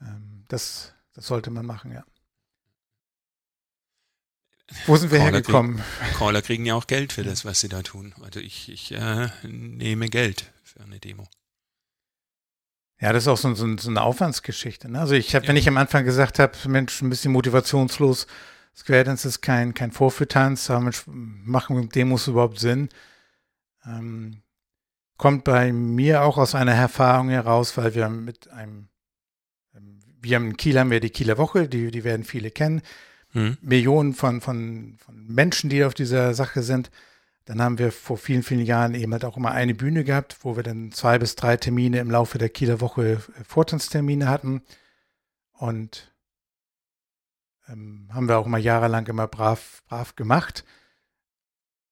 ähm, 0.00 0.44
das, 0.48 0.94
das 1.14 1.26
sollte 1.26 1.50
man 1.50 1.66
machen, 1.66 1.92
ja. 1.92 2.04
Wo 4.86 4.96
sind 4.96 5.10
wir 5.10 5.18
Caller 5.18 5.32
hergekommen? 5.32 5.82
Caller 6.18 6.42
kriegen 6.42 6.66
ja 6.66 6.74
auch 6.74 6.86
Geld 6.86 7.14
für 7.14 7.24
das, 7.24 7.44
was 7.46 7.60
sie 7.60 7.70
da 7.70 7.82
tun. 7.82 8.14
Also 8.22 8.38
ich, 8.40 8.68
ich 8.70 8.92
äh, 8.92 9.28
nehme 9.42 10.10
Geld 10.10 10.52
für 10.62 10.80
eine 10.80 10.98
Demo. 11.00 11.26
Ja, 13.00 13.12
das 13.12 13.24
ist 13.24 13.28
auch 13.28 13.38
so, 13.38 13.54
so, 13.54 13.76
so 13.78 13.88
eine 13.88 14.02
Aufwandsgeschichte. 14.02 14.90
Ne? 14.90 15.00
Also 15.00 15.14
ich 15.14 15.34
habe, 15.34 15.46
wenn 15.48 15.56
Ja. 15.56 15.60
ich 15.60 15.68
am 15.68 15.78
Anfang 15.78 16.04
gesagt 16.04 16.38
habe, 16.38 16.52
Mensch, 16.66 17.00
ein 17.00 17.08
bisschen 17.08 17.32
motivationslos, 17.32 18.26
Square 18.76 19.04
Dance 19.04 19.26
ist 19.26 19.40
kein, 19.40 19.72
kein 19.74 19.90
Vorführtanz, 19.90 20.68
aber 20.70 20.80
Mensch, 20.80 21.02
machen 21.06 21.88
Demos 21.88 22.28
überhaupt 22.28 22.60
Sinn? 22.60 22.90
Ähm, 23.86 24.42
kommt 25.18 25.44
bei 25.44 25.72
mir 25.72 26.22
auch 26.22 26.38
aus 26.38 26.54
einer 26.54 26.74
Erfahrung 26.74 27.28
heraus, 27.28 27.76
weil 27.76 27.94
wir 27.94 28.08
mit 28.08 28.50
einem, 28.50 28.88
wir 30.20 30.36
haben 30.36 30.46
in 30.46 30.56
Kiel 30.56 30.78
haben 30.78 30.90
wir 30.90 31.00
die 31.00 31.10
Kieler 31.10 31.36
Woche, 31.36 31.68
die, 31.68 31.90
die 31.90 32.04
werden 32.04 32.24
viele 32.24 32.50
kennen. 32.50 32.80
Hm? 33.32 33.58
Millionen 33.60 34.14
von, 34.14 34.40
von, 34.40 34.96
von 34.98 35.26
Menschen, 35.26 35.68
die 35.68 35.84
auf 35.84 35.92
dieser 35.92 36.32
Sache 36.32 36.62
sind. 36.62 36.90
Dann 37.44 37.60
haben 37.60 37.78
wir 37.78 37.92
vor 37.92 38.16
vielen, 38.16 38.42
vielen 38.42 38.64
Jahren 38.64 38.94
eben 38.94 39.12
halt 39.12 39.24
auch 39.24 39.36
immer 39.36 39.52
eine 39.52 39.74
Bühne 39.74 40.04
gehabt, 40.04 40.38
wo 40.42 40.56
wir 40.56 40.62
dann 40.62 40.92
zwei 40.92 41.18
bis 41.18 41.34
drei 41.34 41.56
Termine 41.56 41.98
im 41.98 42.10
Laufe 42.10 42.38
der 42.38 42.48
Kieler 42.48 42.80
Woche 42.80 43.12
äh, 43.12 43.44
Vortanztermine 43.44 44.28
hatten. 44.28 44.62
Und 45.52 46.14
ähm, 47.68 48.08
haben 48.12 48.28
wir 48.28 48.38
auch 48.38 48.46
immer 48.46 48.58
jahrelang 48.58 49.06
immer 49.06 49.26
brav, 49.26 49.82
brav 49.88 50.14
gemacht. 50.14 50.64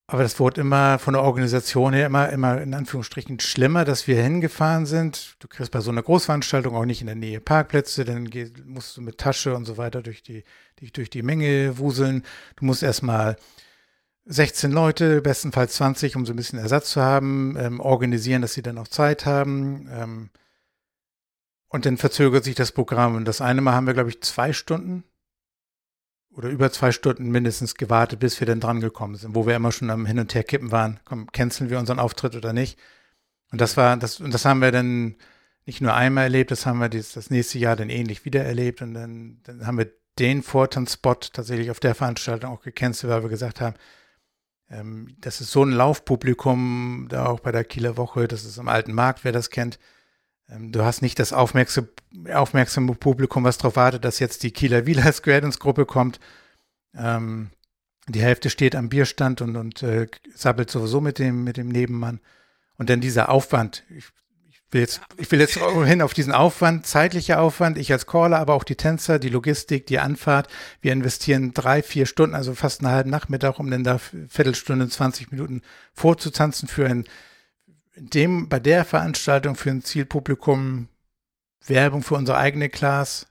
Aber 0.08 0.22
das 0.22 0.38
wurde 0.38 0.60
immer 0.60 1.00
von 1.00 1.14
der 1.14 1.22
Organisation 1.22 1.92
her 1.92 2.06
immer, 2.06 2.28
immer 2.28 2.60
in 2.60 2.74
Anführungsstrichen 2.74 3.40
schlimmer, 3.40 3.84
dass 3.84 4.06
wir 4.06 4.22
hingefahren 4.22 4.86
sind. 4.86 5.34
Du 5.40 5.48
kriegst 5.48 5.72
bei 5.72 5.80
so 5.80 5.90
einer 5.90 6.02
Großveranstaltung 6.02 6.76
auch 6.76 6.84
nicht 6.84 7.00
in 7.00 7.08
der 7.08 7.16
Nähe 7.16 7.40
Parkplätze, 7.40 8.04
dann 8.04 8.30
geh, 8.30 8.50
musst 8.64 8.96
du 8.96 9.02
mit 9.02 9.18
Tasche 9.18 9.56
und 9.56 9.64
so 9.64 9.78
weiter 9.78 10.02
durch 10.02 10.22
die, 10.22 10.44
dich 10.80 10.92
durch 10.92 11.10
die 11.10 11.22
Menge 11.22 11.78
wuseln. 11.78 12.22
Du 12.54 12.66
musst 12.66 12.84
erstmal 12.84 13.36
16 14.26 14.70
Leute, 14.70 15.22
bestenfalls 15.22 15.74
20, 15.74 16.14
um 16.14 16.24
so 16.24 16.32
ein 16.32 16.36
bisschen 16.36 16.60
Ersatz 16.60 16.90
zu 16.90 17.02
haben, 17.02 17.56
ähm, 17.58 17.80
organisieren, 17.80 18.42
dass 18.42 18.54
sie 18.54 18.62
dann 18.62 18.78
auch 18.78 18.88
Zeit 18.88 19.26
haben. 19.26 19.88
Ähm, 19.90 20.30
und 21.68 21.84
dann 21.84 21.96
verzögert 21.96 22.44
sich 22.44 22.54
das 22.54 22.70
Programm. 22.70 23.16
Und 23.16 23.24
das 23.24 23.40
eine 23.40 23.60
Mal 23.60 23.74
haben 23.74 23.86
wir, 23.88 23.94
glaube 23.94 24.10
ich, 24.10 24.22
zwei 24.22 24.52
Stunden 24.52 25.02
oder 26.36 26.50
über 26.50 26.70
zwei 26.70 26.92
Stunden 26.92 27.30
mindestens 27.30 27.74
gewartet, 27.74 28.20
bis 28.20 28.38
wir 28.40 28.46
dann 28.46 28.60
dran 28.60 28.80
gekommen 28.80 29.16
sind, 29.16 29.34
wo 29.34 29.46
wir 29.46 29.56
immer 29.56 29.72
schon 29.72 29.88
am 29.90 30.04
Hin 30.04 30.18
und 30.18 30.34
Her 30.34 30.44
kippen 30.44 30.70
waren. 30.70 31.00
Komm, 31.04 31.32
canceln 31.32 31.70
wir 31.70 31.78
unseren 31.78 31.98
Auftritt 31.98 32.36
oder 32.36 32.52
nicht? 32.52 32.78
Und 33.50 33.60
das 33.60 33.76
war, 33.76 33.96
das, 33.96 34.20
und 34.20 34.34
das 34.34 34.44
haben 34.44 34.60
wir 34.60 34.70
dann 34.70 35.16
nicht 35.64 35.80
nur 35.80 35.94
einmal 35.94 36.24
erlebt, 36.24 36.50
das 36.50 36.66
haben 36.66 36.78
wir 36.78 36.90
dies, 36.90 37.12
das 37.12 37.30
nächste 37.30 37.58
Jahr 37.58 37.74
dann 37.74 37.88
ähnlich 37.88 38.24
wieder 38.24 38.44
erlebt. 38.44 38.82
Und 38.82 38.92
dann, 38.92 39.40
dann 39.44 39.66
haben 39.66 39.78
wir 39.78 39.90
den 40.18 40.42
Vortanzspot 40.42 41.32
tatsächlich 41.32 41.70
auf 41.70 41.80
der 41.80 41.94
Veranstaltung 41.94 42.50
auch 42.50 42.62
gecancelt, 42.62 43.10
weil 43.10 43.22
wir 43.22 43.30
gesagt 43.30 43.62
haben, 43.62 43.76
ähm, 44.70 45.16
das 45.20 45.40
ist 45.40 45.50
so 45.50 45.64
ein 45.64 45.70
Laufpublikum, 45.70 47.06
da 47.08 47.26
auch 47.26 47.40
bei 47.40 47.52
der 47.52 47.64
Kieler 47.64 47.96
Woche, 47.96 48.28
das 48.28 48.44
ist 48.44 48.58
am 48.58 48.68
alten 48.68 48.92
Markt, 48.92 49.24
wer 49.24 49.32
das 49.32 49.48
kennt. 49.48 49.78
Ähm, 50.48 50.72
du 50.72 50.84
hast 50.84 51.02
nicht 51.02 51.18
das 51.18 51.32
aufmerksame, 51.32 51.88
aufmerksame 52.32 52.94
Publikum, 52.94 53.44
was 53.44 53.58
darauf 53.58 53.76
wartet, 53.76 54.04
dass 54.04 54.18
jetzt 54.18 54.42
die 54.42 54.52
Kieler 54.52 54.86
Wieler 54.86 55.12
Square 55.12 55.42
Dance 55.42 55.58
Gruppe 55.58 55.86
kommt. 55.86 56.20
Ähm, 56.96 57.50
die 58.08 58.22
Hälfte 58.22 58.50
steht 58.50 58.76
am 58.76 58.88
Bierstand 58.88 59.40
und, 59.40 59.56
und 59.56 59.82
äh, 59.82 60.06
sabbelt 60.34 60.70
sowieso 60.70 61.00
mit 61.00 61.18
dem, 61.18 61.44
mit 61.44 61.56
dem 61.56 61.68
Nebenmann. 61.68 62.20
Und 62.78 62.90
dann 62.90 63.00
dieser 63.00 63.30
Aufwand. 63.30 63.82
Ich, 63.88 64.04
ich 64.48 64.60
will 64.70 64.80
jetzt, 64.80 65.00
ich 65.16 65.30
will 65.32 65.40
jetzt 65.40 65.54
hin 65.56 66.02
auf 66.02 66.14
diesen 66.14 66.32
Aufwand, 66.32 66.86
zeitlicher 66.86 67.40
Aufwand, 67.40 67.78
ich 67.78 67.90
als 67.92 68.06
Caller, 68.06 68.38
aber 68.38 68.54
auch 68.54 68.64
die 68.64 68.76
Tänzer, 68.76 69.18
die 69.18 69.28
Logistik, 69.28 69.86
die 69.86 69.98
Anfahrt. 69.98 70.48
Wir 70.80 70.92
investieren 70.92 71.52
drei, 71.52 71.82
vier 71.82 72.06
Stunden, 72.06 72.36
also 72.36 72.54
fast 72.54 72.80
einen 72.80 72.92
halben 72.92 73.10
Nachmittag, 73.10 73.58
um 73.58 73.70
dann 73.70 73.82
da 73.82 73.98
Viertelstunde, 73.98 74.88
20 74.88 75.32
Minuten 75.32 75.62
vorzutanzen 75.92 76.68
für 76.68 76.86
ein, 76.86 76.98
in 76.98 77.06
dem, 77.96 78.48
bei 78.48 78.60
der 78.60 78.84
Veranstaltung 78.84 79.56
für 79.56 79.70
ein 79.70 79.82
Zielpublikum 79.82 80.88
Werbung 81.66 82.02
für 82.02 82.14
unsere 82.14 82.38
eigene 82.38 82.68
Class 82.68 83.26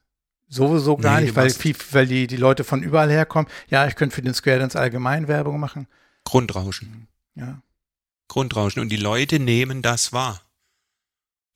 sowieso 0.47 0.97
gar 0.97 1.19
Nee, 1.19 1.27
nicht, 1.27 1.35
weil, 1.35 1.49
viel, 1.49 1.75
weil 1.91 2.07
die, 2.07 2.27
die 2.27 2.37
Leute 2.37 2.63
von 2.63 2.83
überall 2.83 3.09
herkommen. 3.09 3.49
Ja, 3.69 3.87
ich 3.87 3.95
könnte 3.95 4.15
für 4.15 4.21
den 4.21 4.33
Square 4.33 4.59
Dance 4.59 4.79
allgemein 4.79 5.27
Werbung 5.27 5.59
machen. 5.59 5.87
Grundrauschen. 6.23 7.07
Ja. 7.35 7.61
Grundrauschen. 8.27 8.81
Und 8.81 8.89
die 8.89 8.97
Leute 8.97 9.39
nehmen 9.39 9.81
das 9.81 10.13
wahr. 10.13 10.41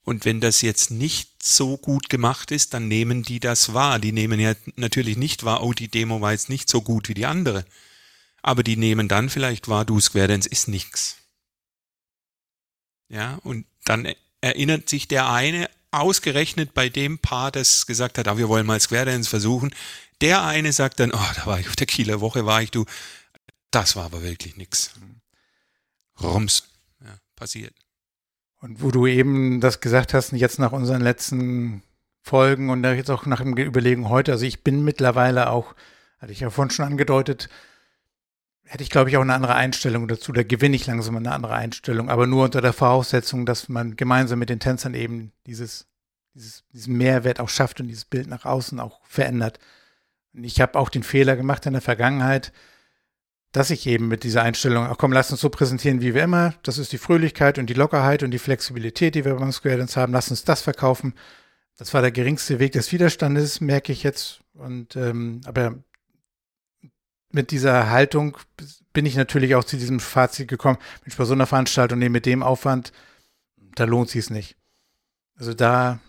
Und 0.02 0.24
wenn 0.24 0.40
das 0.40 0.62
jetzt 0.62 0.90
nicht 0.90 1.42
so 1.42 1.76
gut 1.76 2.08
gemacht 2.08 2.50
ist, 2.50 2.74
dann 2.74 2.88
nehmen 2.88 3.22
die 3.22 3.38
das 3.38 3.74
wahr. 3.74 3.98
Die 3.98 4.12
nehmen 4.12 4.40
ja 4.40 4.54
natürlich 4.76 5.16
nicht 5.16 5.44
wahr, 5.44 5.62
oh, 5.62 5.72
die 5.72 5.88
Demo 5.88 6.20
war 6.20 6.32
jetzt 6.32 6.48
nicht 6.48 6.68
so 6.68 6.80
gut 6.80 7.08
wie 7.08 7.14
die 7.14 7.26
andere. 7.26 7.64
Aber 8.42 8.62
die 8.62 8.76
nehmen 8.76 9.08
dann 9.08 9.28
vielleicht 9.28 9.68
wahr, 9.68 9.84
du 9.84 10.00
Square 10.00 10.28
Dance 10.28 10.48
ist 10.48 10.68
nix. 10.68 11.19
Ja, 13.10 13.38
und 13.42 13.66
dann 13.84 14.06
e- 14.06 14.16
erinnert 14.40 14.88
sich 14.88 15.08
der 15.08 15.28
eine 15.30 15.68
ausgerechnet 15.90 16.72
bei 16.72 16.88
dem 16.88 17.18
Paar, 17.18 17.50
das 17.50 17.84
gesagt 17.86 18.16
hat, 18.16 18.28
ah, 18.28 18.38
wir 18.38 18.48
wollen 18.48 18.64
mal 18.66 18.80
Square 18.80 19.06
Dance 19.06 19.28
versuchen. 19.28 19.74
Der 20.20 20.44
eine 20.44 20.72
sagt 20.72 21.00
dann, 21.00 21.12
oh, 21.12 21.30
da 21.36 21.46
war 21.46 21.58
ich 21.58 21.68
auf 21.68 21.76
der 21.76 21.86
Kieler 21.86 22.20
Woche, 22.20 22.46
war 22.46 22.62
ich 22.62 22.70
du. 22.70 22.84
Das 23.70 23.96
war 23.96 24.04
aber 24.04 24.22
wirklich 24.22 24.56
nix. 24.56 24.92
Rums. 26.22 26.68
Ja, 27.04 27.16
passiert. 27.34 27.74
Und 28.60 28.82
wo 28.82 28.90
du 28.90 29.06
eben 29.06 29.60
das 29.60 29.80
gesagt 29.80 30.14
hast, 30.14 30.32
jetzt 30.32 30.58
nach 30.58 30.72
unseren 30.72 31.00
letzten 31.00 31.82
Folgen 32.22 32.70
und 32.70 32.84
jetzt 32.84 33.10
auch 33.10 33.26
nach 33.26 33.40
dem 33.40 33.56
Überlegen 33.56 34.08
heute, 34.08 34.32
also 34.32 34.44
ich 34.44 34.62
bin 34.62 34.84
mittlerweile 34.84 35.50
auch, 35.50 35.74
hatte 36.18 36.32
ich 36.32 36.40
ja 36.40 36.50
vorhin 36.50 36.70
schon 36.70 36.84
angedeutet, 36.84 37.48
hätte 38.70 38.84
ich 38.84 38.90
glaube 38.90 39.10
ich 39.10 39.16
auch 39.16 39.22
eine 39.22 39.34
andere 39.34 39.56
Einstellung 39.56 40.06
dazu, 40.06 40.30
da 40.30 40.44
gewinne 40.44 40.76
ich 40.76 40.86
langsam 40.86 41.16
eine 41.16 41.32
andere 41.32 41.54
Einstellung, 41.54 42.08
aber 42.08 42.28
nur 42.28 42.44
unter 42.44 42.60
der 42.60 42.72
Voraussetzung, 42.72 43.44
dass 43.44 43.68
man 43.68 43.96
gemeinsam 43.96 44.38
mit 44.38 44.48
den 44.48 44.60
Tänzern 44.60 44.94
eben 44.94 45.32
dieses, 45.46 45.88
dieses, 46.34 46.62
diesen 46.72 46.96
Mehrwert 46.96 47.40
auch 47.40 47.48
schafft 47.48 47.80
und 47.80 47.88
dieses 47.88 48.04
Bild 48.04 48.28
nach 48.28 48.44
außen 48.44 48.78
auch 48.78 49.00
verändert. 49.04 49.58
Und 50.32 50.44
ich 50.44 50.60
habe 50.60 50.78
auch 50.78 50.88
den 50.88 51.02
Fehler 51.02 51.34
gemacht 51.34 51.66
in 51.66 51.72
der 51.72 51.82
Vergangenheit, 51.82 52.52
dass 53.50 53.70
ich 53.70 53.88
eben 53.88 54.06
mit 54.06 54.22
dieser 54.22 54.42
Einstellung, 54.42 54.86
ach 54.86 54.98
komm, 54.98 55.12
lass 55.12 55.32
uns 55.32 55.40
so 55.40 55.50
präsentieren 55.50 56.00
wie 56.00 56.14
wir 56.14 56.22
immer, 56.22 56.54
das 56.62 56.78
ist 56.78 56.92
die 56.92 56.98
Fröhlichkeit 56.98 57.58
und 57.58 57.66
die 57.66 57.74
Lockerheit 57.74 58.22
und 58.22 58.30
die 58.30 58.38
Flexibilität, 58.38 59.16
die 59.16 59.24
wir 59.24 59.34
beim 59.34 59.50
Square 59.50 59.78
Dance 59.78 60.00
haben, 60.00 60.12
lass 60.12 60.30
uns 60.30 60.44
das 60.44 60.62
verkaufen. 60.62 61.14
Das 61.76 61.92
war 61.92 62.02
der 62.02 62.12
geringste 62.12 62.60
Weg 62.60 62.70
des 62.70 62.92
Widerstandes, 62.92 63.60
merke 63.60 63.90
ich 63.90 64.04
jetzt. 64.04 64.42
Und 64.54 64.94
ähm, 64.94 65.40
aber 65.44 65.82
mit 67.30 67.50
dieser 67.50 67.90
Haltung 67.90 68.36
bin 68.92 69.06
ich 69.06 69.14
natürlich 69.14 69.54
auch 69.54 69.64
zu 69.64 69.76
diesem 69.76 70.00
Fazit 70.00 70.48
gekommen, 70.48 70.78
Mensch, 71.02 71.16
bei 71.16 71.24
so 71.24 71.32
einer 71.32 71.46
Veranstaltung, 71.46 71.98
nee, 71.98 72.08
mit 72.08 72.26
dem 72.26 72.42
Aufwand, 72.42 72.92
da 73.74 73.84
lohnt 73.84 74.10
sich 74.10 74.24
es 74.24 74.30
nicht. 74.30 74.56
Also 75.36 75.54
da 75.54 76.00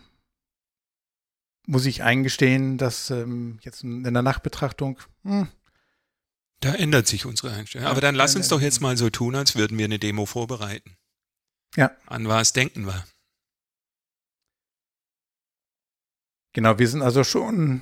muss 1.68 1.86
ich 1.86 2.04
eingestehen, 2.04 2.78
dass 2.78 3.12
ähm, 3.12 3.60
jetzt 3.62 3.84
in 3.84 4.04
der 4.04 4.24
Nachbetrachtung, 4.24 5.00
hm, 5.24 5.48
Da 6.62 6.74
ändert 6.76 7.08
sich 7.08 7.26
unsere 7.26 7.54
Einstellung. 7.54 7.88
Aber 7.88 8.02
dann 8.02 8.16
lass 8.16 8.36
uns 8.36 8.48
doch 8.48 8.62
jetzt 8.62 8.82
mal 8.82 8.98
so 8.98 9.10
tun, 9.10 9.36
als 9.36 9.56
würden 9.56 9.78
wir 9.78 9.86
eine 9.86 10.00
Demo 10.00 10.26
vorbereiten. 10.26 10.98
Ja. 11.76 11.92
An 12.08 12.28
was 12.28 12.54
denken 12.54 12.86
wir? 12.86 13.06
Genau, 16.54 16.78
wir 16.78 16.88
sind 16.88 17.02
also 17.02 17.24
schon, 17.24 17.82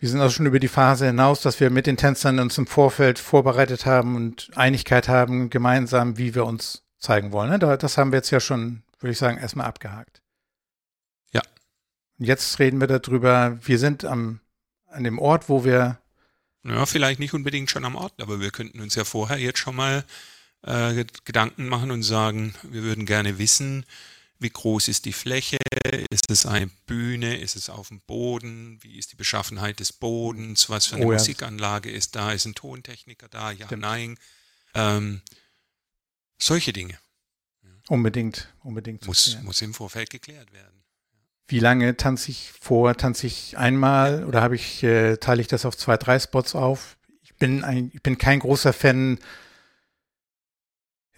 wir 0.00 0.08
sind 0.08 0.20
also 0.20 0.34
schon 0.34 0.46
über 0.46 0.60
die 0.60 0.68
Phase 0.68 1.06
hinaus, 1.06 1.42
dass 1.42 1.60
wir 1.60 1.68
mit 1.68 1.86
den 1.86 1.98
Tänzern 1.98 2.38
uns 2.38 2.56
im 2.56 2.66
Vorfeld 2.66 3.18
vorbereitet 3.18 3.84
haben 3.84 4.16
und 4.16 4.50
Einigkeit 4.56 5.08
haben, 5.08 5.50
gemeinsam, 5.50 6.16
wie 6.16 6.34
wir 6.34 6.46
uns 6.46 6.84
zeigen 6.98 7.32
wollen. 7.32 7.50
Ne? 7.50 7.58
Das 7.58 7.98
haben 7.98 8.10
wir 8.10 8.16
jetzt 8.16 8.30
ja 8.30 8.40
schon, 8.40 8.82
würde 8.98 9.12
ich 9.12 9.18
sagen, 9.18 9.36
erstmal 9.36 9.66
abgehakt. 9.66 10.22
Ja. 11.32 11.42
Und 12.18 12.24
jetzt 12.24 12.58
reden 12.58 12.80
wir 12.80 12.86
darüber, 12.86 13.58
wir 13.62 13.78
sind 13.78 14.06
am, 14.06 14.40
an 14.86 15.04
dem 15.04 15.18
Ort, 15.18 15.50
wo 15.50 15.64
wir. 15.64 15.98
Ja, 16.64 16.86
vielleicht 16.86 17.20
nicht 17.20 17.34
unbedingt 17.34 17.70
schon 17.70 17.84
am 17.84 17.94
Ort, 17.94 18.14
aber 18.22 18.40
wir 18.40 18.50
könnten 18.50 18.80
uns 18.80 18.94
ja 18.94 19.04
vorher 19.04 19.38
jetzt 19.38 19.58
schon 19.58 19.76
mal 19.76 20.04
äh, 20.62 21.04
Gedanken 21.24 21.68
machen 21.68 21.90
und 21.90 22.02
sagen, 22.02 22.54
wir 22.62 22.82
würden 22.82 23.04
gerne 23.04 23.38
wissen, 23.38 23.84
wie 24.40 24.50
groß 24.50 24.88
ist 24.88 25.04
die 25.04 25.12
Fläche? 25.12 25.58
Ist 26.10 26.30
es 26.30 26.46
eine 26.46 26.68
Bühne? 26.86 27.38
Ist 27.38 27.56
es 27.56 27.68
auf 27.68 27.88
dem 27.88 28.00
Boden? 28.00 28.78
Wie 28.82 28.98
ist 28.98 29.12
die 29.12 29.16
Beschaffenheit 29.16 29.80
des 29.80 29.92
Bodens? 29.92 30.70
Was 30.70 30.86
für 30.86 30.96
eine 30.96 31.06
oh, 31.06 31.12
ja. 31.12 31.18
Musikanlage 31.18 31.90
ist 31.90 32.16
da? 32.16 32.32
Ist 32.32 32.46
ein 32.46 32.54
Tontechniker 32.54 33.28
da? 33.28 33.52
Ja, 33.52 33.66
Stimmt. 33.66 33.82
nein. 33.82 34.18
Ähm, 34.74 35.20
solche 36.38 36.72
Dinge. 36.72 36.98
Unbedingt, 37.88 38.52
unbedingt. 38.62 39.06
Muss, 39.06 39.36
muss 39.42 39.60
im 39.62 39.74
Vorfeld 39.74 40.10
geklärt 40.10 40.52
werden. 40.52 40.84
Wie 41.48 41.58
lange 41.58 41.96
tanze 41.96 42.30
ich 42.30 42.52
vor? 42.60 42.96
Tanze 42.96 43.26
ich 43.26 43.58
einmal 43.58 44.24
oder 44.24 44.40
habe 44.40 44.54
ich, 44.54 44.82
äh, 44.84 45.16
teile 45.16 45.40
ich 45.40 45.48
das 45.48 45.66
auf 45.66 45.76
zwei, 45.76 45.96
drei 45.96 46.18
Spots 46.18 46.54
auf? 46.54 46.96
Ich 47.22 47.34
bin 47.34 47.64
ein, 47.64 47.90
ich 47.92 48.02
bin 48.02 48.16
kein 48.16 48.38
großer 48.38 48.72
Fan 48.72 49.18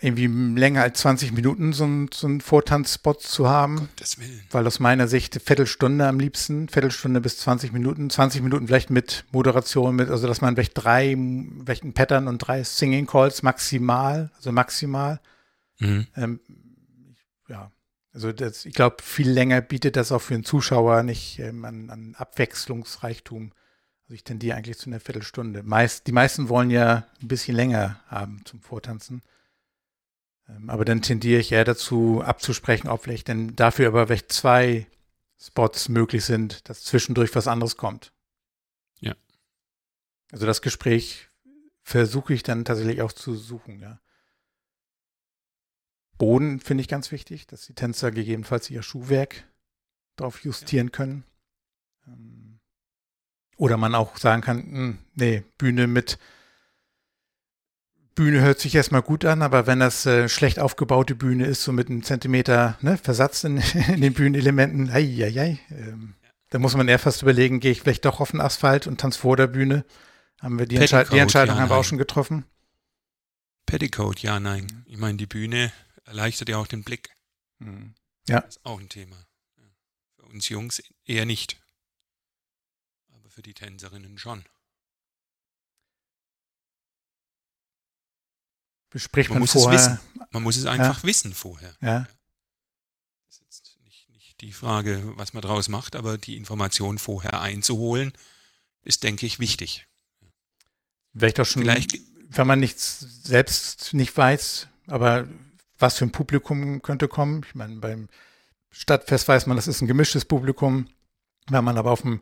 irgendwie 0.02 0.26
länger 0.26 0.82
als 0.82 1.00
20 1.00 1.32
Minuten 1.32 1.72
so 1.72 1.84
ein, 1.84 2.10
so 2.12 2.26
ein 2.26 2.40
Vortanzspot 2.40 3.22
zu 3.22 3.48
haben. 3.48 3.76
Gottes 3.76 4.18
Willen. 4.18 4.42
Weil 4.50 4.66
aus 4.66 4.80
meiner 4.80 5.06
Sicht 5.06 5.40
Viertelstunde 5.40 6.06
am 6.06 6.18
liebsten, 6.18 6.68
Viertelstunde 6.68 7.20
bis 7.20 7.38
20 7.38 7.72
Minuten, 7.72 8.10
20 8.10 8.42
Minuten 8.42 8.66
vielleicht 8.66 8.90
mit 8.90 9.24
Moderation, 9.30 9.94
mit, 9.94 10.10
also 10.10 10.26
dass 10.26 10.40
man 10.40 10.56
vielleicht 10.56 10.72
drei, 10.74 11.16
vielleicht 11.64 11.84
ein 11.84 11.94
Pattern 11.94 12.26
und 12.26 12.38
drei 12.38 12.64
Singing 12.64 13.06
Calls 13.06 13.44
maximal, 13.44 14.32
also 14.36 14.50
maximal. 14.50 15.20
Mhm. 15.78 16.08
Ähm, 16.16 16.40
ja, 17.48 17.70
also 18.12 18.32
das, 18.32 18.64
ich 18.64 18.74
glaube, 18.74 18.96
viel 19.02 19.30
länger 19.30 19.60
bietet 19.60 19.94
das 19.94 20.10
auch 20.10 20.20
für 20.20 20.34
den 20.34 20.44
Zuschauer 20.44 21.04
nicht 21.04 21.38
ähm, 21.38 21.64
an, 21.64 21.90
an 21.90 22.14
Abwechslungsreichtum. 22.16 23.52
Also 24.04 24.14
ich 24.14 24.24
tendiere 24.24 24.56
eigentlich 24.56 24.78
zu 24.78 24.90
einer 24.90 24.98
Viertelstunde. 24.98 25.62
Meist, 25.62 26.08
die 26.08 26.12
meisten 26.12 26.48
wollen 26.48 26.70
ja 26.70 27.06
ein 27.22 27.28
bisschen 27.28 27.54
länger 27.54 28.00
haben 28.08 28.42
zum 28.44 28.60
Vortanzen. 28.60 29.22
Ähm, 30.56 30.70
aber 30.70 30.84
dann 30.84 31.02
tendiere 31.02 31.40
ich 31.40 31.52
eher 31.52 31.64
dazu, 31.64 32.22
abzusprechen, 32.24 32.88
ob 32.88 33.02
vielleicht 33.02 33.28
denn 33.28 33.54
dafür 33.56 33.88
aber 33.88 34.06
vielleicht 34.06 34.32
zwei 34.32 34.86
Spots 35.40 35.88
möglich 35.88 36.24
sind, 36.24 36.68
dass 36.68 36.84
zwischendurch 36.84 37.34
was 37.34 37.48
anderes 37.48 37.76
kommt. 37.76 38.12
Ja. 39.00 39.14
Also 40.30 40.46
das 40.46 40.62
Gespräch 40.62 41.28
versuche 41.82 42.34
ich 42.34 42.42
dann 42.42 42.64
tatsächlich 42.64 43.02
auch 43.02 43.12
zu 43.12 43.34
suchen, 43.34 43.80
ja. 43.80 44.00
Boden 46.18 46.60
finde 46.60 46.82
ich 46.82 46.88
ganz 46.88 47.10
wichtig, 47.10 47.48
dass 47.48 47.66
die 47.66 47.74
Tänzer 47.74 48.12
gegebenenfalls 48.12 48.70
ihr 48.70 48.82
Schuhwerk 48.82 49.44
darauf 50.14 50.44
justieren 50.44 50.88
ja. 50.88 50.92
können. 50.92 51.24
Ähm, 52.06 52.60
oder 53.56 53.76
man 53.76 53.96
auch 53.96 54.16
sagen 54.16 54.42
kann, 54.42 54.58
mh, 54.58 54.76
hm, 54.76 54.98
nee, 55.14 55.44
Bühne 55.58 55.88
mit 55.88 56.18
Bühne 58.14 58.40
hört 58.40 58.60
sich 58.60 58.74
erstmal 58.74 59.02
gut 59.02 59.24
an, 59.24 59.42
aber 59.42 59.66
wenn 59.66 59.80
das 59.80 60.06
äh, 60.06 60.28
schlecht 60.28 60.58
aufgebaute 60.58 61.14
Bühne 61.14 61.46
ist, 61.46 61.62
so 61.62 61.72
mit 61.72 61.88
einem 61.88 62.02
Zentimeter 62.02 62.76
ne, 62.80 62.98
Versatz 62.98 63.44
in, 63.44 63.56
in 63.88 64.00
den 64.00 64.12
Bühnenelementen, 64.12 64.90
ei, 64.90 65.24
ei, 65.24 65.40
ei, 65.40 65.58
ähm, 65.70 66.14
da 66.50 66.58
muss 66.58 66.76
man 66.76 66.86
eher 66.86 66.98
fast 66.98 67.22
überlegen, 67.22 67.60
gehe 67.60 67.72
ich 67.72 67.80
vielleicht 67.80 68.04
doch 68.04 68.20
auf 68.20 68.32
den 68.32 68.40
Asphalt 68.40 68.86
und 68.86 69.00
tanze 69.00 69.18
vor 69.18 69.38
der 69.38 69.46
Bühne. 69.46 69.86
Haben 70.38 70.58
wir 70.58 70.66
die, 70.66 70.76
Entsche 70.76 71.06
die 71.10 71.18
Entscheidung 71.18 71.56
ja, 71.56 71.62
haben 71.62 71.70
wir 71.70 71.76
auch 71.76 71.84
schon 71.84 71.98
getroffen. 71.98 72.44
Petticoat, 73.64 74.20
ja, 74.20 74.38
nein. 74.38 74.84
Ich 74.86 74.98
meine, 74.98 75.16
die 75.16 75.26
Bühne 75.26 75.72
erleichtert 76.04 76.50
ja 76.50 76.58
auch 76.58 76.66
den 76.66 76.84
Blick. 76.84 77.16
Mhm. 77.58 77.94
Ja. 78.28 78.40
Das 78.40 78.56
ist 78.56 78.66
auch 78.66 78.78
ein 78.78 78.90
Thema. 78.90 79.16
Für 80.16 80.24
uns 80.24 80.48
Jungs 80.50 80.82
eher 81.06 81.24
nicht. 81.24 81.58
Aber 83.14 83.30
für 83.30 83.42
die 83.42 83.54
Tänzerinnen 83.54 84.18
schon. 84.18 84.44
Bespricht 88.92 89.30
man, 89.30 89.36
man 89.36 89.40
muss 89.42 89.52
vorher. 89.52 89.78
Es 89.78 89.86
wissen. 89.86 90.00
Man 90.30 90.42
muss 90.42 90.56
es 90.56 90.66
einfach 90.66 91.02
ja. 91.02 91.04
wissen 91.04 91.34
vorher. 91.34 91.74
Ja. 91.80 92.06
Das 93.26 93.36
ist 93.36 93.42
jetzt 93.58 93.78
nicht, 93.84 94.08
nicht 94.10 94.40
die 94.40 94.52
Frage, 94.52 95.12
was 95.16 95.32
man 95.32 95.42
daraus 95.42 95.68
macht, 95.68 95.96
aber 95.96 96.18
die 96.18 96.36
Information 96.36 96.98
vorher 96.98 97.40
einzuholen, 97.40 98.12
ist, 98.84 99.02
denke 99.02 99.26
ich, 99.26 99.38
wichtig. 99.38 99.86
Vielleicht 101.14 101.40
auch 101.40 101.44
schon, 101.44 101.62
Vielleicht, 101.62 101.98
wenn 102.30 102.46
man 102.46 102.60
nichts 102.60 103.00
selbst 103.22 103.92
nicht 103.94 104.16
weiß, 104.16 104.68
aber 104.86 105.28
was 105.78 105.98
für 105.98 106.06
ein 106.06 106.12
Publikum 106.12 106.80
könnte 106.80 107.08
kommen. 107.08 107.44
Ich 107.46 107.54
meine, 107.54 107.76
beim 107.76 108.08
Stadtfest 108.70 109.28
weiß 109.28 109.46
man, 109.46 109.56
das 109.56 109.68
ist 109.68 109.82
ein 109.82 109.88
gemischtes 109.88 110.24
Publikum. 110.24 110.88
Wenn 111.48 111.64
man 111.64 111.76
aber 111.76 111.90
auf 111.90 112.02
dem 112.02 112.20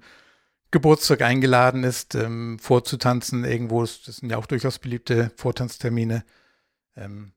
Geburtstag 0.71 1.23
eingeladen 1.23 1.85
ist, 1.85 2.15
ähm, 2.15 2.59
vorzutanzen 2.59 3.45
irgendwo, 3.45 3.83
das 3.83 4.05
sind 4.05 4.31
ja 4.31 4.39
auch 4.39 4.47
durchaus 4.47 4.79
beliebte 4.79 5.31
Vortanztermine, 5.37 6.25
ähm, 7.01 7.33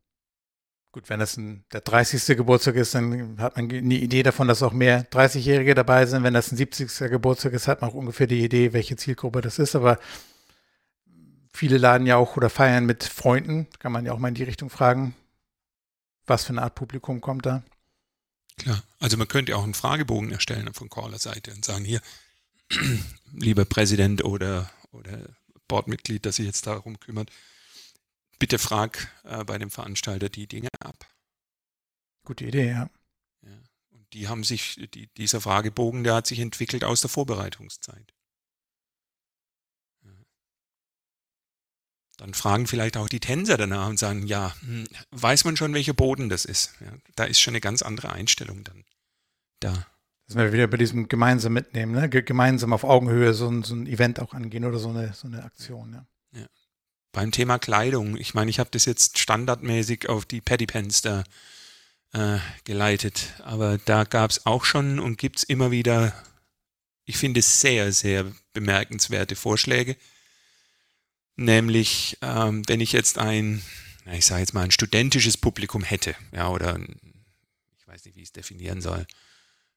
gut, 0.92 1.10
wenn 1.10 1.20
das 1.20 1.38
ein, 1.38 1.66
der 1.74 1.82
30. 1.82 2.38
Geburtstag 2.38 2.76
ist, 2.76 2.94
dann 2.94 3.40
hat 3.40 3.58
man 3.58 3.70
eine 3.70 3.96
Idee 3.96 4.24
davon, 4.24 4.48
dass 4.48 4.64
auch 4.64 4.74
mehr 4.74 5.10
30-Jährige 5.10 5.76
dabei 5.76 6.06
sind. 6.06 6.24
Wenn 6.24 6.34
das 6.34 6.52
ein 6.52 6.58
70. 6.58 7.10
Geburtstag 7.10 7.54
ist, 7.54 7.68
hat 7.68 7.82
man 7.82 7.90
auch 7.90 7.96
ungefähr 7.96 8.28
die 8.28 8.44
Idee, 8.44 8.74
welche 8.74 8.96
Zielgruppe 8.96 9.42
das 9.42 9.60
ist. 9.60 9.76
Aber 9.76 10.00
viele 11.54 11.78
laden 11.78 12.08
ja 12.08 12.18
auch 12.18 12.38
oder 12.38 12.50
feiern 12.50 12.86
mit 12.86 13.04
Freunden. 13.04 13.68
Kann 13.80 13.92
man 13.92 14.06
ja 14.06 14.14
auch 14.14 14.20
mal 14.20 14.30
in 14.30 14.36
die 14.36 14.44
Richtung 14.44 14.70
fragen, 14.70 15.16
was 16.26 16.44
für 16.44 16.52
eine 16.52 16.62
Art 16.62 16.76
Publikum 16.76 17.22
kommt 17.22 17.46
da. 17.46 17.64
Klar, 18.58 18.84
also 19.00 19.18
man 19.18 19.28
könnte 19.28 19.58
auch 19.58 19.64
einen 19.64 19.74
Fragebogen 19.74 20.32
erstellen 20.32 20.72
von 20.74 20.90
Caller-Seite 20.90 21.52
und 21.52 21.66
sagen, 21.66 21.86
hier, 21.86 22.02
lieber 23.34 23.66
Präsident 23.66 24.24
oder, 24.24 24.70
oder 24.92 25.28
Boardmitglied, 25.68 26.24
das 26.26 26.36
sich 26.36 26.46
jetzt 26.46 26.68
darum 26.68 27.00
kümmert, 27.00 27.32
bitte 28.44 28.60
frag 28.60 29.08
äh, 29.24 29.46
bei 29.46 29.58
dem 29.58 29.72
Veranstalter 29.72 30.28
die 30.28 30.48
Dinge 30.48 30.68
ab. 30.82 31.08
Gute 32.26 32.44
Idee, 32.44 32.72
ja. 32.72 32.90
ja. 33.42 33.58
Und 33.92 34.12
die 34.12 34.28
haben 34.28 34.44
sich, 34.44 34.86
die, 34.94 35.08
dieser 35.16 35.40
Fragebogen, 35.40 36.04
der 36.04 36.16
hat 36.16 36.28
sich 36.28 36.40
entwickelt 36.40 36.84
aus 36.84 37.00
der 37.00 37.10
Vorbereitungszeit. 37.10 38.14
Ja. 40.04 40.12
Dann 42.18 42.34
fragen 42.34 42.68
vielleicht 42.68 42.98
auch 42.98 43.08
die 43.08 43.22
Tänzer 43.22 43.56
danach 43.56 43.88
und 43.88 43.98
sagen, 43.98 44.28
ja, 44.28 44.54
hm, 44.60 44.90
weiß 45.12 45.46
man 45.46 45.56
schon, 45.56 45.74
welcher 45.74 45.94
Boden 45.94 46.28
das 46.28 46.44
ist? 46.44 46.74
Ja, 46.82 46.92
da 47.16 47.24
ist 47.24 47.40
schon 47.40 47.54
eine 47.54 47.62
ganz 47.62 47.82
andere 47.82 48.12
Einstellung 48.12 48.66
dann 48.66 48.84
da. 49.62 49.88
Das 50.28 50.36
wir 50.36 50.52
wieder 50.52 50.68
bei 50.68 50.76
diesem 50.76 51.08
gemeinsam 51.08 51.54
mitnehmen, 51.54 51.94
ne? 51.94 52.10
gemeinsam 52.10 52.74
auf 52.74 52.84
Augenhöhe 52.84 53.34
so 53.34 53.48
ein, 53.48 53.64
so 53.64 53.74
ein 53.74 53.88
Event 53.88 54.20
auch 54.20 54.34
angehen 54.34 54.66
oder 54.66 54.80
so 54.80 54.90
eine, 54.90 55.14
so 55.14 55.28
eine 55.28 55.46
Aktion. 55.46 55.94
Ja. 55.94 56.06
Beim 57.14 57.32
Thema 57.32 57.60
Kleidung, 57.60 58.18
ich 58.18 58.34
meine, 58.34 58.50
ich 58.50 58.60
habe 58.60 58.72
das 58.72 58.86
jetzt 58.86 59.20
standardmäßig 59.20 60.10
auf 60.10 60.26
die 60.26 60.42
Paddypants 60.42 61.04
da 61.04 61.24
äh, 62.12 62.40
geleitet, 62.66 63.36
aber 63.44 63.78
da 63.78 64.04
gab 64.04 64.32
es 64.32 64.46
auch 64.46 64.66
schon 64.66 65.00
und 65.00 65.18
gibt 65.18 65.38
es 65.38 65.44
immer 65.44 65.72
wieder, 65.72 66.14
ich 67.06 67.18
finde, 67.18 67.42
sehr, 67.42 67.94
sehr 67.94 68.32
bemerkenswerte 68.54 69.36
Vorschläge. 69.36 69.96
Nämlich, 71.36 72.18
ähm, 72.22 72.64
wenn 72.68 72.82
ich 72.82 72.92
jetzt 72.92 73.20
ein, 73.20 73.62
ich 74.12 74.26
sage 74.26 74.42
jetzt 74.42 74.54
mal, 74.54 74.64
ein 74.64 74.72
studentisches 74.72 75.38
Publikum 75.38 75.84
hätte, 75.84 76.16
ja, 76.32 76.50
oder 76.50 76.80
ich 76.80 77.88
weiß 77.88 78.06
nicht, 78.06 78.16
wie 78.16 78.22
ich 78.22 78.30
es 78.30 78.34
definieren 78.34 78.82
soll. 78.82 79.06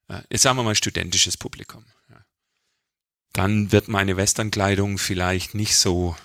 Äh, 0.08 0.22
jetzt 0.30 0.42
sagen 0.42 0.56
wir 0.56 0.62
mal 0.62 0.74
studentisches 0.74 1.36
Publikum. 1.36 1.84
Ja. 2.08 2.24
Dann 3.34 3.72
wird 3.72 3.88
meine 3.88 4.16
Westernkleidung 4.16 4.96
vielleicht 4.96 5.54
nicht 5.54 5.76
so 5.76 6.16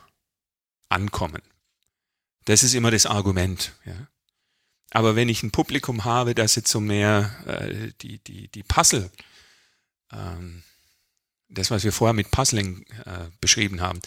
ankommen. 0.91 1.41
Das 2.45 2.63
ist 2.63 2.73
immer 2.73 2.91
das 2.91 3.05
Argument. 3.05 3.73
Ja. 3.85 4.07
Aber 4.91 5.15
wenn 5.15 5.29
ich 5.29 5.43
ein 5.43 5.51
Publikum 5.51 6.03
habe, 6.03 6.35
das 6.35 6.55
jetzt 6.55 6.71
so 6.71 6.79
mehr 6.79 7.31
äh, 7.45 7.91
die, 8.01 8.19
die, 8.19 8.49
die 8.49 8.63
Puzzle, 8.63 9.09
ähm, 10.11 10.63
das, 11.49 11.71
was 11.71 11.83
wir 11.83 11.93
vorher 11.93 12.13
mit 12.13 12.31
Puzzling 12.31 12.85
äh, 13.05 13.29
beschrieben 13.39 13.81
haben, 13.81 13.99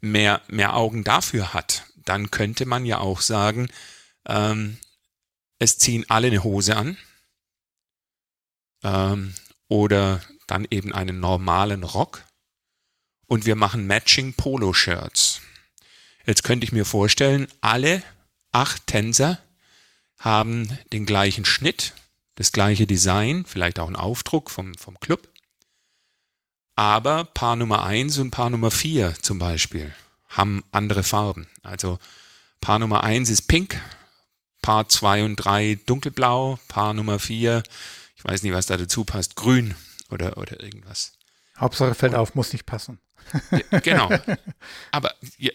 mehr, 0.00 0.42
mehr 0.48 0.74
Augen 0.74 1.04
dafür 1.04 1.54
hat, 1.54 1.84
dann 1.96 2.30
könnte 2.30 2.66
man 2.66 2.84
ja 2.84 2.98
auch 2.98 3.20
sagen, 3.20 3.68
ähm, 4.26 4.78
es 5.58 5.78
ziehen 5.78 6.04
alle 6.08 6.28
eine 6.28 6.42
Hose 6.42 6.76
an 6.76 6.96
ähm, 8.82 9.34
oder 9.68 10.20
dann 10.46 10.66
eben 10.70 10.92
einen 10.92 11.20
normalen 11.20 11.84
Rock 11.84 12.24
und 13.26 13.46
wir 13.46 13.56
machen 13.56 13.86
Matching 13.86 14.34
Polo-Shirts. 14.34 15.31
Jetzt 16.26 16.44
könnte 16.44 16.64
ich 16.64 16.72
mir 16.72 16.84
vorstellen, 16.84 17.48
alle 17.60 18.02
acht 18.52 18.86
Tänzer 18.86 19.38
haben 20.18 20.78
den 20.92 21.06
gleichen 21.06 21.44
Schnitt, 21.44 21.94
das 22.36 22.52
gleiche 22.52 22.86
Design, 22.86 23.44
vielleicht 23.46 23.78
auch 23.78 23.88
einen 23.88 23.96
Aufdruck 23.96 24.50
vom, 24.50 24.74
vom 24.74 24.98
Club. 25.00 25.28
Aber 26.76 27.24
Paar 27.24 27.56
Nummer 27.56 27.84
eins 27.84 28.18
und 28.18 28.30
Paar 28.30 28.50
Nummer 28.50 28.70
vier 28.70 29.14
zum 29.20 29.38
Beispiel 29.38 29.92
haben 30.28 30.64
andere 30.70 31.02
Farben. 31.02 31.48
Also 31.62 31.98
Paar 32.60 32.78
Nummer 32.78 33.04
eins 33.04 33.28
ist 33.28 33.42
pink, 33.48 33.80
Paar 34.62 34.88
zwei 34.88 35.24
und 35.24 35.36
drei 35.36 35.78
dunkelblau, 35.86 36.58
Paar 36.68 36.94
Nummer 36.94 37.18
vier, 37.18 37.62
ich 38.16 38.24
weiß 38.24 38.42
nicht, 38.44 38.52
was 38.52 38.66
da 38.66 38.76
dazu 38.76 39.04
passt, 39.04 39.34
grün 39.34 39.74
oder, 40.08 40.38
oder 40.38 40.62
irgendwas. 40.62 41.12
Hauptsache 41.58 41.94
fällt 41.94 42.14
auf, 42.14 42.34
muss 42.34 42.52
nicht 42.52 42.64
passen. 42.64 42.98
Genau. 43.82 44.10
Aber 44.90 45.14
ja, 45.38 45.52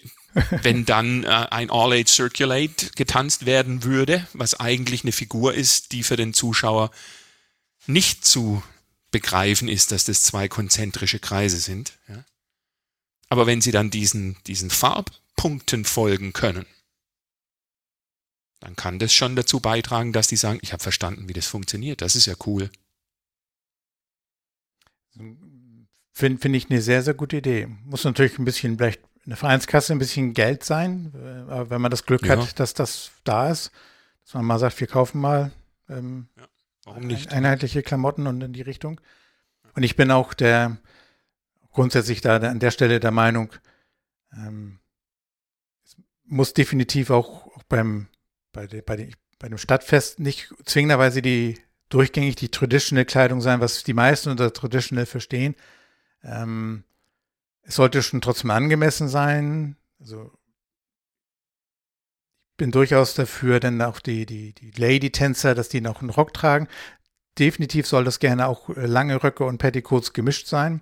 wenn 0.61 0.85
dann 0.85 1.23
äh, 1.23 1.27
ein 1.27 1.69
All-Age 1.69 2.09
Circulate 2.09 2.91
getanzt 2.95 3.45
werden 3.45 3.83
würde, 3.83 4.27
was 4.33 4.59
eigentlich 4.59 5.03
eine 5.03 5.11
Figur 5.11 5.53
ist, 5.53 5.91
die 5.91 6.03
für 6.03 6.15
den 6.15 6.33
Zuschauer 6.33 6.91
nicht 7.85 8.25
zu 8.25 8.61
begreifen 9.11 9.67
ist, 9.67 9.91
dass 9.91 10.03
das 10.03 10.23
zwei 10.23 10.47
konzentrische 10.47 11.19
Kreise 11.19 11.57
sind. 11.57 11.93
Ja? 12.07 12.23
Aber 13.29 13.47
wenn 13.47 13.61
sie 13.61 13.71
dann 13.71 13.89
diesen, 13.89 14.37
diesen 14.45 14.69
Farbpunkten 14.69 15.85
folgen 15.85 16.33
können, 16.33 16.65
dann 18.59 18.75
kann 18.75 18.99
das 18.99 19.13
schon 19.13 19.35
dazu 19.35 19.59
beitragen, 19.59 20.13
dass 20.13 20.27
die 20.27 20.35
sagen, 20.35 20.59
ich 20.61 20.73
habe 20.73 20.81
verstanden, 20.81 21.29
wie 21.29 21.33
das 21.33 21.47
funktioniert. 21.47 22.01
Das 22.01 22.15
ist 22.15 22.25
ja 22.25 22.33
cool. 22.45 22.69
Finde 26.17 26.41
find 26.41 26.55
ich 26.55 26.71
eine 26.71 26.81
sehr, 26.81 27.03
sehr 27.03 27.13
gute 27.13 27.37
Idee. 27.37 27.67
Muss 27.85 28.03
natürlich 28.03 28.39
ein 28.39 28.43
bisschen 28.43 28.75
vielleicht 28.75 29.03
in 29.23 29.29
der 29.29 29.37
Vereinskasse 29.37 29.93
ein 29.93 29.99
bisschen 29.99 30.33
Geld 30.33 30.63
sein, 30.63 31.13
äh, 31.13 31.51
aber 31.51 31.69
wenn 31.69 31.79
man 31.79 31.91
das 31.91 32.07
Glück 32.07 32.25
ja. 32.25 32.37
hat, 32.37 32.59
dass 32.59 32.73
das 32.73 33.11
da 33.23 33.51
ist, 33.51 33.71
dass 34.23 34.33
man 34.33 34.45
mal 34.45 34.57
sagt, 34.57 34.79
wir 34.79 34.87
kaufen 34.87 35.21
mal 35.21 35.51
ähm, 35.87 36.27
ja, 36.35 36.47
warum 36.85 37.05
nicht? 37.05 37.31
einheitliche 37.31 37.83
Klamotten 37.83 38.25
und 38.25 38.41
in 38.41 38.51
die 38.51 38.63
Richtung. 38.63 38.99
Und 39.75 39.83
ich 39.83 39.95
bin 39.95 40.09
auch 40.09 40.33
der 40.33 40.77
grundsätzlich 41.71 42.21
da 42.21 42.37
an 42.37 42.59
der 42.59 42.71
Stelle 42.71 42.99
der 42.99 43.11
Meinung, 43.11 43.53
ähm, 44.33 44.79
es 45.85 45.97
muss 46.25 46.53
definitiv 46.55 47.11
auch, 47.11 47.45
auch 47.45 47.63
beim 47.69 48.07
bei, 48.53 48.65
de, 48.65 48.81
bei, 48.81 48.95
de, 48.95 49.11
bei 49.37 49.49
dem 49.49 49.59
Stadtfest 49.59 50.19
nicht 50.19 50.51
zwingenderweise 50.65 51.21
die 51.21 51.59
durchgängig 51.89 52.37
die 52.37 52.49
traditional 52.49 53.05
Kleidung 53.05 53.39
sein, 53.39 53.59
was 53.59 53.83
die 53.83 53.93
meisten 53.93 54.31
unter 54.31 54.51
traditional 54.51 55.05
verstehen. 55.05 55.55
Ähm, 56.23 56.83
es 57.63 57.75
sollte 57.75 58.01
schon 58.01 58.21
trotzdem 58.21 58.51
angemessen 58.51 59.09
sein. 59.09 59.75
Also 59.99 60.31
ich 62.51 62.57
bin 62.57 62.71
durchaus 62.71 63.13
dafür, 63.13 63.59
denn 63.59 63.81
auch 63.81 63.99
die, 63.99 64.25
die, 64.25 64.53
die 64.53 64.71
Lady-Tänzer, 64.71 65.53
dass 65.53 65.69
die 65.69 65.81
noch 65.81 66.01
einen 66.01 66.09
Rock 66.09 66.33
tragen. 66.33 66.67
Definitiv 67.37 67.85
soll 67.85 68.03
das 68.03 68.19
gerne 68.19 68.47
auch 68.47 68.69
äh, 68.69 68.85
lange 68.85 69.23
Röcke 69.23 69.43
und 69.43 69.59
Petticoats 69.59 70.13
gemischt 70.13 70.47
sein. 70.47 70.81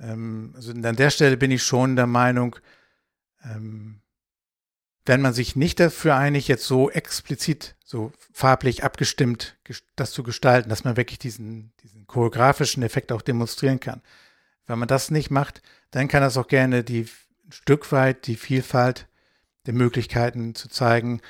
Ähm, 0.00 0.52
also 0.54 0.72
an 0.72 0.96
der 0.96 1.10
Stelle 1.10 1.36
bin 1.36 1.50
ich 1.50 1.62
schon 1.62 1.96
der 1.96 2.06
Meinung, 2.06 2.56
ähm, 3.44 4.00
wenn 5.04 5.20
man 5.20 5.32
sich 5.32 5.56
nicht 5.56 5.80
dafür 5.80 6.16
einig, 6.16 6.48
jetzt 6.48 6.64
so 6.64 6.90
explizit, 6.90 7.74
so 7.84 8.12
farblich 8.32 8.84
abgestimmt 8.84 9.56
das 9.96 10.12
zu 10.12 10.22
gestalten, 10.22 10.68
dass 10.68 10.84
man 10.84 10.96
wirklich 10.96 11.18
diesen, 11.18 11.72
diesen 11.82 12.06
choreografischen 12.06 12.82
Effekt 12.82 13.10
auch 13.10 13.22
demonstrieren 13.22 13.80
kann. 13.80 14.02
Wenn 14.72 14.78
man 14.78 14.88
das 14.88 15.10
nicht 15.10 15.30
macht, 15.30 15.60
dann 15.90 16.08
kann 16.08 16.22
das 16.22 16.38
auch 16.38 16.48
gerne 16.48 16.82
die 16.82 17.02
ein 17.02 17.52
Stück 17.52 17.92
weit 17.92 18.26
die 18.26 18.36
Vielfalt 18.36 19.06
der 19.66 19.74
Möglichkeiten 19.74 20.54
zu 20.54 20.70
zeigen, 20.70 21.20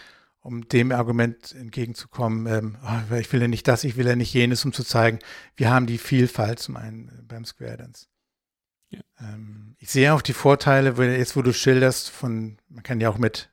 um 0.42 0.68
dem 0.68 0.92
Argument 0.92 1.52
entgegenzukommen, 1.52 2.46
ähm, 2.46 2.78
oh, 2.84 3.16
ich 3.16 3.32
will 3.32 3.42
ja 3.42 3.48
nicht 3.48 3.66
das, 3.66 3.82
ich 3.82 3.96
will 3.96 4.06
ja 4.06 4.14
nicht 4.14 4.32
jenes, 4.32 4.64
um 4.64 4.72
zu 4.72 4.84
zeigen, 4.84 5.18
wir 5.56 5.70
haben 5.70 5.88
die 5.88 5.98
Vielfalt 5.98 6.60
zum 6.60 6.76
einen 6.76 7.10
beim 7.26 7.44
Square 7.44 7.78
Dance. 7.78 8.06
Ja. 8.90 9.00
Ähm, 9.18 9.74
ich 9.80 9.90
sehe 9.90 10.14
auch 10.14 10.22
die 10.22 10.34
Vorteile, 10.34 10.94
jetzt 11.16 11.34
wo 11.34 11.42
du 11.42 11.52
schilderst, 11.52 12.10
von, 12.10 12.58
man 12.68 12.84
kann 12.84 13.00
ja 13.00 13.10
auch 13.10 13.18
mit 13.18 13.50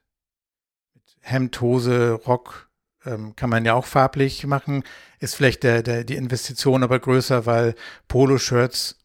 Hemd, 1.22 1.60
Hose, 1.62 2.12
Rock 2.12 2.70
ähm, 3.06 3.36
kann 3.36 3.50
man 3.50 3.66
ja 3.66 3.74
auch 3.74 3.88
farblich 3.88 4.46
machen. 4.46 4.84
Ist 5.20 5.36
vielleicht 5.36 5.64
der, 5.64 5.82
der, 5.82 6.04
die 6.04 6.16
Investition 6.16 6.84
aber 6.84 7.00
größer, 7.00 7.48
weil 7.48 7.74
Poloshirts 8.08 8.99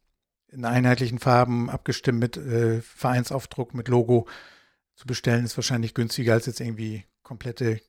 in 0.55 0.65
einheitlichen 0.65 1.19
Farben 1.19 1.69
abgestimmt 1.69 2.21
mit 2.21 2.37
äh, 2.37 2.81
Vereinsaufdruck, 2.81 3.75
mit 3.75 3.89
Logo 3.89 4.27
zu 4.97 5.07
bestellen, 5.07 5.45
ist 5.45 5.57
wahrscheinlich 5.57 5.95
günstiger 5.95 6.35
als 6.35 6.47
jetzt 6.47 6.61
irgendwie 6.61 7.05
komplette, 7.23 7.81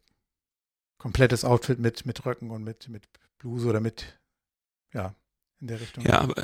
komplettes 0.97 1.45
Outfit 1.45 1.79
mit, 1.79 2.05
mit 2.05 2.25
Röcken 2.25 2.49
und 2.49 2.63
mit, 2.63 2.89
mit 2.89 3.03
Bluse 3.37 3.67
oder 3.67 3.79
mit, 3.79 4.19
ja, 4.93 5.13
in 5.61 5.67
der 5.67 5.79
Richtung. 5.79 6.05
Ja, 6.05 6.21
aber 6.21 6.41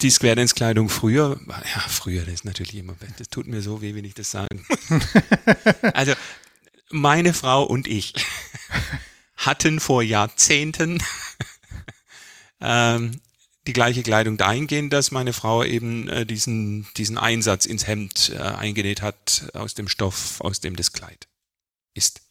die 0.00 0.10
Square 0.10 0.36
Dance 0.36 0.54
Kleidung 0.54 0.88
früher, 0.88 1.38
ja, 1.48 1.80
früher, 1.88 2.24
das 2.24 2.34
ist 2.34 2.44
natürlich 2.44 2.76
immer, 2.76 2.94
das 3.18 3.28
tut 3.28 3.46
mir 3.46 3.62
so 3.62 3.82
weh, 3.82 3.94
wenn 3.94 4.04
ich 4.04 4.14
das 4.14 4.30
sagen 4.30 4.64
also, 5.94 6.12
meine 6.90 7.34
Frau 7.34 7.64
und 7.64 7.88
ich 7.88 8.14
hatten 9.36 9.80
vor 9.80 10.02
Jahrzehnten 10.02 11.02
ähm, 12.60 13.20
die 13.66 13.72
gleiche 13.72 14.02
Kleidung 14.02 14.36
dahingehend, 14.36 14.92
dass 14.92 15.10
meine 15.10 15.32
Frau 15.32 15.64
eben 15.64 16.08
äh, 16.08 16.24
diesen, 16.24 16.86
diesen 16.96 17.18
Einsatz 17.18 17.66
ins 17.66 17.86
Hemd 17.86 18.30
äh, 18.34 18.38
eingenäht 18.38 19.02
hat 19.02 19.50
aus 19.54 19.74
dem 19.74 19.88
Stoff, 19.88 20.40
aus 20.40 20.60
dem 20.60 20.76
das 20.76 20.92
Kleid 20.92 21.28
ist. 21.94 22.22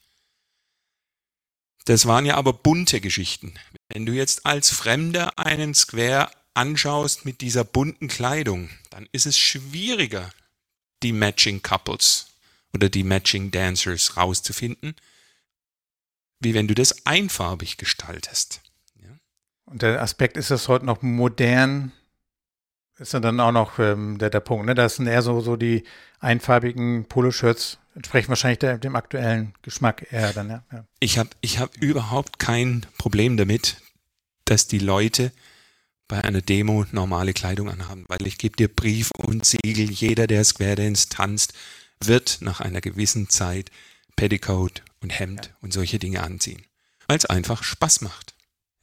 Das 1.86 2.08
waren 2.08 2.26
ja 2.26 2.36
aber 2.36 2.54
bunte 2.54 3.00
Geschichten. 3.02 3.54
Wenn 3.90 4.06
du 4.06 4.14
jetzt 4.14 4.46
als 4.46 4.72
Fremder 4.72 5.38
einen 5.38 5.76
Square 5.76 6.32
anschaust 6.54 7.26
mit 7.26 7.42
dieser 7.42 7.64
bunten 7.64 8.08
Kleidung, 8.08 8.70
dann 8.90 9.08
ist 9.12 9.26
es 9.26 9.38
schwieriger, 9.38 10.32
die 11.04 11.12
Matching 11.12 11.62
Couples 11.62 12.28
oder 12.74 12.90
die 12.90 13.04
Matching 13.04 13.52
Dancers 13.52 14.18
rauszufinden, 14.18 14.96
wie 16.40 16.54
wenn 16.54 16.68
du 16.68 16.74
das 16.74 17.06
einfarbig 17.06 17.78
gestaltest. 17.78 18.62
Und 19.66 19.82
der 19.82 20.02
Aspekt 20.02 20.38
ist 20.38 20.52
das 20.52 20.68
heute 20.68 20.86
noch 20.86 21.02
modern, 21.02 21.92
ist 22.98 23.14
dann 23.14 23.40
auch 23.40 23.52
noch 23.52 23.80
ähm, 23.80 24.18
der, 24.18 24.30
der 24.30 24.40
Punkt. 24.40 24.66
Ne? 24.66 24.76
Das 24.76 24.96
sind 24.96 25.08
eher 25.08 25.22
so, 25.22 25.42
so 25.42 25.56
die 25.56 25.84
einfarbigen 26.20 27.06
Poloshirts, 27.06 27.80
entsprechen 27.96 28.30
wahrscheinlich 28.30 28.60
der, 28.60 28.78
dem 28.78 28.96
aktuellen 28.96 29.54
Geschmack 29.62 30.08
eher 30.12 30.34
dann. 30.34 30.50
Ja? 30.50 30.64
ja. 30.72 30.86
Ich 31.00 31.18
habe 31.18 31.30
ich 31.42 31.60
hab 31.60 31.76
überhaupt 31.78 32.40
kein 32.40 32.86
Problem 32.98 33.38
damit, 33.38 33.78
dass 34.46 34.68
die 34.68 34.80
Leute 34.80 35.32
bei 36.08 36.24
einer 36.24 36.42
Demo 36.42 36.86
normale 36.92 37.34
Kleidung 37.34 37.70
anhaben, 37.70 38.06
weil 38.08 38.28
ich 38.28 38.38
gebe 38.38 38.56
dir 38.56 38.68
Brief 38.68 39.10
und 39.18 39.46
Siegel, 39.46 39.90
jeder, 39.90 40.28
der 40.28 40.44
Square 40.44 40.76
Dance 40.76 41.10
tanzt, 41.10 41.54
wird 42.00 42.40
nach 42.42 42.62
einer 42.62 42.82
gewissen 42.82 43.30
Zeit 43.30 43.72
Petticoat 44.16 44.84
und 45.02 45.18
Hemd 45.18 45.48
ja. 45.48 45.52
und 45.62 45.74
solche 45.74 45.98
Dinge 45.98 46.22
anziehen, 46.22 46.64
weil 47.08 47.18
es 47.18 47.26
einfach 47.26 47.64
Spaß 47.64 48.02
macht. 48.02 48.35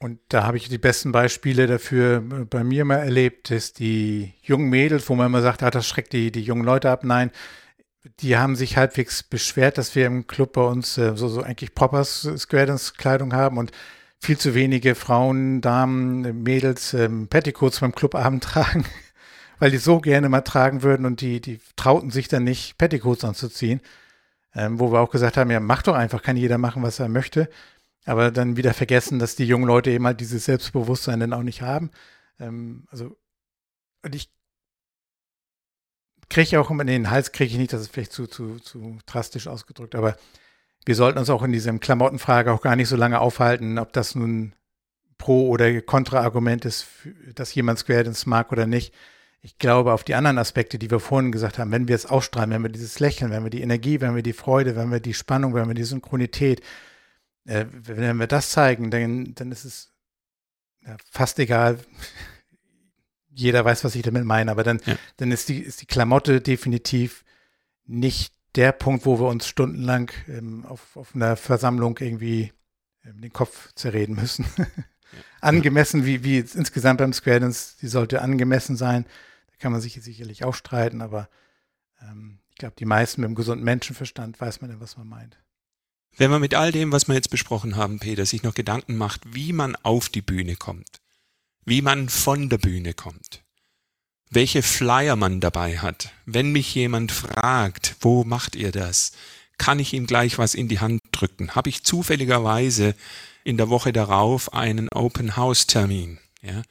Und 0.03 0.19
da 0.29 0.43
habe 0.43 0.57
ich 0.57 0.67
die 0.69 0.77
besten 0.77 1.11
Beispiele 1.11 1.65
dafür 1.65 2.21
bei 2.21 2.63
mir 2.63 2.83
mal 2.83 2.97
erlebt, 2.97 3.49
dass 3.49 3.73
die 3.73 4.33
jungen 4.41 4.69
Mädels, 4.69 5.07
wo 5.09 5.15
man 5.15 5.27
immer 5.27 5.41
sagt, 5.41 5.63
ah, 5.63 5.71
das 5.71 5.87
schreckt 5.87 6.13
die, 6.13 6.31
die 6.31 6.41
jungen 6.41 6.65
Leute 6.65 6.89
ab, 6.89 7.03
nein, 7.03 7.31
die 8.19 8.37
haben 8.37 8.57
sich 8.57 8.75
halbwegs 8.75 9.23
beschwert, 9.23 9.77
dass 9.77 9.95
wir 9.95 10.05
im 10.05 10.27
Club 10.27 10.53
bei 10.53 10.63
uns 10.63 10.97
äh, 10.97 11.15
so, 11.15 11.29
so 11.29 11.41
eigentlich 11.41 11.73
Poppers 11.73 12.29
Square 12.37 12.65
Dance 12.65 12.93
Kleidung 12.97 13.33
haben 13.33 13.57
und 13.57 13.71
viel 14.19 14.37
zu 14.37 14.53
wenige 14.53 14.95
Frauen, 14.95 15.61
Damen, 15.61 16.43
Mädels 16.43 16.93
ähm, 16.93 17.27
Petticoats 17.29 17.79
beim 17.79 17.95
Clubabend 17.95 18.43
tragen 18.43 18.85
weil 19.59 19.71
die 19.71 19.77
so 19.77 20.01
gerne 20.01 20.27
mal 20.27 20.41
tragen 20.41 20.83
würden 20.83 21.05
und 21.05 21.21
die, 21.21 21.39
die 21.39 21.61
trauten 21.77 22.09
sich 22.09 22.27
dann 22.27 22.43
nicht, 22.43 22.77
Petticoats 22.77 23.23
anzuziehen. 23.23 23.79
Ähm, 24.53 24.77
wo 24.77 24.91
wir 24.91 24.99
auch 24.99 25.09
gesagt 25.09 25.37
haben, 25.37 25.49
ja, 25.49 25.61
mach 25.61 25.83
doch 25.83 25.95
einfach, 25.95 26.21
kann 26.21 26.35
jeder 26.35 26.57
machen, 26.57 26.83
was 26.83 26.99
er 26.99 27.07
möchte. 27.07 27.49
Aber 28.05 28.31
dann 28.31 28.57
wieder 28.57 28.73
vergessen, 28.73 29.19
dass 29.19 29.35
die 29.35 29.45
jungen 29.45 29.65
Leute 29.65 29.91
eben 29.91 30.05
halt 30.05 30.19
dieses 30.19 30.45
Selbstbewusstsein 30.45 31.19
dann 31.19 31.33
auch 31.33 31.43
nicht 31.43 31.61
haben. 31.61 31.91
Ähm, 32.39 32.85
also, 32.91 33.17
und 34.03 34.15
ich 34.15 34.29
kriege 36.29 36.59
auch 36.59 36.69
immer 36.69 36.81
in 36.81 36.87
den 36.87 37.09
Hals, 37.09 37.31
kriege 37.31 37.51
ich 37.51 37.57
nicht, 37.57 37.73
das 37.73 37.81
ist 37.81 37.93
vielleicht 37.93 38.11
zu, 38.11 38.27
zu, 38.27 38.59
zu 38.59 38.97
drastisch 39.05 39.47
ausgedrückt, 39.47 39.95
aber 39.95 40.17
wir 40.85 40.95
sollten 40.95 41.19
uns 41.19 41.29
auch 41.29 41.43
in 41.43 41.51
diesem 41.51 41.79
Klamottenfrage 41.79 42.51
auch 42.51 42.61
gar 42.61 42.75
nicht 42.75 42.89
so 42.89 42.95
lange 42.95 43.19
aufhalten, 43.19 43.77
ob 43.77 43.93
das 43.93 44.15
nun 44.15 44.53
Pro- 45.17 45.47
oder 45.47 45.81
Kontraargument 45.81 46.65
ist, 46.65 46.87
dass 47.35 47.55
jemand 47.55 47.79
Square 47.79 48.03
Dance 48.03 48.27
mag 48.27 48.51
oder 48.51 48.65
nicht 48.65 48.93
ich 49.45 49.57
glaube, 49.57 49.91
auf 49.91 50.05
die 50.05 50.15
anderen 50.15 50.37
Aspekte, 50.37 50.79
die 50.79 50.89
wir 50.89 51.01
vorhin 51.01 51.33
gesagt 51.33 51.59
haben, 51.59 51.71
wenn 51.71 51.89
wir 51.89 51.95
es 51.95 52.05
ausstrahlen, 52.05 52.51
wenn 52.51 52.63
wir 52.63 52.69
dieses 52.69 52.99
Lächeln, 52.99 53.29
wenn 53.29 53.43
wir 53.43 53.49
die 53.49 53.61
Energie, 53.61 53.99
wenn 53.99 54.15
wir 54.15 54.23
die 54.23 54.31
Freude, 54.31 54.77
wenn 54.77 54.89
wir 54.89 55.01
die 55.01 55.13
Spannung, 55.13 55.53
wenn 55.53 55.67
wir 55.67 55.75
die 55.75 55.83
Synchronität, 55.83 56.61
äh, 57.45 57.65
wenn 57.71 58.17
wir 58.17 58.27
das 58.27 58.51
zeigen, 58.51 58.91
dann, 58.91 59.35
dann 59.35 59.51
ist 59.51 59.65
es 59.65 59.91
ja, 60.85 60.97
fast 61.09 61.39
egal. 61.39 61.79
Jeder 63.29 63.65
weiß, 63.65 63.83
was 63.83 63.95
ich 63.95 64.03
damit 64.03 64.25
meine, 64.25 64.51
aber 64.51 64.63
dann, 64.63 64.79
ja. 64.85 64.95
dann 65.17 65.31
ist, 65.31 65.49
die, 65.49 65.59
ist 65.59 65.81
die 65.81 65.87
Klamotte 65.87 66.41
definitiv 66.41 67.23
nicht 67.85 68.33
der 68.55 68.71
Punkt, 68.71 69.05
wo 69.05 69.19
wir 69.19 69.27
uns 69.27 69.47
stundenlang 69.47 70.11
ähm, 70.27 70.65
auf, 70.65 70.95
auf 70.95 71.15
einer 71.15 71.35
Versammlung 71.35 71.97
irgendwie 71.99 72.53
ähm, 73.03 73.21
den 73.21 73.33
Kopf 73.33 73.73
zerreden 73.73 74.15
müssen. 74.15 74.45
angemessen, 75.41 76.05
wie, 76.05 76.23
wie 76.23 76.39
insgesamt 76.39 76.99
beim 76.99 77.13
Square 77.13 77.41
Dance, 77.41 77.75
die 77.81 77.87
sollte 77.87 78.21
angemessen 78.21 78.77
sein 78.77 79.05
kann 79.63 79.71
man 79.71 79.79
sich 79.79 79.93
sicherlich 79.93 80.43
auch 80.43 80.55
streiten, 80.55 81.01
aber 81.01 81.29
ähm, 82.01 82.39
ich 82.49 82.57
glaube, 82.57 82.75
die 82.77 82.85
meisten 82.85 83.21
mit 83.21 83.29
einem 83.29 83.35
gesunden 83.35 83.63
Menschenverstand 83.63 84.41
weiß 84.41 84.59
man 84.59 84.69
denn, 84.69 84.81
was 84.81 84.97
man 84.97 85.07
meint. 85.07 85.41
Wenn 86.15 86.29
man 86.29 86.41
mit 86.41 86.53
all 86.53 86.71
dem, 86.71 86.91
was 86.91 87.07
wir 87.07 87.15
jetzt 87.15 87.29
besprochen 87.29 87.75
haben, 87.75 87.99
Peter, 87.99 88.25
sich 88.25 88.43
noch 88.43 88.53
Gedanken 88.53 88.97
macht, 88.97 89.21
wie 89.33 89.53
man 89.53 89.75
auf 89.77 90.09
die 90.09 90.21
Bühne 90.21 90.55
kommt, 90.55 91.01
wie 91.65 91.81
man 91.81 92.09
von 92.09 92.49
der 92.49 92.59
Bühne 92.59 92.93
kommt, 92.93 93.43
welche 94.29 94.61
Flyer 94.61 95.15
man 95.15 95.39
dabei 95.39 95.79
hat, 95.79 96.11
wenn 96.25 96.51
mich 96.51 96.73
jemand 96.75 97.11
fragt, 97.11 97.95
wo 98.01 98.23
macht 98.23 98.55
ihr 98.55 98.71
das, 98.71 99.11
kann 99.57 99.79
ich 99.79 99.93
ihm 99.93 100.07
gleich 100.07 100.37
was 100.37 100.55
in 100.55 100.67
die 100.67 100.79
Hand 100.79 101.01
drücken? 101.11 101.55
Habe 101.55 101.69
ich 101.69 101.83
zufälligerweise 101.83 102.95
in 103.43 103.57
der 103.57 103.69
Woche 103.69 103.93
darauf 103.93 104.53
einen 104.53 104.89
Open 104.89 105.35
House 105.35 105.67
Termin? 105.67 106.19
Ja? 106.41 106.63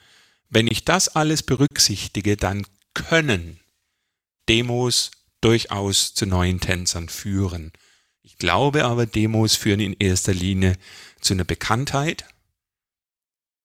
Wenn 0.51 0.67
ich 0.67 0.85
das 0.85 1.09
alles 1.09 1.43
berücksichtige, 1.43 2.37
dann 2.37 2.67
können 2.95 3.61
Demos 4.49 5.11
durchaus 5.41 6.15
zu 6.15 6.27
neuen 6.27 6.61
Tänzern 6.61 7.09
führen. 7.09 7.73
Ich 8.23 8.39
glaube 8.39 8.85
aber, 8.85 9.07
Demos 9.07 9.57
führen 9.57 9.81
in 9.81 9.97
erster 9.99 10.33
Linie 10.33 10.77
zu 11.21 11.35
einer 11.35 11.45
Bekanntheit 11.45 12.25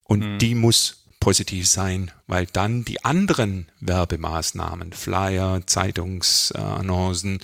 und 0.03 0.19
mhm. 0.19 0.39
die 0.39 0.55
muss 0.55 1.03
positiv 1.19 1.67
sein, 1.67 2.11
weil 2.27 2.45
dann 2.45 2.85
die 2.85 3.03
anderen 3.03 3.69
Werbemaßnahmen, 3.81 4.93
Flyer, 4.93 5.61
Zeitungsannoncen, 5.65 7.39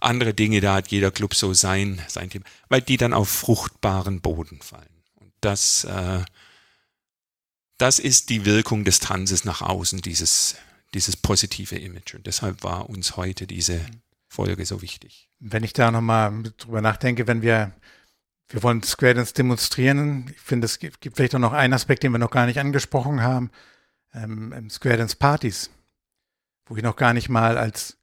andere 0.00 0.34
Dinge, 0.34 0.60
da 0.60 0.74
hat 0.74 0.88
jeder 0.88 1.10
Club 1.10 1.34
so 1.34 1.54
sein, 1.54 2.02
sein 2.08 2.30
Thema, 2.30 2.44
weil 2.68 2.82
die 2.82 2.96
dann 2.96 3.14
auf 3.14 3.28
fruchtbaren 3.28 4.20
Boden 4.20 4.60
fallen. 4.60 5.02
Und 5.14 5.32
das, 5.40 5.84
äh, 5.84 6.22
das 7.78 7.98
ist 7.98 8.30
die 8.30 8.44
Wirkung 8.44 8.84
des 8.84 8.98
Tanzes 8.98 9.44
nach 9.44 9.62
außen, 9.62 10.00
dieses, 10.02 10.56
dieses 10.92 11.16
positive 11.16 11.76
Image. 11.76 12.14
Und 12.14 12.26
deshalb 12.26 12.62
war 12.62 12.90
uns 12.90 13.16
heute 13.16 13.46
diese 13.46 13.80
Folge 14.34 14.66
so 14.66 14.82
wichtig. 14.82 15.30
Wenn 15.38 15.62
ich 15.62 15.72
da 15.72 15.92
nochmal 15.92 16.42
drüber 16.58 16.80
nachdenke, 16.80 17.28
wenn 17.28 17.40
wir, 17.40 17.72
wir 18.48 18.62
wollen 18.64 18.82
Square 18.82 19.14
Dance 19.14 19.32
demonstrieren, 19.32 20.26
ich 20.34 20.40
finde, 20.40 20.64
es 20.64 20.80
gibt, 20.80 21.00
gibt 21.00 21.16
vielleicht 21.16 21.36
auch 21.36 21.40
noch 21.40 21.52
einen 21.52 21.72
Aspekt, 21.72 22.02
den 22.02 22.10
wir 22.10 22.18
noch 22.18 22.32
gar 22.32 22.46
nicht 22.46 22.58
angesprochen 22.58 23.22
haben, 23.22 23.50
ähm, 24.12 24.68
Square 24.70 24.96
Dance 24.96 25.16
Partys, 25.16 25.70
wo 26.66 26.76
ich 26.76 26.82
noch 26.82 26.96
gar 26.96 27.14
nicht 27.14 27.28
mal 27.28 27.56
als 27.56 27.96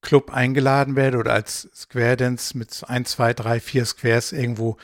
Club 0.00 0.32
eingeladen 0.32 0.94
werde 0.94 1.18
oder 1.18 1.32
als 1.32 1.68
Square 1.74 2.18
Dance 2.18 2.56
mit 2.56 2.82
ein, 2.86 3.04
zwei, 3.04 3.34
drei, 3.34 3.58
vier 3.58 3.84
Squares 3.84 4.30
irgendwo 4.30 4.76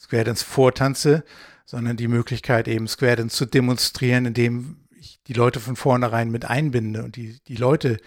Square 0.00 0.24
Dance 0.24 0.44
vortanze, 0.44 1.24
sondern 1.66 1.98
die 1.98 2.08
Möglichkeit 2.08 2.68
eben 2.68 2.88
Square 2.88 3.16
Dance 3.16 3.36
zu 3.36 3.44
demonstrieren, 3.44 4.24
indem 4.24 4.88
ich 4.98 5.20
die 5.26 5.34
Leute 5.34 5.60
von 5.60 5.76
vornherein 5.76 6.30
mit 6.30 6.46
einbinde 6.46 7.04
und 7.04 7.16
die, 7.16 7.38
die 7.48 7.56
Leute, 7.56 7.98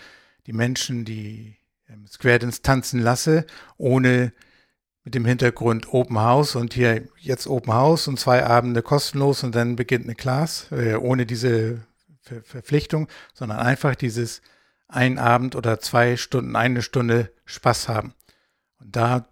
die 0.48 0.54
Menschen, 0.54 1.06
die 1.06 1.22
ähm, 1.46 1.61
Square 2.08 2.40
Dance 2.40 2.62
tanzen 2.62 3.00
lasse, 3.00 3.46
ohne 3.78 4.34
mit 5.04 5.16
dem 5.16 5.26
Hintergrund 5.26 5.94
Open 5.94 6.20
House 6.20 6.56
und 6.56 6.74
hier 6.74 7.08
jetzt 7.18 7.48
Open 7.48 7.74
House 7.74 8.08
und 8.08 8.20
zwei 8.20 8.46
Abende 8.46 8.82
kostenlos 8.82 9.44
und 9.44 9.56
dann 9.56 9.76
beginnt 9.76 10.06
eine 10.06 10.16
Class, 10.16 10.68
äh, 10.72 10.96
ohne 10.96 11.26
diese 11.26 11.82
Ver 12.22 12.44
Verpflichtung, 12.44 13.08
sondern 13.34 13.60
einfach 13.60 13.96
dieses 13.96 14.42
einen 14.88 15.18
Abend 15.18 15.56
oder 15.56 15.80
zwei 15.80 16.18
Stunden, 16.18 16.56
eine 16.56 16.84
Stunde 16.84 17.32
Spaß 17.46 17.88
haben. 17.88 18.14
Und 18.80 18.96
da 18.96 19.28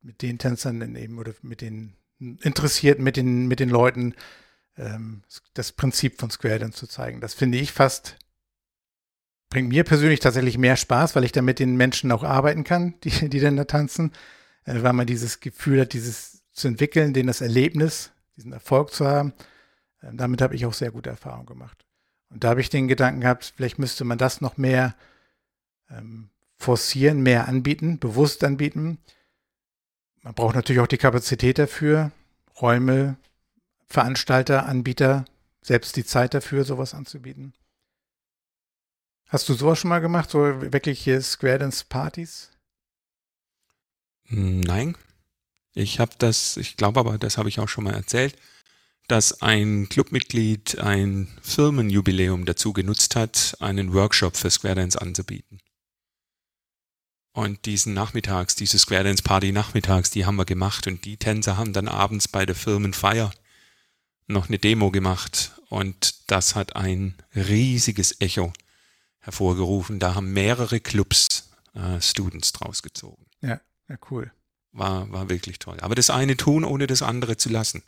mit 0.00 0.22
den 0.22 0.38
Tänzern 0.38 0.96
eben 0.96 1.18
oder 1.18 1.34
mit 1.42 1.60
den 1.60 1.94
Interessierten, 2.18 3.04
mit 3.04 3.16
den, 3.16 3.48
mit 3.48 3.60
den 3.60 3.68
Leuten 3.68 4.14
ähm, 4.76 5.22
das 5.54 5.72
Prinzip 5.72 6.20
von 6.20 6.30
Square 6.30 6.60
Dance 6.60 6.78
zu 6.78 6.86
zeigen. 6.86 7.20
Das 7.20 7.34
finde 7.34 7.58
ich 7.58 7.72
fast, 7.72 8.16
bringt 9.52 9.68
mir 9.68 9.84
persönlich 9.84 10.20
tatsächlich 10.20 10.56
mehr 10.56 10.76
Spaß, 10.76 11.14
weil 11.14 11.24
ich 11.24 11.32
dann 11.32 11.44
mit 11.44 11.58
den 11.58 11.76
Menschen 11.76 12.10
auch 12.10 12.22
arbeiten 12.22 12.64
kann, 12.64 12.94
die, 13.04 13.28
die 13.28 13.38
dann 13.38 13.56
da 13.56 13.64
tanzen, 13.64 14.12
äh, 14.64 14.82
weil 14.82 14.94
man 14.94 15.06
dieses 15.06 15.40
Gefühl 15.40 15.82
hat, 15.82 15.92
dieses 15.92 16.42
zu 16.52 16.68
entwickeln, 16.68 17.12
denen 17.12 17.26
das 17.26 17.42
Erlebnis, 17.42 18.12
diesen 18.36 18.54
Erfolg 18.54 18.94
zu 18.94 19.06
haben. 19.06 19.34
Äh, 20.00 20.08
damit 20.14 20.40
habe 20.40 20.54
ich 20.54 20.64
auch 20.64 20.72
sehr 20.72 20.90
gute 20.90 21.10
Erfahrungen 21.10 21.44
gemacht. 21.44 21.84
Und 22.30 22.44
da 22.44 22.48
habe 22.48 22.62
ich 22.62 22.70
den 22.70 22.88
Gedanken 22.88 23.20
gehabt, 23.20 23.52
vielleicht 23.54 23.78
müsste 23.78 24.04
man 24.04 24.16
das 24.16 24.40
noch 24.40 24.56
mehr 24.56 24.94
ähm, 25.90 26.30
forcieren, 26.56 27.22
mehr 27.22 27.46
anbieten, 27.46 27.98
bewusst 27.98 28.42
anbieten. 28.44 28.96
Man 30.22 30.32
braucht 30.32 30.54
natürlich 30.54 30.80
auch 30.80 30.86
die 30.86 30.96
Kapazität 30.96 31.58
dafür, 31.58 32.10
Räume, 32.58 33.18
Veranstalter, 33.86 34.64
Anbieter, 34.64 35.26
selbst 35.60 35.96
die 35.96 36.06
Zeit 36.06 36.32
dafür, 36.32 36.64
sowas 36.64 36.94
anzubieten. 36.94 37.52
Hast 39.32 39.48
du 39.48 39.54
sowas 39.54 39.78
schon 39.78 39.88
mal 39.88 40.00
gemacht, 40.00 40.30
so 40.30 40.40
wirklich 40.40 41.02
hier 41.02 41.20
Square 41.22 41.58
Dance 41.60 41.84
Partys? 41.88 42.50
Nein. 44.28 44.96
Ich 45.74 45.98
habe 45.98 46.12
das, 46.18 46.58
ich 46.58 46.76
glaube 46.76 47.00
aber, 47.00 47.16
das 47.16 47.38
habe 47.38 47.48
ich 47.48 47.58
auch 47.58 47.68
schon 47.68 47.84
mal 47.84 47.94
erzählt 47.94 48.36
dass 49.08 49.42
ein 49.42 49.88
Clubmitglied 49.88 50.78
ein 50.78 51.28
Firmenjubiläum 51.42 52.44
dazu 52.44 52.72
genutzt 52.72 53.16
hat, 53.16 53.56
einen 53.60 53.92
Workshop 53.92 54.36
für 54.36 54.50
Square 54.50 54.76
Dance 54.76 55.00
anzubieten. 55.00 55.58
Und 57.34 57.64
diesen 57.64 57.94
Nachmittags, 57.94 58.54
diese 58.54 58.78
Square 58.78 59.04
Dance 59.04 59.22
Party 59.22 59.52
nachmittags, 59.52 60.10
die 60.10 60.26
haben 60.26 60.36
wir 60.36 60.44
gemacht 60.44 60.86
und 60.86 61.04
die 61.04 61.16
Tänzer 61.16 61.56
haben 61.56 61.72
dann 61.72 61.88
abends 61.88 62.28
bei 62.28 62.44
der 62.44 62.54
Firmenfeier 62.54 63.32
noch 64.28 64.48
eine 64.48 64.58
Demo 64.58 64.90
gemacht 64.90 65.52
und 65.68 66.30
das 66.30 66.54
hat 66.54 66.76
ein 66.76 67.14
riesiges 67.34 68.20
Echo 68.20 68.52
hervorgerufen. 69.22 69.98
Da 69.98 70.14
haben 70.14 70.32
mehrere 70.32 70.80
Clubs 70.80 71.50
äh, 71.74 72.00
Students 72.00 72.52
draus 72.52 72.82
gezogen. 72.82 73.24
Ja, 73.40 73.60
ja, 73.88 73.96
cool. 74.10 74.30
War, 74.72 75.10
war 75.10 75.28
wirklich 75.28 75.58
toll. 75.58 75.78
Aber 75.80 75.94
das 75.94 76.10
eine 76.10 76.36
tun, 76.36 76.64
ohne 76.64 76.86
das 76.86 77.02
andere 77.02 77.36
zu 77.36 77.48
lassen. 77.48 77.82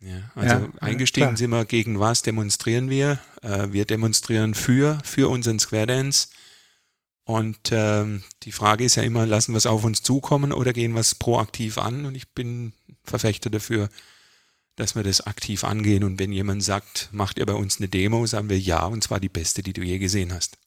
Ja, 0.00 0.30
also 0.34 0.56
ja, 0.56 0.68
eingestiegen 0.80 1.30
ja, 1.30 1.36
sind 1.36 1.50
wir 1.50 1.64
gegen 1.64 1.98
was 1.98 2.22
demonstrieren 2.22 2.90
wir? 2.90 3.18
Äh, 3.42 3.68
wir 3.72 3.84
demonstrieren 3.84 4.54
für, 4.54 4.98
für 5.04 5.30
unseren 5.30 5.58
Square 5.58 5.86
Dance. 5.86 6.28
Und 7.24 7.70
ähm, 7.70 8.22
die 8.42 8.52
Frage 8.52 8.84
ist 8.84 8.96
ja 8.96 9.02
immer, 9.02 9.24
lassen 9.24 9.52
wir 9.52 9.58
es 9.58 9.66
auf 9.66 9.84
uns 9.84 10.02
zukommen 10.02 10.52
oder 10.52 10.74
gehen 10.74 10.92
wir 10.92 11.00
es 11.00 11.14
proaktiv 11.14 11.78
an? 11.78 12.04
Und 12.04 12.16
ich 12.16 12.28
bin 12.32 12.74
Verfechter 13.02 13.48
dafür, 13.48 13.88
dass 14.76 14.94
wir 14.96 15.02
das 15.02 15.26
aktiv 15.26 15.64
angehen. 15.64 16.04
Und 16.04 16.18
wenn 16.18 16.32
jemand 16.32 16.62
sagt, 16.62 17.08
macht 17.12 17.38
ihr 17.38 17.46
bei 17.46 17.54
uns 17.54 17.78
eine 17.78 17.88
Demo, 17.88 18.26
sagen 18.26 18.48
wir 18.48 18.58
ja, 18.58 18.84
und 18.84 19.02
zwar 19.02 19.20
die 19.20 19.28
beste, 19.28 19.62
die 19.62 19.72
du 19.72 19.82
je 19.82 19.98
gesehen 19.98 20.32
hast. 20.32 20.58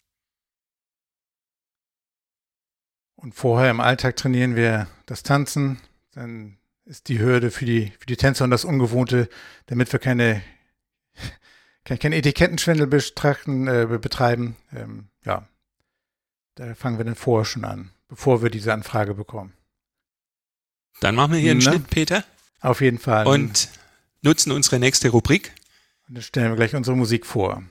Und 3.16 3.34
vorher 3.34 3.72
im 3.72 3.80
Alltag 3.80 4.16
trainieren 4.16 4.56
wir 4.56 4.88
das 5.08 5.24
Tanzen, 5.24 5.80
dann 6.12 6.58
ist 6.86 7.10
die 7.10 7.20
Hürde 7.20 7.52
für 7.52 7.66
die, 7.66 7.92
für 8.00 8.06
die 8.06 8.16
Tänzer 8.16 8.46
und 8.46 8.52
das 8.52 8.64
Ungewohnte, 8.64 9.28
damit 9.66 9.92
wir 9.92 10.00
keine, 10.00 10.42
keine, 11.84 12.16
Etikettenschwindel 12.16 12.88
betrachten, 12.88 13.68
äh, 13.68 13.88
betreiben. 14.00 14.56
Ähm, 14.72 15.10
ja, 15.26 15.48
da 16.56 16.76
fangen 16.76 17.00
wir 17.00 17.06
dann 17.06 17.16
vorher 17.16 17.46
schon 17.46 17.66
an, 17.66 17.92
bevor 18.08 18.42
wir 18.42 18.50
diese 18.50 18.72
Anfrage 18.72 19.16
bekommen. 19.16 19.54
Dann 21.00 21.16
machen 21.16 21.34
wir 21.34 21.40
hier 21.40 21.52
einen 21.52 21.60
ne? 21.60 21.72
Schnitt, 21.72 21.90
Peter. 21.90 22.24
Auf 22.62 22.82
jeden 22.82 23.00
Fall. 23.00 23.28
Und 23.28 23.70
nutzen 24.22 24.52
unsere 24.52 24.80
nächste 24.80 25.10
Rubrik. 25.10 25.54
Und 26.08 26.16
dann 26.16 26.24
stellen 26.24 26.52
wir 26.52 26.56
gleich 26.56 26.76
unsere 26.76 26.96
Musik 26.96 27.26
vor. 27.26 27.64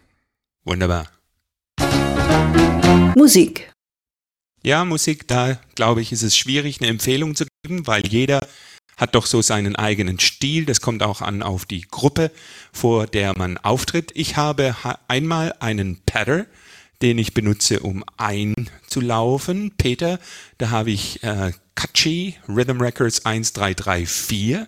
Wunderbar. 0.65 1.11
Musik. 3.15 3.73
Ja, 4.63 4.85
Musik, 4.85 5.29
da 5.29 5.61
glaube 5.75 6.03
ich, 6.03 6.13
ist 6.13 6.23
es 6.23 6.37
schwierig, 6.37 6.81
eine 6.81 6.91
Empfehlung 6.91 7.35
zu 7.35 7.47
geben, 7.63 7.87
weil 7.87 8.07
jeder 8.07 8.47
hat 8.97 9.15
doch 9.15 9.27
so 9.27 9.43
seinen 9.43 9.77
eigenen 9.77 10.19
Stil. 10.19 10.65
Das 10.65 10.81
kommt 10.81 11.03
auch 11.03 11.21
an 11.21 11.43
auf 11.43 11.67
die 11.67 11.83
Gruppe, 11.83 12.31
vor 12.73 13.07
der 13.07 13.37
man 13.39 13.59
auftritt. 13.59 14.11
Ich 14.15 14.37
habe 14.37 14.75
einmal 15.09 15.55
einen 15.61 16.03
Patter, 16.05 16.47
den 17.03 17.19
ich 17.19 17.35
benutze, 17.35 17.81
um 17.81 18.05
einzulaufen. 18.17 19.73
Peter, 19.77 20.19
da 20.59 20.71
habe 20.71 20.91
ich 20.91 21.23
äh, 21.23 21.53
Kachi 21.75 22.37
Rhythm 22.49 22.81
Records 22.81 23.25
1334. 23.25 24.67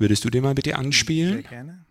Würdest 0.00 0.24
du 0.24 0.30
den 0.30 0.42
mal 0.42 0.54
bitte 0.54 0.76
anspielen? 0.76 1.42
Sehr 1.42 1.42
gerne. 1.42 1.84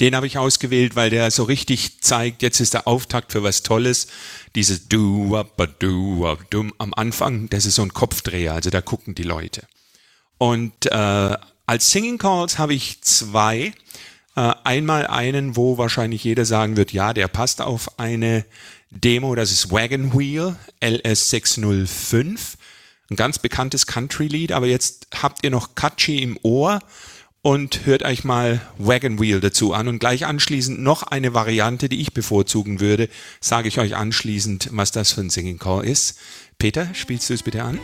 Den 0.00 0.16
habe 0.16 0.26
ich 0.26 0.38
ausgewählt, 0.38 0.96
weil 0.96 1.10
der 1.10 1.30
so 1.30 1.44
richtig 1.44 2.00
zeigt, 2.00 2.42
jetzt 2.42 2.58
ist 2.60 2.72
der 2.72 2.88
Auftakt 2.88 3.32
für 3.32 3.42
was 3.42 3.62
Tolles. 3.62 4.06
Dieses 4.54 4.88
du 4.88 5.38
du 5.78 6.36
dum 6.48 6.72
am 6.78 6.94
Anfang, 6.94 7.50
das 7.50 7.66
ist 7.66 7.74
so 7.74 7.82
ein 7.82 7.92
Kopfdreher, 7.92 8.54
also 8.54 8.70
da 8.70 8.80
gucken 8.80 9.14
die 9.14 9.22
Leute. 9.22 9.66
Und 10.38 10.86
äh, 10.86 11.36
als 11.66 11.90
Singing 11.90 12.16
Calls 12.16 12.58
habe 12.58 12.72
ich 12.72 13.02
zwei. 13.02 13.74
Äh, 14.36 14.54
einmal 14.64 15.06
einen, 15.06 15.56
wo 15.56 15.76
wahrscheinlich 15.76 16.24
jeder 16.24 16.46
sagen 16.46 16.78
wird, 16.78 16.92
ja, 16.92 17.12
der 17.12 17.28
passt 17.28 17.60
auf 17.60 17.98
eine 17.98 18.46
Demo, 18.90 19.34
das 19.34 19.52
ist 19.52 19.70
Wagon 19.70 20.16
Wheel 20.18 20.56
LS605. 20.80 22.38
Ein 23.10 23.16
ganz 23.16 23.38
bekanntes 23.38 23.86
Country-Lied, 23.86 24.52
aber 24.52 24.66
jetzt 24.66 25.08
habt 25.20 25.44
ihr 25.44 25.50
noch 25.50 25.74
Catchy 25.74 26.22
im 26.22 26.38
Ohr 26.42 26.80
und 27.42 27.86
hört 27.86 28.02
euch 28.02 28.24
mal 28.24 28.60
Wagon 28.78 29.20
Wheel 29.20 29.40
dazu 29.40 29.72
an 29.72 29.88
und 29.88 29.98
gleich 29.98 30.26
anschließend 30.26 30.80
noch 30.80 31.02
eine 31.02 31.34
Variante, 31.34 31.88
die 31.88 32.00
ich 32.00 32.12
bevorzugen 32.12 32.80
würde, 32.80 33.08
sage 33.40 33.68
ich 33.68 33.78
euch 33.78 33.96
anschließend, 33.96 34.68
was 34.72 34.92
das 34.92 35.12
für 35.12 35.22
ein 35.22 35.30
Singing 35.30 35.58
Call 35.58 35.84
ist. 35.84 36.18
Peter, 36.58 36.94
spielst 36.94 37.30
du 37.30 37.34
es 37.34 37.42
bitte 37.42 37.62
an? 37.62 37.78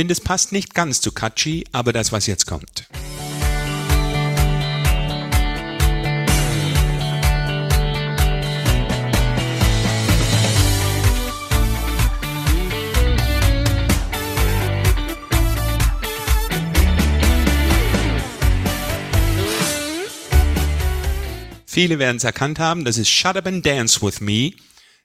Finde, 0.00 0.12
es 0.12 0.20
passt 0.22 0.52
nicht 0.52 0.74
ganz 0.74 1.02
zu 1.02 1.12
Kachi, 1.12 1.66
aber 1.72 1.92
das, 1.92 2.10
was 2.10 2.26
jetzt 2.26 2.46
kommt. 2.46 2.86
Viele 21.66 21.98
werden 21.98 22.16
es 22.16 22.24
erkannt 22.24 22.58
haben, 22.58 22.86
das 22.86 22.96
ist 22.96 23.10
Shut 23.10 23.36
Up 23.36 23.46
and 23.46 23.66
Dance 23.66 24.00
With 24.00 24.22
Me, 24.22 24.52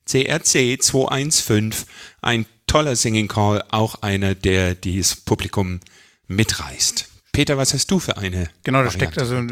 CRC 0.06 0.82
215, 0.82 1.76
ein 2.22 2.46
toller 2.68 2.96
Singing 2.96 3.28
Call, 3.28 3.64
auch 3.70 4.02
einer, 4.02 4.36
der 4.36 4.76
dieses 4.76 5.16
Publikum 5.16 5.80
mitreißt. 6.28 7.10
Peter, 7.36 7.58
was 7.58 7.74
hast 7.74 7.92
du 7.92 8.00
für 8.00 8.18
eine? 8.18 8.50
Genau, 8.64 8.82
da 8.82 8.90
steckt 8.90 9.20
also 9.20 9.44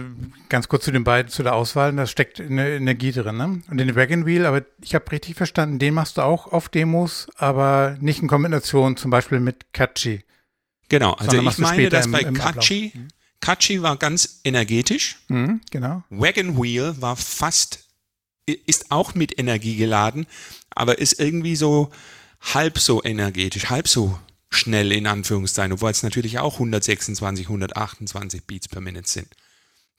ganz 0.48 0.70
kurz 0.70 0.86
zu 0.86 0.92
den 0.92 1.04
beiden, 1.04 1.30
zu 1.30 1.44
der 1.44 1.54
Auswahl, 1.54 1.94
da 1.94 2.08
steckt 2.08 2.40
eine 2.40 2.70
Energie 2.70 3.12
drin. 3.12 3.36
Ne? 3.36 3.62
Und 3.70 3.78
den 3.78 3.94
Wagon 3.98 4.26
Wheel, 4.26 4.46
aber 4.46 4.62
ich 4.82 4.96
habe 4.96 5.12
richtig 5.12 5.36
verstanden, 5.36 5.80
den 5.80 5.94
machst 5.94 6.18
du 6.18 6.22
auch 6.22 6.48
auf 6.48 6.70
Demos, 6.70 7.28
aber 7.36 7.98
nicht 8.00 8.22
in 8.22 8.30
Kombination 8.30 8.96
zum 8.96 9.12
Beispiel 9.12 9.42
mit 9.42 9.74
Kachi. 9.74 10.24
Genau, 10.88 11.12
also 11.14 11.42
ich 11.42 11.58
meine, 11.58 11.90
dass 11.90 12.10
bei 12.10 12.22
im, 12.22 12.36
Kachi, 12.36 12.94
mhm. 12.94 13.08
Kachi 13.42 13.82
war 13.82 13.98
ganz 13.98 14.40
energetisch. 14.46 15.18
Mhm, 15.28 15.60
genau. 15.70 16.04
Wagon 16.10 16.62
Wheel 16.62 16.96
war 17.02 17.18
fast, 17.18 17.90
ist 18.46 18.92
auch 18.92 19.14
mit 19.14 19.38
Energie 19.38 19.76
geladen, 19.76 20.26
aber 20.70 21.00
ist 21.00 21.20
irgendwie 21.20 21.58
so, 21.58 21.92
halb 22.44 22.78
so 22.78 23.04
energetisch, 23.04 23.70
halb 23.70 23.88
so 23.88 24.20
schnell 24.50 24.92
in 24.92 25.08
Anführungszeichen, 25.08 25.74
obwohl 25.74 25.92
es 25.92 26.04
natürlich 26.04 26.40
auch 26.40 26.54
126, 26.56 27.48
128 27.48 28.44
Beats 28.44 28.68
per 28.68 28.82
Minute 28.82 29.10
sind. 29.10 29.28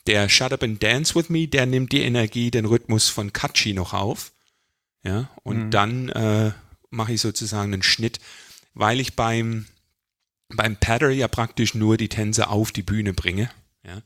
Der 0.07 0.29
Shut 0.29 0.53
Up 0.53 0.63
and 0.63 0.83
Dance 0.83 1.15
With 1.15 1.31
Me, 1.31 1.49
der 1.49 1.67
nimmt 1.67 1.93
die 1.93 2.03
Energie, 2.03 2.51
den 2.51 2.67
Rhythmus 2.67 3.09
von 3.09 3.33
Kachi 3.33 3.73
noch 3.73 3.95
auf. 3.95 4.33
Ja, 5.03 5.31
und 5.43 5.67
mhm. 5.67 5.71
dann 5.71 6.09
äh, 6.11 6.53
mache 6.91 7.13
ich 7.13 7.21
sozusagen 7.21 7.73
einen 7.73 7.83
Schnitt, 7.83 8.21
weil 8.75 9.01
ich 9.01 9.17
beim, 9.17 9.67
beim 10.49 10.77
Patter 10.77 11.11
ja 11.11 11.29
praktisch 11.29 11.75
nur 11.75 11.97
die 11.97 12.09
Tänze 12.09 12.49
auf 12.49 12.73
die 12.73 12.83
Bühne 12.83 13.13
bringe. 13.13 13.51
Ja. 13.83 14.03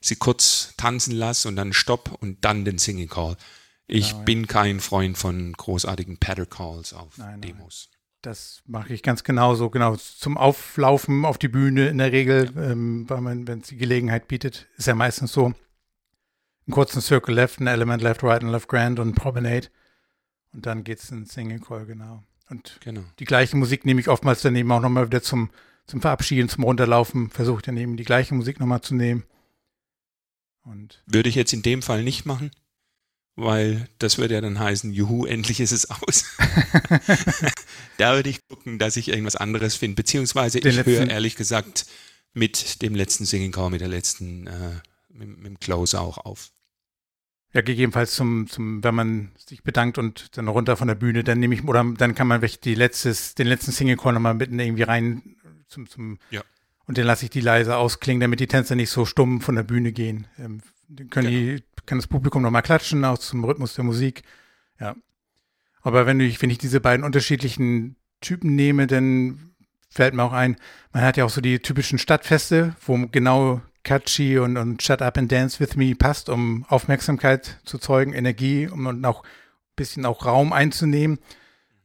Sie 0.00 0.16
kurz 0.16 0.74
tanzen 0.76 1.12
lasse 1.12 1.48
und 1.48 1.56
dann 1.56 1.72
Stopp 1.72 2.18
und 2.20 2.44
dann 2.44 2.64
den 2.64 2.78
Singing 2.78 3.08
Call. 3.08 3.36
Ich 3.86 4.10
genau, 4.10 4.24
bin 4.24 4.40
ja. 4.42 4.46
kein 4.46 4.80
Freund 4.80 5.16
von 5.16 5.52
großartigen 5.52 6.18
Paddle 6.18 6.46
Calls 6.46 6.92
auf 6.92 7.18
nein, 7.18 7.40
Demos. 7.40 7.88
Nein. 7.90 7.96
Das 8.22 8.62
mache 8.66 8.92
ich 8.92 9.02
ganz 9.02 9.22
genauso, 9.22 9.70
genau. 9.70 9.94
Zum 9.96 10.36
Auflaufen 10.36 11.24
auf 11.24 11.38
die 11.38 11.48
Bühne 11.48 11.88
in 11.88 11.98
der 11.98 12.10
Regel, 12.10 12.50
ja. 12.54 12.70
ähm, 12.72 13.06
wenn 13.08 13.60
es 13.60 13.68
die 13.68 13.76
Gelegenheit 13.76 14.26
bietet, 14.26 14.66
ist 14.76 14.88
ja 14.88 14.94
meistens 14.94 15.32
so. 15.32 15.46
Einen 15.46 16.72
kurzen 16.72 17.00
Circle 17.00 17.34
Left, 17.34 17.60
ein 17.60 17.68
Element 17.68 18.02
Left, 18.02 18.24
Right 18.24 18.42
und 18.42 18.50
Left 18.50 18.68
Grand 18.68 18.98
und 18.98 19.14
Promenade. 19.14 19.68
Und 20.52 20.66
dann 20.66 20.82
geht 20.82 20.98
es 20.98 21.12
in 21.12 21.26
Single 21.26 21.60
Call, 21.60 21.86
genau. 21.86 22.24
Und 22.48 22.80
genau. 22.82 23.02
die 23.20 23.24
gleiche 23.24 23.56
Musik 23.56 23.84
nehme 23.84 24.00
ich 24.00 24.08
oftmals 24.08 24.42
daneben 24.42 24.72
auch 24.72 24.80
nochmal 24.80 25.06
wieder 25.06 25.22
zum, 25.22 25.50
zum 25.86 26.00
Verabschieden, 26.00 26.48
zum 26.48 26.64
Runterlaufen. 26.64 27.30
Versuche 27.30 27.58
ich 27.58 27.64
daneben 27.66 27.96
die 27.96 28.04
gleiche 28.04 28.34
Musik 28.34 28.58
nochmal 28.58 28.80
zu 28.80 28.96
nehmen. 28.96 29.24
Und 30.64 31.04
Würde 31.06 31.28
ich 31.28 31.36
jetzt 31.36 31.52
in 31.52 31.62
dem 31.62 31.82
Fall 31.82 32.02
nicht 32.02 32.26
machen? 32.26 32.50
Weil 33.36 33.88
das 33.98 34.16
würde 34.18 34.34
ja 34.34 34.40
dann 34.40 34.58
heißen, 34.58 34.92
juhu, 34.92 35.26
endlich 35.26 35.60
ist 35.60 35.72
es 35.72 35.90
aus. 35.90 36.24
da 37.98 38.14
würde 38.14 38.30
ich 38.30 38.46
gucken, 38.48 38.78
dass 38.78 38.96
ich 38.96 39.08
irgendwas 39.08 39.36
anderes 39.36 39.76
finde, 39.76 39.96
beziehungsweise 39.96 40.60
Den 40.60 40.72
ich 40.72 40.86
höre 40.86 41.08
ehrlich 41.08 41.36
gesagt 41.36 41.86
mit 42.32 42.82
dem 42.82 42.94
letzten 42.94 43.26
Singing 43.26 43.52
Call, 43.52 43.70
mit 43.70 43.82
der 43.82 43.88
letzten, 43.88 44.46
äh, 44.46 44.80
mit, 45.10 45.28
mit, 45.36 45.46
dem 45.46 45.60
Close 45.60 45.98
auch 46.00 46.18
auf. 46.18 46.50
Ja, 47.52 47.60
gegebenenfalls 47.60 48.14
zum, 48.14 48.48
zum, 48.48 48.82
wenn 48.82 48.94
man 48.94 49.32
sich 49.36 49.62
bedankt 49.62 49.96
und 49.98 50.36
dann 50.36 50.48
runter 50.48 50.76
von 50.76 50.88
der 50.88 50.94
Bühne, 50.94 51.22
dann 51.22 51.38
nehme 51.38 51.54
ich, 51.54 51.64
oder 51.64 51.84
dann 51.96 52.14
kann 52.14 52.26
man 52.26 52.46
die 52.64 52.74
letztes, 52.74 53.34
den 53.34 53.46
letzten 53.46 53.72
Single 53.72 53.96
Call 53.96 54.12
nochmal 54.14 54.34
mitten 54.34 54.58
irgendwie 54.58 54.82
rein 54.82 55.36
zum, 55.68 55.88
zum, 55.88 56.18
ja. 56.30 56.42
und 56.86 56.98
dann 56.98 57.06
lasse 57.06 57.24
ich 57.24 57.30
die 57.30 57.40
leise 57.40 57.76
ausklingen, 57.76 58.20
damit 58.20 58.40
die 58.40 58.46
Tänzer 58.46 58.74
nicht 58.74 58.90
so 58.90 59.04
stumm 59.04 59.40
von 59.40 59.54
der 59.54 59.62
Bühne 59.62 59.92
gehen. 59.92 60.26
Ähm, 60.38 60.60
dann 60.88 61.10
können 61.10 61.30
genau. 61.30 61.56
die 61.56 61.62
kann 61.86 61.98
das 61.98 62.06
Publikum 62.06 62.42
nochmal 62.42 62.62
klatschen, 62.62 63.04
auch 63.04 63.18
zum 63.18 63.44
Rhythmus 63.44 63.74
der 63.74 63.84
Musik. 63.84 64.22
Ja. 64.80 64.96
Aber 65.82 66.06
wenn 66.06 66.18
ich, 66.20 66.42
wenn 66.42 66.50
ich 66.50 66.58
diese 66.58 66.80
beiden 66.80 67.04
unterschiedlichen 67.04 67.96
Typen 68.20 68.56
nehme, 68.56 68.86
dann 68.86 69.54
fällt 69.88 70.14
mir 70.14 70.24
auch 70.24 70.32
ein, 70.32 70.56
man 70.92 71.02
hat 71.02 71.16
ja 71.16 71.24
auch 71.24 71.30
so 71.30 71.40
die 71.40 71.60
typischen 71.60 71.98
Stadtfeste, 71.98 72.74
wo 72.84 73.06
genau 73.06 73.62
Catchy 73.84 74.38
und, 74.38 74.56
und 74.56 74.82
Shut 74.82 75.00
Up 75.00 75.16
and 75.16 75.30
Dance 75.30 75.60
With 75.60 75.76
Me 75.76 75.94
passt, 75.94 76.28
um 76.28 76.64
Aufmerksamkeit 76.68 77.60
zu 77.64 77.78
zeugen, 77.78 78.12
Energie 78.12 78.66
um, 78.66 78.86
und 78.86 79.04
auch 79.04 79.22
ein 79.22 79.76
bisschen 79.76 80.04
auch 80.04 80.26
Raum 80.26 80.52
einzunehmen. 80.52 81.18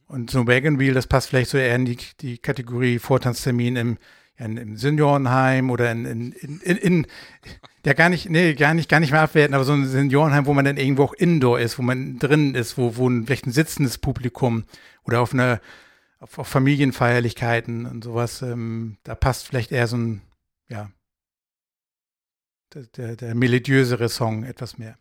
Und 0.07 0.31
so 0.31 0.47
Wagon 0.47 0.79
Wheel, 0.79 0.93
das 0.93 1.07
passt 1.07 1.29
vielleicht 1.29 1.51
so 1.51 1.57
eher 1.57 1.75
in 1.75 1.85
die, 1.85 1.97
die 2.19 2.39
Kategorie 2.39 2.97
Vortanztermin 2.97 3.75
im, 3.75 3.97
in, 4.37 4.57
im 4.57 4.77
Seniorenheim 4.77 5.69
oder 5.69 5.91
in, 5.91 6.05
in, 6.05 6.31
in, 6.31 6.77
in, 6.77 7.07
ja 7.85 7.93
gar 7.93 8.09
nicht, 8.09 8.29
nee, 8.29 8.53
gar 8.53 8.73
nicht, 8.73 8.89
gar 8.89 8.99
nicht 8.99 9.11
mehr 9.11 9.21
abwerten, 9.21 9.53
aber 9.53 9.63
so 9.63 9.73
ein 9.73 9.85
Seniorenheim, 9.85 10.45
wo 10.45 10.53
man 10.53 10.65
dann 10.65 10.77
irgendwo 10.77 11.03
auch 11.03 11.13
indoor 11.13 11.59
ist, 11.59 11.77
wo 11.77 11.83
man 11.83 12.19
drin 12.19 12.55
ist, 12.55 12.77
wo, 12.77 12.95
wo 12.95 13.09
ein, 13.09 13.25
vielleicht 13.25 13.47
ein 13.47 13.51
sitzendes 13.51 13.97
Publikum 13.97 14.65
oder 15.03 15.21
auf 15.21 15.33
eine, 15.33 15.61
auf, 16.19 16.37
auf 16.39 16.47
Familienfeierlichkeiten 16.47 17.85
und 17.85 18.03
sowas, 18.03 18.41
ähm, 18.41 18.97
da 19.03 19.15
passt 19.15 19.47
vielleicht 19.47 19.71
eher 19.71 19.87
so 19.87 19.97
ein, 19.97 20.21
ja, 20.69 20.91
der, 22.73 22.83
der, 22.83 23.15
der 23.15 23.35
melodiösere 23.35 24.09
Song 24.09 24.43
etwas 24.43 24.77
mehr. 24.77 24.97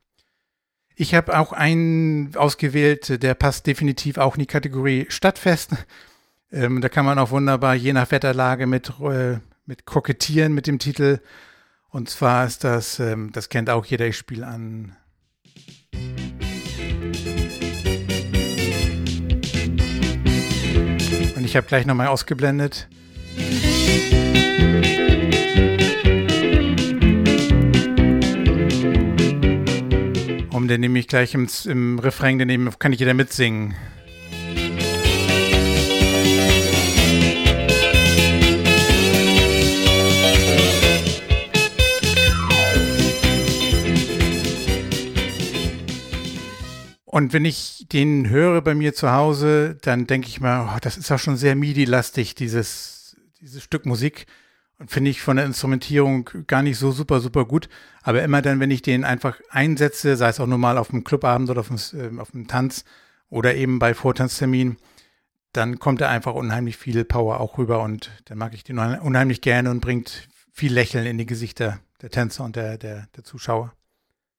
Ich 0.97 1.15
habe 1.15 1.39
auch 1.39 1.53
einen 1.53 2.37
ausgewählt, 2.37 3.23
der 3.23 3.35
passt 3.35 3.67
definitiv 3.67 4.19
auch 4.19 4.35
in 4.35 4.41
die 4.41 4.47
Kategorie 4.47 5.07
Stadtfest. 5.09 5.73
Ähm, 6.53 6.81
da 6.81 6.89
kann 6.89 7.05
man 7.05 7.19
auch 7.19 7.31
wunderbar 7.31 7.75
je 7.75 7.93
nach 7.93 8.11
Wetterlage 8.11 8.67
mit, 8.67 8.93
äh, 9.01 9.39
mit 9.67 9.87
kokettieren 9.87 10.53
mit 10.53 10.67
dem 10.67 10.81
Titel. 10.81 11.21
Und 11.91 12.11
zwar 12.11 12.45
ist 12.45 12.65
das, 12.65 12.99
ähm, 12.99 13.31
das 13.33 13.49
kennt 13.49 13.71
auch 13.71 13.85
jeder, 13.85 14.07
ich 14.07 14.17
spiele 14.17 14.47
an. 14.47 14.97
Und 21.37 21.45
ich 21.45 21.57
habe 21.57 21.67
gleich 21.67 21.87
nochmal 21.87 22.09
ausgeblendet. 22.09 22.89
Um 30.53 30.67
den 30.67 30.81
nehme 30.81 30.99
ich 30.99 31.07
gleich 31.07 31.33
im, 31.35 31.49
im 31.67 31.99
Refrain, 32.01 32.39
den 32.41 32.79
kann 32.79 32.93
ich 32.93 32.99
jeder 32.99 33.15
mitsingen. 33.15 33.75
Und 47.13 47.33
wenn 47.33 47.45
ich 47.45 47.87
den 47.91 48.29
höre 48.29 48.63
bei 48.63 48.73
mir 48.77 48.95
zu 48.95 49.11
Hause, 49.11 49.77
dann 49.83 50.07
denke 50.07 50.29
ich 50.29 50.41
mir, 50.41 50.71
oh, 50.73 50.79
das 50.81 50.97
ist 50.97 51.11
auch 51.11 51.19
schon 51.19 51.37
sehr 51.37 51.57
MIDI-lastig, 51.57 52.37
dieses, 52.37 53.17
dieses 53.41 53.65
Stück 53.65 53.85
Musik. 53.85 54.27
Und 54.79 54.93
finde 54.93 55.11
ich 55.11 55.21
von 55.21 55.37
der 55.37 55.45
Instrumentierung 55.45 56.31
gar 56.47 56.63
nicht 56.63 56.79
so 56.79 56.93
super, 56.93 57.19
super 57.19 57.47
gut. 57.47 57.69
Aber 58.03 58.23
immer 58.23 58.43
dann, 58.43 58.61
wenn 58.61 58.71
ich 58.71 58.83
den 58.83 59.03
einfach 59.03 59.41
einsetze, 59.51 60.17
sei 60.17 60.29
es 60.29 60.39
auch 60.39 60.47
nur 60.47 60.59
mal 60.59 60.79
auf 60.79 60.91
dem 60.91 61.03
Clubabend 61.03 61.51
oder 61.51 61.63
auf 61.63 61.67
dem, 61.67 61.79
äh, 62.01 62.21
auf 62.21 62.31
dem 62.31 62.47
Tanz 62.47 62.85
oder 63.29 63.57
eben 63.57 63.81
bei 63.81 63.93
Vortanztermin, 63.93 64.77
dann 65.53 65.81
kommt 65.81 66.01
da 66.01 66.09
einfach 66.09 66.35
unheimlich 66.35 66.77
viel 66.77 67.05
Power 67.05 67.41
auch 67.41 67.59
rüber 67.59 67.83
und 67.83 68.13
dann 68.27 68.39
mag 68.39 68.55
ich 68.55 68.63
den 68.63 68.79
unheimlich 68.79 69.41
gerne 69.41 69.73
und 69.73 69.81
bringt 69.81 70.29
viel 70.53 70.73
Lächeln 70.73 71.07
in 71.07 71.19
die 71.19 71.27
Gesichter 71.27 71.81
der 72.03 72.11
Tänzer 72.11 72.45
und 72.45 72.55
der, 72.55 72.79
der, 72.79 73.09
der 73.17 73.25
Zuschauer. 73.25 73.73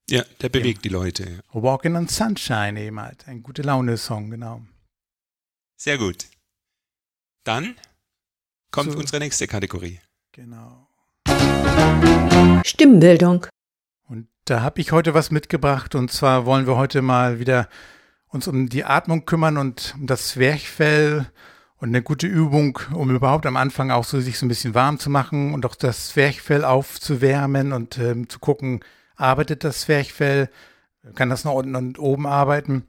Ja, 0.10 0.24
der 0.41 0.49
bewegt 0.49 0.80
ja. 0.80 0.82
die 0.84 0.89
Leute. 0.89 1.24
Ja. 1.24 1.39
Walking 1.54 1.95
on 1.95 2.08
Sunshine 2.08 2.80
eben 2.80 2.99
halt. 2.99 3.28
Ein 3.28 3.43
gute 3.43 3.62
Laune-Song, 3.62 4.30
genau. 4.30 4.62
Sehr 5.78 5.97
gut. 5.97 6.26
Dann 7.43 7.76
kommt 8.72 8.91
so, 8.91 8.99
unsere 8.99 9.20
nächste 9.20 9.47
Kategorie. 9.47 9.99
Genau. 10.32 10.88
Stimmbildung. 12.66 13.47
Und 14.08 14.28
da 14.45 14.62
habe 14.62 14.82
ich 14.82 14.91
heute 14.91 15.14
was 15.14 15.32
mitgebracht 15.32 15.95
und 15.95 16.12
zwar 16.12 16.45
wollen 16.45 16.68
wir 16.68 16.76
heute 16.76 17.02
mal 17.02 17.39
wieder 17.39 17.70
uns 18.28 18.47
um 18.47 18.70
die 18.70 18.84
Atmung 18.84 19.26
kümmern 19.26 19.58
und 19.58 19.95
um 19.97 20.08
das 20.08 20.30
Zwerchfell 20.30 21.32
und 21.78 21.89
eine 21.89 22.02
gute 22.02 22.28
Übung, 22.28 22.80
um 22.93 23.14
überhaupt 23.14 23.45
am 23.45 23.58
Anfang 23.58 23.91
auch 23.91 24.04
so 24.04 24.22
sich 24.22 24.38
so 24.38 24.45
ein 24.45 24.49
bisschen 24.49 24.76
warm 24.76 24.99
zu 24.99 25.10
machen 25.10 25.54
und 25.54 25.66
auch 25.66 25.76
das 25.76 26.10
Zwerchfell 26.10 26.64
aufzuwärmen 26.64 27.74
und 27.74 27.97
ähm, 27.97 28.30
zu 28.30 28.39
gucken, 28.39 28.82
arbeitet 29.22 29.63
das 29.63 29.82
Zwerchfell, 29.82 30.49
kann 31.15 31.30
das 31.30 31.45
nach 31.45 31.53
unten 31.53 31.76
und 31.76 31.99
oben 31.99 32.28
arbeiten. 32.28 32.88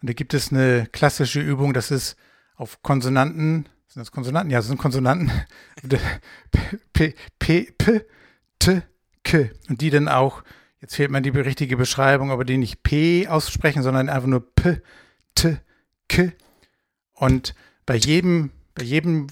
Und 0.00 0.08
da 0.08 0.12
gibt 0.12 0.34
es 0.34 0.52
eine 0.52 0.86
klassische 0.92 1.40
Übung, 1.40 1.74
das 1.74 1.90
ist 1.90 2.16
auf 2.56 2.82
Konsonanten, 2.82 3.68
sind 3.88 4.00
das 4.00 4.12
Konsonanten? 4.12 4.50
Ja, 4.50 4.58
das 4.58 4.66
sind 4.66 4.78
Konsonanten. 4.78 5.30
P, 6.92 7.14
P, 7.38 7.72
P, 7.78 8.04
T, 8.58 8.82
K. 9.24 9.50
Und 9.68 9.80
die 9.80 9.90
dann 9.90 10.08
auch, 10.08 10.42
jetzt 10.80 10.94
fehlt 10.94 11.10
mir 11.10 11.22
die 11.22 11.30
richtige 11.30 11.76
Beschreibung, 11.76 12.30
aber 12.30 12.44
die 12.44 12.58
nicht 12.58 12.82
P 12.82 13.26
aussprechen, 13.28 13.82
sondern 13.82 14.08
einfach 14.08 14.28
nur 14.28 14.54
P, 14.54 14.82
T, 15.34 15.58
K. 16.08 16.32
Und 17.14 17.54
bei 17.86 17.96
jedem, 17.96 18.50
bei 18.74 18.84
jedem 18.84 19.28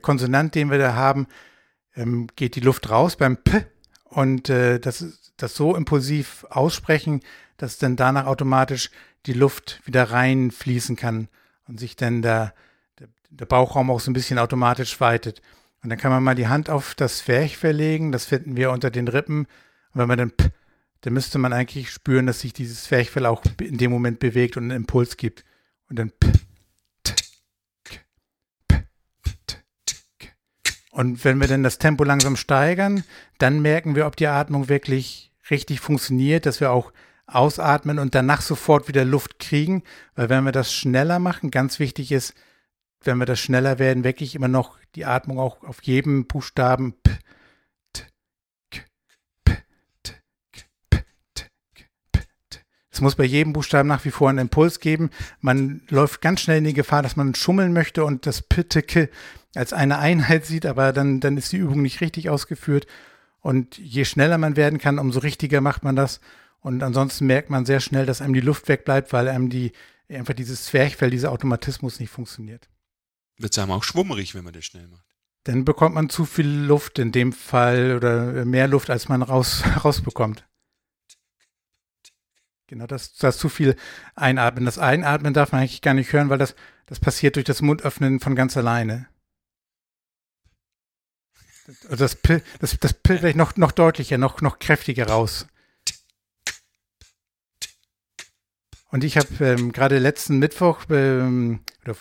Konsonant, 0.00 0.54
den 0.54 0.70
wir 0.70 0.78
da 0.78 0.94
haben, 0.94 1.26
ähm, 1.94 2.28
geht 2.34 2.56
die 2.56 2.60
Luft 2.60 2.90
raus 2.90 3.16
beim 3.16 3.36
P 3.36 3.66
und 4.04 4.48
äh, 4.48 4.80
das, 4.80 5.27
das 5.38 5.54
so 5.54 5.74
impulsiv 5.74 6.44
aussprechen, 6.50 7.20
dass 7.56 7.78
dann 7.78 7.96
danach 7.96 8.26
automatisch 8.26 8.90
die 9.26 9.32
Luft 9.32 9.80
wieder 9.84 10.10
reinfließen 10.10 10.96
kann 10.96 11.28
und 11.66 11.80
sich 11.80 11.96
dann 11.96 12.22
der, 12.22 12.54
der, 13.30 13.46
Bauchraum 13.46 13.90
auch 13.90 14.00
so 14.00 14.10
ein 14.10 14.14
bisschen 14.14 14.38
automatisch 14.38 15.00
weitet. 15.00 15.42
Und 15.82 15.90
dann 15.90 15.98
kann 15.98 16.10
man 16.10 16.22
mal 16.22 16.34
die 16.34 16.48
Hand 16.48 16.70
auf 16.70 16.94
das 16.94 17.18
Zwerchfell 17.18 17.76
legen, 17.76 18.12
das 18.12 18.24
finden 18.24 18.56
wir 18.56 18.70
unter 18.70 18.90
den 18.90 19.06
Rippen. 19.06 19.46
Und 19.92 20.00
wenn 20.00 20.08
man 20.08 20.18
dann, 20.18 20.32
dann 21.02 21.12
müsste 21.12 21.38
man 21.38 21.52
eigentlich 21.52 21.90
spüren, 21.90 22.26
dass 22.26 22.40
sich 22.40 22.52
dieses 22.52 22.84
Zwerchfell 22.84 23.26
auch 23.26 23.42
in 23.60 23.78
dem 23.78 23.90
Moment 23.90 24.18
bewegt 24.18 24.56
und 24.56 24.64
einen 24.64 24.82
Impuls 24.82 25.16
gibt. 25.16 25.44
Und 25.88 25.98
dann. 25.98 26.12
Und 30.90 31.24
wenn 31.24 31.40
wir 31.40 31.46
dann 31.46 31.62
das 31.62 31.78
Tempo 31.78 32.02
langsam 32.02 32.34
steigern, 32.34 33.04
dann 33.38 33.60
merken 33.62 33.94
wir, 33.94 34.06
ob 34.06 34.16
die 34.16 34.26
Atmung 34.26 34.68
wirklich 34.68 35.27
richtig 35.50 35.80
funktioniert, 35.80 36.46
dass 36.46 36.60
wir 36.60 36.70
auch 36.70 36.92
ausatmen 37.26 37.98
und 37.98 38.14
danach 38.14 38.40
sofort 38.40 38.88
wieder 38.88 39.04
Luft 39.04 39.38
kriegen. 39.38 39.82
Weil 40.14 40.28
wenn 40.28 40.44
wir 40.44 40.52
das 40.52 40.72
schneller 40.72 41.18
machen, 41.18 41.50
ganz 41.50 41.78
wichtig 41.78 42.12
ist, 42.12 42.34
wenn 43.02 43.18
wir 43.18 43.26
das 43.26 43.38
schneller 43.38 43.78
werden, 43.78 44.04
wirklich 44.04 44.34
immer 44.34 44.48
noch 44.48 44.78
die 44.94 45.04
Atmung 45.04 45.38
auch 45.38 45.62
auf 45.62 45.82
jedem 45.82 46.26
Buchstaben. 46.26 46.94
Es 52.90 53.00
muss 53.00 53.14
bei 53.14 53.24
jedem 53.24 53.52
Buchstaben 53.52 53.88
nach 53.88 54.04
wie 54.04 54.10
vor 54.10 54.28
einen 54.28 54.38
Impuls 54.38 54.80
geben. 54.80 55.10
Man 55.40 55.82
läuft 55.88 56.20
ganz 56.20 56.40
schnell 56.40 56.58
in 56.58 56.64
die 56.64 56.74
Gefahr, 56.74 57.02
dass 57.02 57.14
man 57.14 57.36
schummeln 57.36 57.72
möchte 57.72 58.04
und 58.04 58.26
das 58.26 58.42
p, 58.42 58.64
als 59.54 59.72
eine 59.72 59.98
Einheit 59.98 60.44
sieht, 60.44 60.66
aber 60.66 60.92
dann, 60.92 61.20
dann 61.20 61.36
ist 61.36 61.52
die 61.52 61.58
Übung 61.58 61.82
nicht 61.82 62.00
richtig 62.00 62.28
ausgeführt. 62.28 62.88
Und 63.48 63.78
je 63.78 64.04
schneller 64.04 64.36
man 64.36 64.56
werden 64.56 64.78
kann, 64.78 64.98
umso 64.98 65.20
richtiger 65.20 65.62
macht 65.62 65.82
man 65.82 65.96
das. 65.96 66.20
Und 66.60 66.82
ansonsten 66.82 67.24
merkt 67.24 67.48
man 67.48 67.64
sehr 67.64 67.80
schnell, 67.80 68.04
dass 68.04 68.20
einem 68.20 68.34
die 68.34 68.42
Luft 68.42 68.68
wegbleibt, 68.68 69.10
weil 69.14 69.26
einem 69.26 69.48
die 69.48 69.72
einfach 70.06 70.34
dieses 70.34 70.64
Zwerchfell, 70.64 71.08
dieser 71.08 71.32
Automatismus 71.32 71.98
nicht 71.98 72.10
funktioniert. 72.10 72.68
Wird 73.38 73.52
es 73.52 73.58
einem 73.58 73.72
auch 73.72 73.84
schwummerig, 73.84 74.34
wenn 74.34 74.44
man 74.44 74.52
das 74.52 74.66
schnell 74.66 74.86
macht. 74.88 75.06
Dann 75.44 75.64
bekommt 75.64 75.94
man 75.94 76.10
zu 76.10 76.26
viel 76.26 76.46
Luft 76.46 76.98
in 76.98 77.10
dem 77.10 77.32
Fall 77.32 77.96
oder 77.96 78.44
mehr 78.44 78.68
Luft, 78.68 78.90
als 78.90 79.08
man 79.08 79.22
raus, 79.22 79.64
rausbekommt. 79.82 80.46
Genau, 82.66 82.86
das, 82.86 83.14
das 83.14 83.38
zu 83.38 83.48
viel 83.48 83.76
einatmen. 84.14 84.66
Das 84.66 84.78
Einatmen 84.78 85.32
darf 85.32 85.52
man 85.52 85.62
eigentlich 85.62 85.80
gar 85.80 85.94
nicht 85.94 86.12
hören, 86.12 86.28
weil 86.28 86.36
das, 86.36 86.54
das 86.84 87.00
passiert 87.00 87.36
durch 87.36 87.46
das 87.46 87.62
Mundöffnen 87.62 88.20
von 88.20 88.34
ganz 88.34 88.58
alleine. 88.58 89.08
Also 91.90 91.96
das 91.96 92.16
P, 92.16 92.40
das, 92.60 92.78
das 92.78 92.94
P 92.94 93.18
vielleicht 93.18 93.36
noch, 93.36 93.56
noch 93.56 93.72
deutlicher, 93.72 94.16
noch, 94.16 94.40
noch 94.40 94.58
kräftiger 94.58 95.08
raus. 95.08 95.46
Und 98.90 99.04
ich 99.04 99.18
habe 99.18 99.28
ähm, 99.40 99.72
gerade 99.72 99.98
letzten 99.98 100.38
Mittwoch 100.38 100.84
ähm, 100.90 101.60
oder 101.84 101.94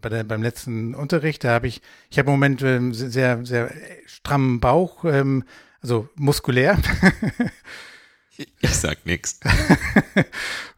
bei 0.00 0.08
der, 0.08 0.24
beim 0.24 0.42
letzten 0.42 0.94
Unterricht, 0.94 1.44
da 1.44 1.50
habe 1.50 1.66
ich, 1.66 1.82
ich 2.10 2.18
habe 2.18 2.28
im 2.28 2.32
Moment 2.32 2.62
ähm, 2.62 2.94
sehr, 2.94 3.44
sehr 3.44 3.72
strammen 4.06 4.60
Bauch, 4.60 5.04
ähm, 5.04 5.44
also 5.82 6.08
muskulär. 6.14 6.78
ich 8.60 8.74
sag 8.74 9.04
nichts. 9.06 9.40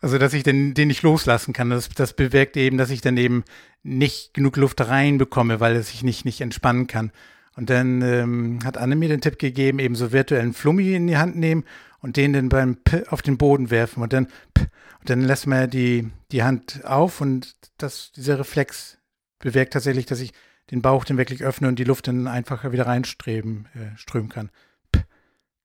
Also, 0.03 0.19
dass 0.19 0.35
ich 0.35 0.43
den, 0.43 0.75
den 0.75 0.89
nicht 0.89 1.03
loslassen 1.03 1.53
kann. 1.55 1.71
Das, 1.71 1.89
das 1.89 2.13
bewirkt 2.13 2.57
eben, 2.57 2.77
dass 2.77 2.91
ich 2.91 3.01
dann 3.01 3.17
eben 3.17 3.45
nicht 3.83 4.35
genug 4.35 4.57
Luft 4.57 4.81
reinbekomme, 4.81 5.59
weil 5.59 5.75
es 5.75 5.89
sich 5.89 6.05
nicht, 6.05 6.25
nicht 6.25 6.43
entspannen 6.43 6.87
kann. 6.87 7.11
Und 7.57 7.71
dann 7.71 8.03
ähm, 8.03 8.59
hat 8.65 8.77
Anne 8.77 8.97
mir 8.97 9.09
den 9.09 9.23
Tipp 9.23 9.39
gegeben, 9.39 9.79
eben 9.79 9.95
so 9.95 10.13
virtuellen 10.13 10.53
Flummi 10.53 10.95
in 10.95 11.07
die 11.07 11.17
Hand 11.17 11.37
nehmen 11.37 11.65
und 12.01 12.17
den 12.17 12.35
dann 12.35 12.49
beim 12.49 12.77
P 12.77 13.05
auf 13.09 13.23
den 13.23 13.39
Boden 13.39 13.71
werfen 13.71 14.03
und 14.03 14.13
dann 14.13 14.29
P 14.55 14.67
und 15.07 15.11
dann 15.11 15.21
lässt 15.21 15.47
man 15.47 15.71
die, 15.71 16.11
die 16.33 16.43
Hand 16.43 16.85
auf 16.85 17.21
und 17.21 17.55
das, 17.79 18.11
dieser 18.11 18.41
Reflex 18.41 18.99
bewirkt 19.39 19.73
tatsächlich, 19.73 20.07
dass 20.07 20.19
ich 20.19 20.33
den 20.73 20.83
Bauch 20.83 21.05
dann 21.05 21.17
wirklich 21.17 21.45
öffne 21.45 21.69
und 21.69 21.79
die 21.79 21.85
Luft 21.85 22.09
dann 22.09 22.27
einfacher 22.27 22.73
wieder 22.73 22.89
reinströmen 22.89 23.67
äh, 23.75 23.97
strömen 23.97 24.29
kann. 24.29 24.51
P, 24.91 25.05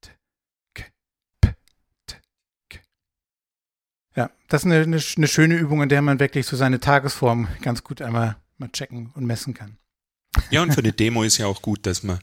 t, 0.01 0.11
k, 0.75 0.83
p, 1.41 1.53
t, 2.05 2.17
k. 2.69 2.79
Ja, 4.15 4.29
das 4.47 4.61
ist 4.61 4.65
eine, 4.67 4.83
eine, 4.83 4.99
eine 5.17 5.27
schöne 5.27 5.55
Übung, 5.55 5.81
in 5.81 5.89
der 5.89 6.03
man 6.03 6.19
wirklich 6.19 6.45
so 6.45 6.55
seine 6.55 6.79
Tagesform 6.79 7.47
ganz 7.63 7.83
gut 7.83 8.01
einmal 8.01 8.37
mal 8.59 8.69
checken 8.69 9.11
und 9.15 9.25
messen 9.25 9.55
kann. 9.55 9.77
Ja, 10.49 10.61
und 10.61 10.73
für 10.73 10.79
eine 10.79 10.93
Demo 10.93 11.23
ist 11.23 11.37
ja 11.37 11.47
auch 11.47 11.61
gut, 11.61 11.85
dass 11.85 12.03
man 12.03 12.19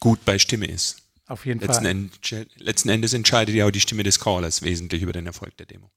gut 0.00 0.24
bei 0.24 0.38
Stimme 0.38 0.66
ist. 0.66 1.02
Auf 1.26 1.44
jeden 1.44 1.60
letzten 1.60 1.84
Fall. 1.84 1.90
End, 1.90 2.46
letzten 2.56 2.88
Endes 2.88 3.12
entscheidet 3.12 3.54
ja 3.54 3.66
auch 3.66 3.70
die 3.70 3.80
Stimme 3.80 4.02
des 4.02 4.18
Callers 4.18 4.62
wesentlich 4.62 5.02
über 5.02 5.12
den 5.12 5.26
Erfolg 5.26 5.56
der 5.58 5.66
Demo. 5.66 5.90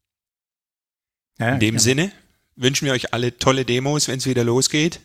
Ja, 1.40 1.54
In 1.54 1.60
dem 1.60 1.72
genau. 1.72 1.82
Sinne 1.82 2.12
wünschen 2.56 2.86
wir 2.86 2.94
euch 2.94 3.14
alle 3.14 3.38
tolle 3.38 3.66
Demos, 3.66 4.08
wenn 4.08 4.18
es 4.18 4.26
wieder 4.26 4.44
losgeht. 4.44 5.00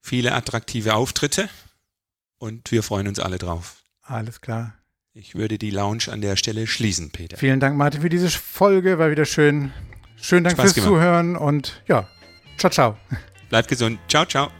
Viele 0.00 0.32
attraktive 0.32 0.94
Auftritte 0.94 1.50
und 2.38 2.72
wir 2.72 2.82
freuen 2.82 3.06
uns 3.06 3.18
alle 3.18 3.38
drauf. 3.38 3.82
Alles 4.02 4.40
klar. 4.40 4.74
Ich 5.12 5.34
würde 5.34 5.58
die 5.58 5.70
Lounge 5.70 6.04
an 6.08 6.20
der 6.20 6.36
Stelle 6.36 6.66
schließen, 6.66 7.10
Peter. 7.10 7.36
Vielen 7.36 7.60
Dank, 7.60 7.76
Martin, 7.76 8.00
für 8.00 8.08
diese 8.08 8.30
Folge. 8.30 8.98
War 8.98 9.10
wieder 9.10 9.26
schön. 9.26 9.72
Schönen 10.16 10.44
Dank 10.44 10.56
Spaß 10.56 10.64
fürs 10.64 10.74
gemacht. 10.74 10.88
Zuhören 10.88 11.36
und 11.36 11.82
ja, 11.86 12.08
ciao, 12.56 12.70
ciao. 12.70 12.96
Bleibt 13.48 13.68
gesund. 13.68 13.98
Ciao, 14.08 14.24
ciao. 14.24 14.50